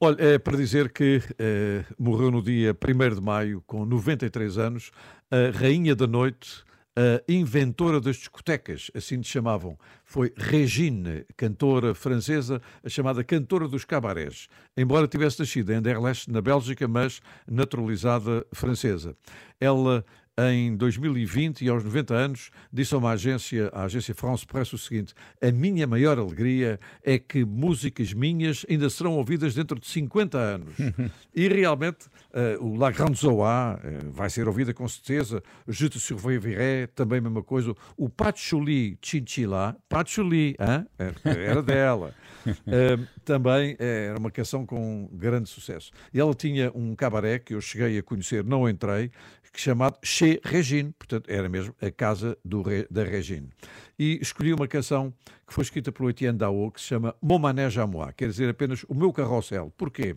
Olha, 0.00 0.16
é 0.20 0.38
para 0.38 0.56
dizer 0.56 0.92
que 0.92 1.20
eh, 1.36 1.84
morreu 1.98 2.30
no 2.30 2.40
dia 2.40 2.76
1 2.76 3.14
de 3.16 3.20
maio, 3.20 3.60
com 3.66 3.84
93 3.84 4.58
anos, 4.58 4.92
a 5.32 5.58
Rainha 5.58 5.96
da 5.96 6.06
Noite, 6.06 6.62
a 6.96 7.32
inventora 7.32 8.00
das 8.00 8.16
discotecas, 8.16 8.90
assim 8.94 9.16
lhe 9.16 9.24
chamavam. 9.24 9.76
Foi 10.04 10.32
Regine, 10.36 11.24
cantora 11.36 11.94
francesa, 11.94 12.60
a 12.84 12.88
chamada 12.88 13.24
cantora 13.24 13.66
dos 13.66 13.84
cabarés. 13.84 14.48
Embora 14.76 15.08
tivesse 15.08 15.40
nascido 15.40 15.72
em 15.72 15.76
Anderlecht, 15.76 16.30
na 16.30 16.40
Bélgica, 16.40 16.86
mas 16.86 17.20
naturalizada 17.48 18.46
francesa. 18.52 19.16
Ela 19.60 20.04
em 20.38 20.76
2020 20.76 21.64
e 21.64 21.68
aos 21.68 21.84
90 21.84 22.14
anos, 22.14 22.50
disse 22.72 22.94
a 22.94 22.98
uma 22.98 23.10
agência, 23.10 23.70
a 23.72 23.84
agência 23.84 24.14
France 24.14 24.44
Press, 24.44 24.72
o 24.72 24.78
seguinte: 24.78 25.14
A 25.40 25.50
minha 25.52 25.86
maior 25.86 26.18
alegria 26.18 26.80
é 27.02 27.18
que 27.18 27.44
músicas 27.44 28.12
minhas 28.12 28.66
ainda 28.68 28.90
serão 28.90 29.12
ouvidas 29.12 29.54
dentro 29.54 29.78
de 29.78 29.86
50 29.86 30.36
anos. 30.38 30.74
e 31.34 31.46
realmente, 31.48 32.06
eh, 32.32 32.56
o 32.60 32.76
La 32.76 32.90
Grande 32.90 33.18
Zoa 33.18 33.78
eh, 33.84 33.98
vai 34.10 34.28
ser 34.28 34.48
ouvida 34.48 34.74
com 34.74 34.88
certeza. 34.88 35.42
Je 35.68 35.88
te 35.88 36.00
survivré, 36.00 36.88
também 36.88 37.18
a 37.18 37.22
mesma 37.22 37.42
coisa. 37.42 37.72
O 37.96 38.08
Patchouli 38.08 38.98
Chinchilla, 39.00 39.76
Patchouli, 39.88 40.56
hã? 40.58 40.86
Era- 40.98 41.14
era 41.24 41.62
dela. 41.62 42.14
Eh, 42.66 42.98
também 43.24 43.74
era 43.78 44.18
uma 44.18 44.30
canção 44.30 44.66
com 44.66 45.08
grande 45.10 45.48
sucesso. 45.48 45.90
E 46.12 46.20
ela 46.20 46.34
tinha 46.34 46.70
um 46.74 46.94
cabaré 46.94 47.38
que 47.38 47.54
eu 47.54 47.60
cheguei 47.62 47.96
a 47.98 48.02
conhecer, 48.02 48.44
não 48.44 48.68
entrei, 48.68 49.10
chamado 49.60 49.98
Chez 50.02 50.40
Regine, 50.44 50.92
portanto 50.98 51.28
era 51.28 51.48
mesmo 51.48 51.74
a 51.80 51.90
casa 51.90 52.36
do, 52.44 52.62
da 52.90 53.04
Regine. 53.04 53.50
E 53.98 54.18
escolhi 54.20 54.52
uma 54.52 54.66
canção 54.66 55.12
que 55.46 55.52
foi 55.52 55.62
escrita 55.62 55.92
pelo 55.92 56.10
Etienne 56.10 56.38
Dao, 56.38 56.70
que 56.70 56.80
se 56.80 56.88
chama 56.88 57.14
Mon 57.22 57.38
Manège 57.38 57.78
à 57.78 57.86
Moi, 57.86 58.12
quer 58.14 58.28
dizer 58.28 58.48
apenas 58.48 58.84
o 58.88 58.94
meu 58.94 59.12
carrossel. 59.12 59.72
Porquê? 59.76 60.16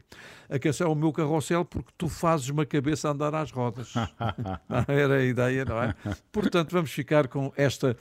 A 0.50 0.58
canção 0.58 0.88
é 0.88 0.90
o 0.90 0.96
meu 0.96 1.12
carrossel 1.12 1.66
porque 1.66 1.92
tu 1.98 2.08
fazes 2.08 2.50
uma 2.50 2.66
cabeça 2.66 3.10
andar 3.10 3.36
às 3.36 3.52
rodas. 3.52 3.94
Era 4.88 5.18
a 5.18 5.24
ideia, 5.24 5.66
não 5.66 5.84
é? 5.84 5.94
Portanto, 6.32 6.72
vamos 6.72 6.92
ficar 6.92 7.28
com 7.28 7.52
esta 7.56 7.96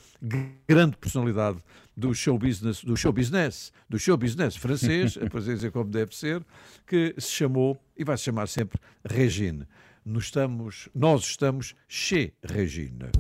grande 0.67 0.97
personalidade 0.97 1.59
do 1.97 2.15
show 2.15 2.39
business, 2.39 2.85
do 2.85 2.97
show 2.97 3.13
business, 3.13 3.73
do 3.89 3.99
show 3.99 4.17
business 4.17 4.55
francês, 4.57 5.17
a 5.21 5.39
dizer 5.39 5.73
como 5.73 5.91
deve 5.91 6.15
ser, 6.15 6.45
que 6.87 7.15
se 7.19 7.31
chamou 7.31 7.79
e 7.97 8.05
vai 8.05 8.17
se 8.17 8.25
chamar 8.25 8.47
sempre 8.49 8.79
Regine. 9.05 9.67
Nós 10.09 10.27
estamos, 10.27 10.89
nós 10.95 11.25
estamos 11.25 11.75
chez 11.89 12.33
Regine. 12.45 13.11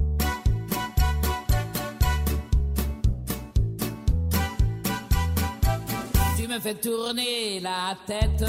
Tu 6.36 6.46
me 6.46 6.60
fais 6.60 6.74
tourner 6.74 7.58
la 7.58 7.98
tête. 8.06 8.44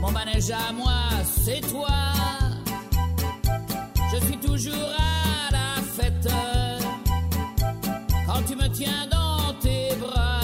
Mon 0.00 0.10
manège 0.12 0.50
à 0.50 0.72
moi, 0.72 1.10
c'est 1.24 1.60
toi. 1.60 1.90
Je 4.10 4.24
suis 4.24 4.38
toujours 4.38 4.94
à 4.96 5.52
la 5.52 5.82
fête. 5.82 6.26
Quand 8.24 8.42
tu 8.48 8.56
me 8.56 8.66
tiens 8.68 9.06
dans 9.10 9.52
tes 9.60 9.94
bras, 9.96 10.40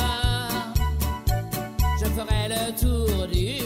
je 1.99 2.05
ferai 2.05 2.49
le 2.51 2.79
tour 2.79 3.27
du 3.29 3.66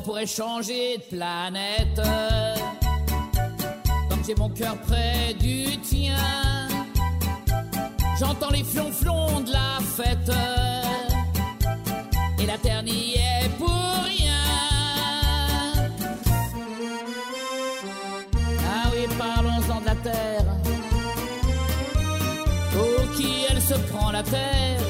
on 0.00 0.02
pourrait 0.02 0.26
changer 0.26 0.96
de 0.96 1.16
planète. 1.16 2.00
Comme 4.08 4.24
j'ai 4.26 4.34
mon 4.34 4.48
cœur 4.48 4.76
près 4.78 5.34
du 5.38 5.76
tien. 5.78 6.16
J'entends 8.18 8.50
les 8.50 8.64
flonflons 8.64 9.40
de 9.40 9.52
la 9.52 9.78
fête. 9.96 10.32
Et 12.38 12.46
la 12.46 12.56
terre 12.56 12.82
n'y 12.82 13.14
est 13.14 13.50
pour 13.58 13.68
rien. 13.68 14.42
Ah 18.72 18.88
oui, 18.92 19.06
parlons-en 19.18 19.80
de 19.80 19.86
la 19.86 19.96
terre. 19.96 20.44
Pour 22.72 23.16
qui 23.16 23.44
elle 23.50 23.60
se 23.60 23.74
prend 23.92 24.10
la 24.12 24.22
terre? 24.22 24.80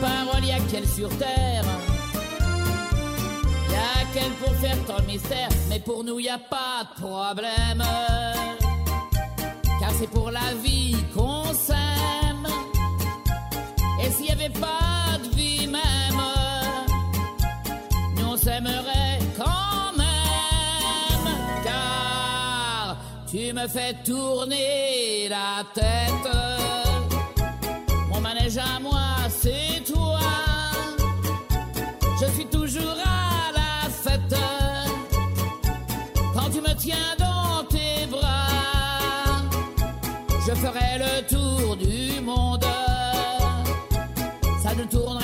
Parole, 0.00 0.44
y 0.46 0.52
a 0.52 0.58
qu'elle 0.60 0.88
sur 0.88 1.10
terre. 1.18 1.62
Pour 4.40 4.54
faire 4.56 4.76
tant 4.86 5.02
mystère. 5.06 5.48
Mais 5.68 5.78
pour 5.78 6.02
nous, 6.02 6.18
y 6.18 6.28
a 6.28 6.38
pas 6.38 6.84
de 6.84 7.00
problème 7.00 7.82
car 9.80 9.90
c'est 9.98 10.10
pour 10.10 10.30
la 10.30 10.52
vie 10.62 10.96
qu'on 11.14 11.44
s'aime. 11.54 12.46
Et 14.02 14.10
s'il 14.10 14.26
n'y 14.26 14.32
avait 14.32 14.50
pas 14.50 15.18
de 15.24 15.34
vie 15.34 15.66
même, 15.66 16.22
nous 18.16 18.26
on 18.26 18.36
s'aimerait 18.36 19.18
quand 19.36 19.96
même. 19.96 21.26
Car 21.64 22.96
tu 23.30 23.52
me 23.52 23.66
fais 23.66 23.94
tourner 24.04 25.28
la 25.30 25.64
tête. 25.74 26.28
Mon 28.10 28.20
manège 28.20 28.58
à 28.58 28.78
moi, 28.80 29.00
Ça 44.70 44.76
ne 44.76 44.84
tournerait 44.84 45.19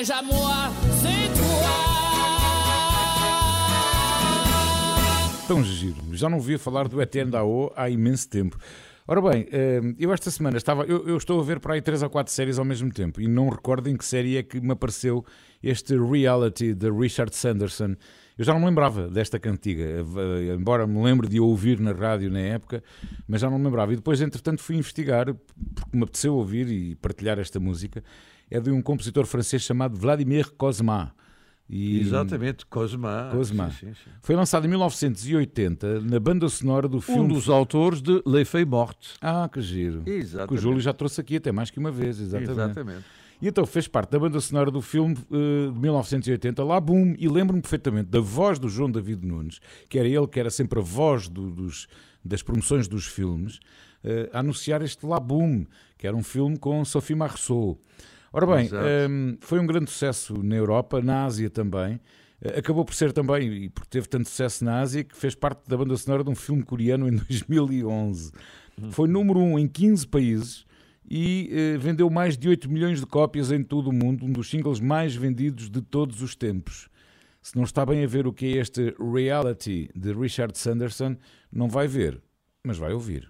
Mon 0.00 0.06
manège 0.06 0.10
à 0.10 0.22
moi, 0.22 0.72
c'est 1.02 1.28
toi. 1.36 1.70
Tão 5.46 5.62
giro. 5.62 5.96
Já 6.12 6.28
não 6.28 6.38
ouvia 6.38 6.58
falar 6.58 6.88
do 6.88 7.02
Etienne 7.02 7.32
há 7.76 7.90
imenso 7.90 8.28
tempo. 8.28 8.56
Ora 9.06 9.20
bem, 9.20 9.46
eh, 9.52 9.80
eu 9.98 10.12
esta 10.12 10.30
semana 10.30 10.56
estava. 10.56 10.84
Eu, 10.84 11.06
eu 11.06 11.16
estou 11.18 11.38
a 11.38 11.42
ver 11.42 11.60
para 11.60 11.74
aí 11.74 11.82
três 11.82 12.02
ou 12.02 12.08
quatro 12.08 12.32
séries 12.32 12.58
ao 12.58 12.64
mesmo 12.64 12.90
tempo 12.90 13.20
e 13.20 13.28
não 13.28 13.50
recordo 13.50 13.90
em 13.90 13.96
que 13.96 14.04
série 14.04 14.38
é 14.38 14.42
que 14.42 14.60
me 14.60 14.72
apareceu 14.72 15.22
este 15.62 15.98
reality 15.98 16.72
de 16.72 16.90
Richard 16.90 17.34
Sanderson. 17.36 17.94
Eu 18.38 18.44
já 18.44 18.54
não 18.54 18.60
me 18.60 18.66
lembrava 18.66 19.08
desta 19.08 19.38
cantiga, 19.38 19.84
eh, 19.84 20.54
embora 20.54 20.86
me 20.86 21.02
lembre 21.02 21.28
de 21.28 21.38
ouvir 21.38 21.78
na 21.78 21.92
rádio 21.92 22.30
na 22.30 22.40
época, 22.40 22.82
mas 23.28 23.42
já 23.42 23.50
não 23.50 23.58
me 23.58 23.64
lembrava. 23.66 23.92
E 23.92 23.96
depois, 23.96 24.22
entretanto, 24.22 24.62
fui 24.62 24.76
investigar, 24.76 25.26
porque 25.74 25.94
me 25.94 26.04
apeteceu 26.04 26.34
ouvir 26.36 26.68
e 26.68 26.94
partilhar 26.94 27.38
esta 27.38 27.60
música. 27.60 28.02
É 28.50 28.58
de 28.60 28.70
um 28.70 28.82
compositor 28.82 29.26
francês 29.26 29.62
chamado 29.62 29.96
Vladimir 29.96 30.50
Cosma. 30.52 31.14
E- 31.68 32.00
Exatamente, 32.00 32.66
Cosma. 32.66 33.28
Cosma. 33.32 33.70
Sim, 33.70 33.86
sim, 33.88 33.94
sim. 33.94 34.10
Foi 34.22 34.34
lançado 34.34 34.66
em 34.66 34.68
1980 34.70 36.00
na 36.00 36.18
banda 36.18 36.48
sonora 36.48 36.88
do 36.88 37.00
filme. 37.00 37.20
Um 37.22 37.28
dos 37.28 37.48
autores 37.48 38.02
de 38.02 38.20
Les 38.26 38.48
Feuilles 38.48 38.68
Mortes. 38.68 39.14
Ah, 39.20 39.48
que 39.52 39.60
giro. 39.60 40.02
Que 40.02 40.10
o 40.10 40.14
Exatamente. 40.14 40.62
Júlio 40.62 40.80
já 40.80 40.92
trouxe 40.92 41.20
aqui 41.20 41.36
até 41.36 41.52
mais 41.52 41.70
que 41.70 41.78
uma 41.78 41.92
vez, 41.92 42.18
exatamente. 42.20 42.50
Exatamente. 42.50 43.04
E 43.40 43.48
então 43.48 43.64
fez 43.64 43.86
parte 43.88 44.10
da 44.10 44.18
banda 44.18 44.38
sonora 44.40 44.70
do 44.70 44.82
filme 44.82 45.16
eh, 45.30 45.72
de 45.72 45.78
1980, 45.78 46.62
lá 46.62 46.78
boom, 46.80 47.14
e 47.18 47.26
lembro-me 47.28 47.62
perfeitamente 47.62 48.10
da 48.10 48.20
voz 48.20 48.58
do 48.58 48.68
João 48.68 48.90
David 48.90 49.24
Nunes, 49.26 49.60
que 49.88 49.98
era 49.98 50.06
ele 50.08 50.26
que 50.26 50.38
era 50.38 50.50
sempre 50.50 50.78
a 50.78 50.82
voz 50.82 51.26
do- 51.28 51.50
dos, 51.50 51.86
das 52.22 52.42
promoções 52.42 52.86
dos 52.86 53.06
filmes, 53.06 53.58
eh, 54.04 54.28
a 54.32 54.40
anunciar 54.40 54.82
este 54.82 55.06
lá 55.06 55.18
boom, 55.18 55.64
que 55.96 56.06
era 56.06 56.14
um 56.14 56.22
filme 56.22 56.58
com 56.58 56.84
Sophie 56.84 57.14
Marceau. 57.16 57.80
Ora 58.32 58.46
bem, 58.46 58.66
Exato. 58.66 58.86
ehm, 58.86 59.36
foi 59.40 59.58
um 59.58 59.66
grande 59.66 59.90
sucesso 59.90 60.40
na 60.42 60.54
Europa, 60.56 61.00
na 61.02 61.24
Ásia 61.24 61.50
também. 61.50 62.00
Eh, 62.40 62.58
Acabou 62.60 62.84
por 62.84 62.94
ser 62.94 63.12
também, 63.12 63.64
e 63.64 63.68
porque 63.68 63.88
teve 63.90 64.08
tanto 64.08 64.28
sucesso 64.28 64.64
na 64.64 64.80
Ásia, 64.80 65.02
que 65.02 65.16
fez 65.16 65.34
parte 65.34 65.68
da 65.68 65.76
banda 65.76 65.96
sonora 65.96 66.22
de 66.22 66.30
um 66.30 66.34
filme 66.34 66.62
coreano 66.62 67.08
em 67.08 67.16
2011. 67.28 68.32
Foi 68.92 69.08
número 69.08 69.40
1 69.40 69.52
um 69.52 69.58
em 69.58 69.66
15 69.68 70.06
países 70.06 70.64
e 71.10 71.50
eh, 71.52 71.76
vendeu 71.78 72.08
mais 72.08 72.38
de 72.38 72.48
8 72.48 72.70
milhões 72.70 73.00
de 73.00 73.06
cópias 73.06 73.50
em 73.50 73.62
todo 73.64 73.90
o 73.90 73.92
mundo, 73.92 74.24
um 74.24 74.30
dos 74.32 74.48
singles 74.48 74.78
mais 74.80 75.14
vendidos 75.14 75.68
de 75.68 75.82
todos 75.82 76.22
os 76.22 76.34
tempos. 76.36 76.88
Se 77.42 77.56
não 77.56 77.64
está 77.64 77.84
bem 77.84 78.04
a 78.04 78.06
ver 78.06 78.26
o 78.26 78.32
que 78.32 78.46
é 78.46 78.60
este 78.60 78.94
Reality 78.98 79.90
de 79.94 80.12
Richard 80.12 80.56
Sanderson, 80.56 81.16
não 81.52 81.68
vai 81.68 81.88
ver, 81.88 82.22
mas 82.64 82.78
vai 82.78 82.92
ouvir. 82.92 83.26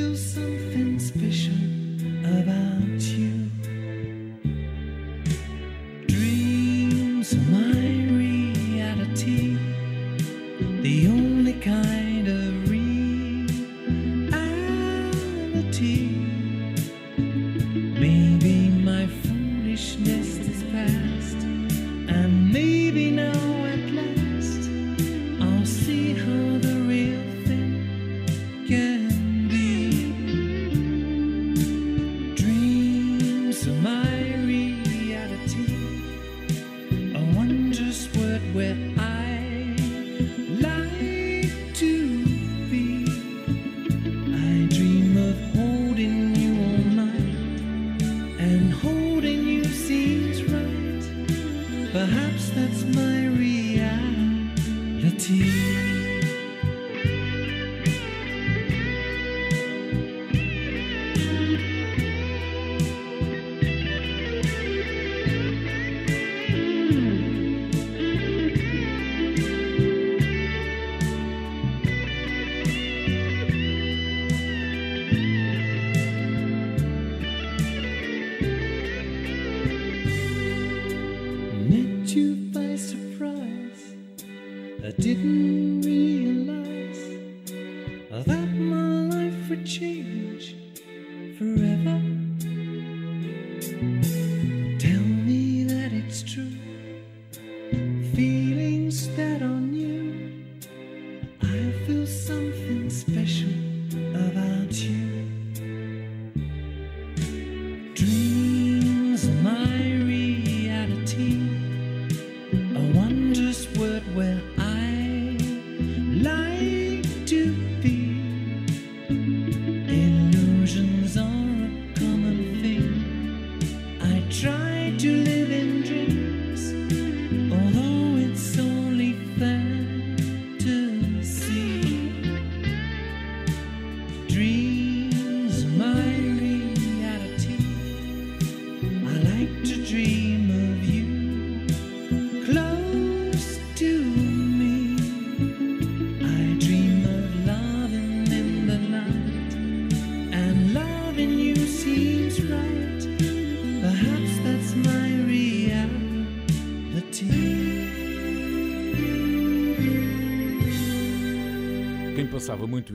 do. 0.00 0.59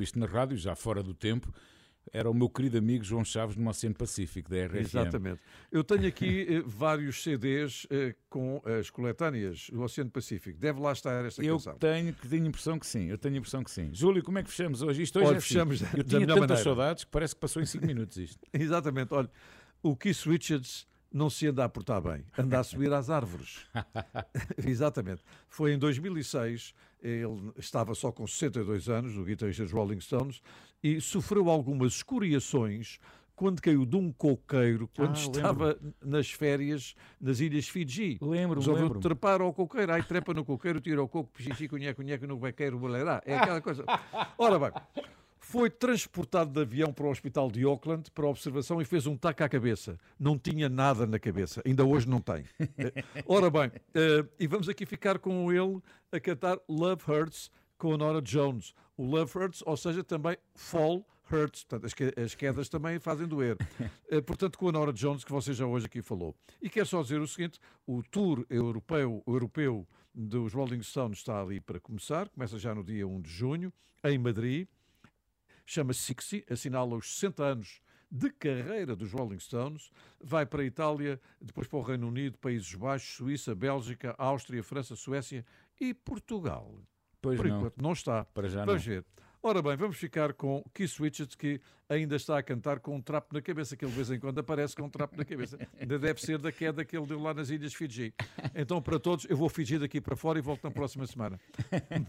Isto 0.05 0.17
na 0.17 0.25
rádio, 0.25 0.55
já 0.57 0.75
fora 0.75 1.03
do 1.03 1.13
tempo, 1.13 1.53
era 2.13 2.29
o 2.29 2.33
meu 2.35 2.47
querido 2.47 2.77
amigo 2.77 3.03
João 3.03 3.25
Chaves 3.25 3.55
no 3.55 3.67
Oceano 3.67 3.95
Pacífico, 3.95 4.47
da 4.49 4.67
RFM. 4.67 4.75
Exatamente. 4.79 5.41
Eu 5.71 5.83
tenho 5.83 6.05
aqui 6.07 6.45
eh, 6.47 6.63
vários 6.65 7.23
CDs 7.23 7.87
eh, 7.89 8.13
com 8.29 8.61
as 8.79 8.91
coletâneas 8.91 9.69
do 9.71 9.81
Oceano 9.81 10.11
Pacífico. 10.11 10.59
Deve 10.59 10.79
lá 10.79 10.91
estar 10.91 11.25
esta 11.25 11.43
Eu 11.43 11.55
canção. 11.55 11.75
tenho, 11.79 12.13
que 12.13 12.27
tenho 12.29 12.45
a 12.45 12.47
impressão 12.47 12.77
que 12.77 12.85
sim, 12.85 13.05
eu 13.09 13.17
tenho 13.17 13.33
a 13.35 13.37
impressão 13.39 13.63
que 13.63 13.71
sim. 13.71 13.89
Júlio, 13.91 14.23
como 14.23 14.37
é 14.37 14.43
que 14.43 14.49
fechamos 14.51 14.83
hoje? 14.83 15.01
Isto 15.01 15.17
hoje 15.17 15.27
Olha, 15.29 15.35
é 15.35 15.37
assim. 15.39 15.47
fechamos 15.47 15.81
da- 15.81 15.89
Eu 15.93 16.03
da 16.03 16.09
tinha 16.09 16.27
tantas 16.27 16.39
maneira. 16.41 16.63
saudades 16.63 17.03
que 17.05 17.09
parece 17.11 17.33
que 17.33 17.41
passou 17.41 17.61
em 17.61 17.65
5 17.65 17.85
minutos 17.87 18.17
isto. 18.17 18.39
Exatamente. 18.53 19.11
Olha, 19.13 19.29
o 19.81 19.95
Keith 19.97 20.21
Richards 20.27 20.87
não 21.11 21.29
se 21.29 21.47
anda 21.47 21.63
a 21.63 21.69
portar 21.69 22.01
bem, 22.01 22.23
anda 22.37 22.59
a 22.59 22.63
subir 22.63 22.93
às 22.93 23.09
árvores. 23.09 23.65
Exatamente. 24.63 25.23
Foi 25.47 25.73
em 25.73 25.79
2006, 25.79 26.73
ele 27.07 27.51
estava 27.57 27.93
só 27.93 28.11
com 28.11 28.25
62 28.25 28.89
anos, 28.89 29.17
o 29.17 29.23
guitarrista 29.23 29.63
dos 29.63 29.71
Rolling 29.71 29.99
Stones, 29.99 30.41
e 30.83 30.99
sofreu 30.99 31.49
algumas 31.49 31.93
escoriações 31.93 32.99
quando 33.35 33.61
caiu 33.61 33.85
de 33.85 33.97
um 33.97 34.13
coqueiro, 34.13 34.89
quando 34.95 35.11
Ah, 35.17 35.19
estava 35.19 35.79
nas 36.01 36.31
férias 36.31 36.95
nas 37.19 37.41
Ilhas 37.41 37.67
Fiji. 37.67 38.17
Lembro-me, 38.21 38.61
Resolveu 38.61 38.83
lembro-me. 38.83 39.03
trepar 39.03 39.41
ao 39.41 39.53
coqueiro, 39.53 39.91
aí 39.91 40.01
trepa 40.03 40.33
no 40.33 40.45
coqueiro, 40.45 40.79
tira 40.79 41.03
o 41.03 41.07
coco, 41.07 41.29
pichichi, 41.33 41.67
cunheco, 41.67 42.01
cunheco, 42.01 42.25
no 42.25 42.37
bequeiro, 42.37 42.79
boleirá. 42.79 43.21
É 43.25 43.37
aquela 43.37 43.59
coisa. 43.61 43.83
Ora 44.37 44.57
bem, 44.57 44.71
foi 45.57 45.69
transportado 45.69 46.51
de 46.51 46.59
avião 46.59 46.91
para 46.91 47.05
o 47.05 47.09
hospital 47.09 47.49
de 47.49 47.63
Auckland 47.63 48.11
para 48.11 48.27
observação 48.27 48.81
e 48.81 48.85
fez 48.85 49.07
um 49.07 49.15
taco 49.15 49.41
à 49.41 49.47
cabeça. 49.47 49.97
Não 50.19 50.37
tinha 50.37 50.67
nada 50.67 51.07
na 51.07 51.17
cabeça, 51.17 51.61
ainda 51.65 51.85
hoje 51.85 52.09
não 52.09 52.19
tem. 52.19 52.43
Eh, 52.77 53.23
Ora 53.25 53.49
bem, 53.49 53.71
eh, 53.93 54.25
e 54.37 54.47
vamos 54.47 54.67
aqui 54.67 54.85
ficar 54.85 55.17
com 55.17 55.49
ele 55.53 55.81
a 56.11 56.19
cantar 56.19 56.59
Love 56.67 57.09
Hurts 57.09 57.49
com 57.77 57.93
a 57.93 57.97
Nora 57.97 58.21
Jones. 58.21 58.73
O 58.97 59.05
Love 59.05 59.31
Hurts, 59.37 59.63
ou 59.65 59.77
seja, 59.77 60.03
também 60.03 60.35
Fall 60.53 61.07
Hurts, 61.31 61.63
portanto, 61.63 61.89
as 62.21 62.35
quedas 62.35 62.67
também 62.67 62.99
fazem 62.99 63.25
doer. 63.25 63.55
Eh, 64.09 64.19
portanto, 64.19 64.57
com 64.57 64.67
a 64.67 64.73
Nora 64.73 64.91
Jones, 64.91 65.23
que 65.23 65.31
você 65.31 65.53
já 65.53 65.65
hoje 65.65 65.85
aqui 65.85 66.01
falou. 66.01 66.35
E 66.61 66.69
quero 66.69 66.85
só 66.85 67.01
dizer 67.01 67.21
o 67.21 67.27
seguinte: 67.27 67.61
o 67.87 68.03
tour 68.03 68.45
europeu, 68.49 69.23
europeu 69.25 69.87
dos 70.13 70.53
Rolling 70.53 70.83
Stones 70.83 71.19
está 71.19 71.41
ali 71.41 71.61
para 71.61 71.79
começar, 71.79 72.27
começa 72.27 72.59
já 72.59 72.75
no 72.75 72.83
dia 72.83 73.07
1 73.07 73.21
de 73.21 73.29
junho, 73.29 73.71
em 74.03 74.17
Madrid 74.17 74.67
chama-se 75.65 76.01
Sixty, 76.01 76.45
assinala 76.49 76.95
os 76.95 77.15
60 77.15 77.43
anos 77.43 77.81
de 78.09 78.29
carreira 78.29 78.95
dos 78.95 79.11
Rolling 79.11 79.39
Stones, 79.39 79.91
vai 80.21 80.45
para 80.45 80.61
a 80.61 80.65
Itália, 80.65 81.19
depois 81.41 81.67
para 81.67 81.79
o 81.79 81.81
Reino 81.81 82.07
Unido, 82.07 82.37
Países 82.37 82.73
Baixos, 82.73 83.15
Suíça, 83.15 83.53
Bélgica, 83.55 84.15
Áustria, 84.17 84.63
França, 84.63 84.95
Suécia 84.95 85.45
e 85.79 85.93
Portugal. 85.93 86.79
Pois 87.21 87.37
Por 87.37 87.47
não. 87.47 87.57
enquanto 87.57 87.81
não 87.81 87.93
está. 87.93 88.23
Para 88.25 88.47
já 88.47 88.63
vamos 88.63 88.85
não. 88.85 88.93
ver. 88.93 89.05
Ora 89.47 89.61
bem, 89.61 89.77
vamos 89.77 89.97
ficar 89.97 90.33
com 90.33 90.65
Keith 90.73 90.97
Richards, 90.99 91.35
que 91.35 91.61
ainda 91.87 92.15
está 92.15 92.35
a 92.39 92.41
cantar 92.41 92.79
com 92.79 92.95
um 92.95 92.99
trapo 92.99 93.31
na 93.31 93.39
cabeça, 93.39 93.77
que 93.77 93.85
ele 93.85 93.91
de 93.91 93.95
vez 93.95 94.09
em 94.09 94.19
quando 94.19 94.39
aparece 94.39 94.75
com 94.75 94.81
um 94.81 94.89
trapo 94.89 95.15
na 95.15 95.23
cabeça. 95.23 95.55
Ainda 95.79 95.99
deve 95.99 96.19
ser 96.19 96.39
da 96.39 96.51
queda 96.51 96.83
que 96.83 96.97
ele 96.97 97.05
deu 97.05 97.21
lá 97.21 97.31
nas 97.31 97.51
Ilhas 97.51 97.71
Fiji. 97.71 98.11
Então, 98.55 98.81
para 98.81 98.97
todos, 98.97 99.27
eu 99.29 99.37
vou 99.37 99.47
fingir 99.47 99.79
daqui 99.79 100.01
para 100.01 100.15
fora 100.15 100.39
e 100.39 100.41
volto 100.41 100.63
na 100.63 100.71
próxima 100.71 101.05
semana. 101.05 101.39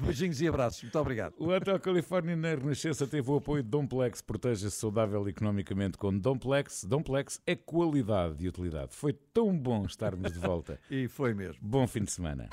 Beijinhos 0.01 0.41
e 0.41 0.49
abraços. 0.49 0.83
Muito 0.83 0.99
obrigado. 0.99 1.35
O 1.37 1.49
Hotel 1.51 1.79
Califórnia 1.79 2.35
na 2.35 2.55
Renascença 2.55 3.07
teve 3.07 3.31
o 3.31 3.37
apoio 3.37 3.63
de 3.63 3.69
Domplex. 3.69 4.23
Proteja-se 4.23 4.75
saudável 4.75 5.29
economicamente 5.29 5.99
com 5.99 6.19
Domplex. 6.19 6.85
Domplex 6.85 7.43
é 7.47 7.55
qualidade 7.55 8.43
e 8.43 8.49
utilidade. 8.49 8.95
Foi 8.95 9.13
tão 9.13 9.55
bom 9.55 9.85
estarmos 9.85 10.33
de 10.33 10.39
volta. 10.39 10.81
E 10.91 11.07
foi 11.07 11.35
mesmo. 11.35 11.59
Bom 11.61 11.87
fim 11.87 12.03
de 12.03 12.13
semana. 12.13 12.49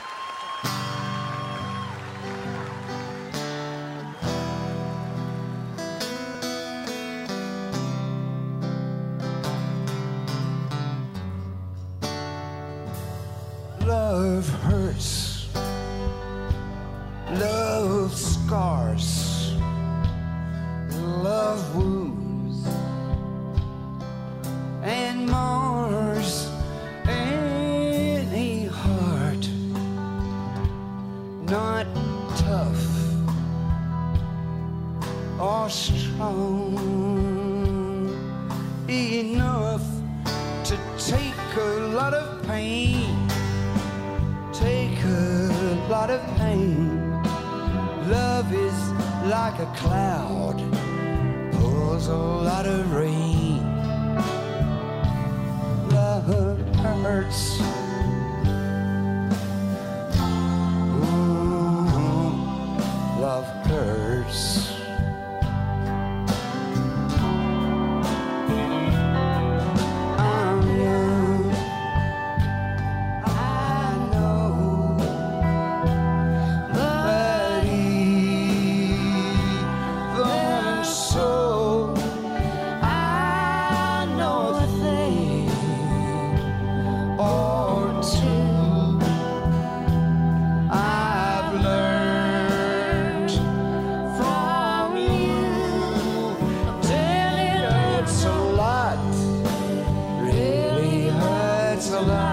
alive. 102.03 102.32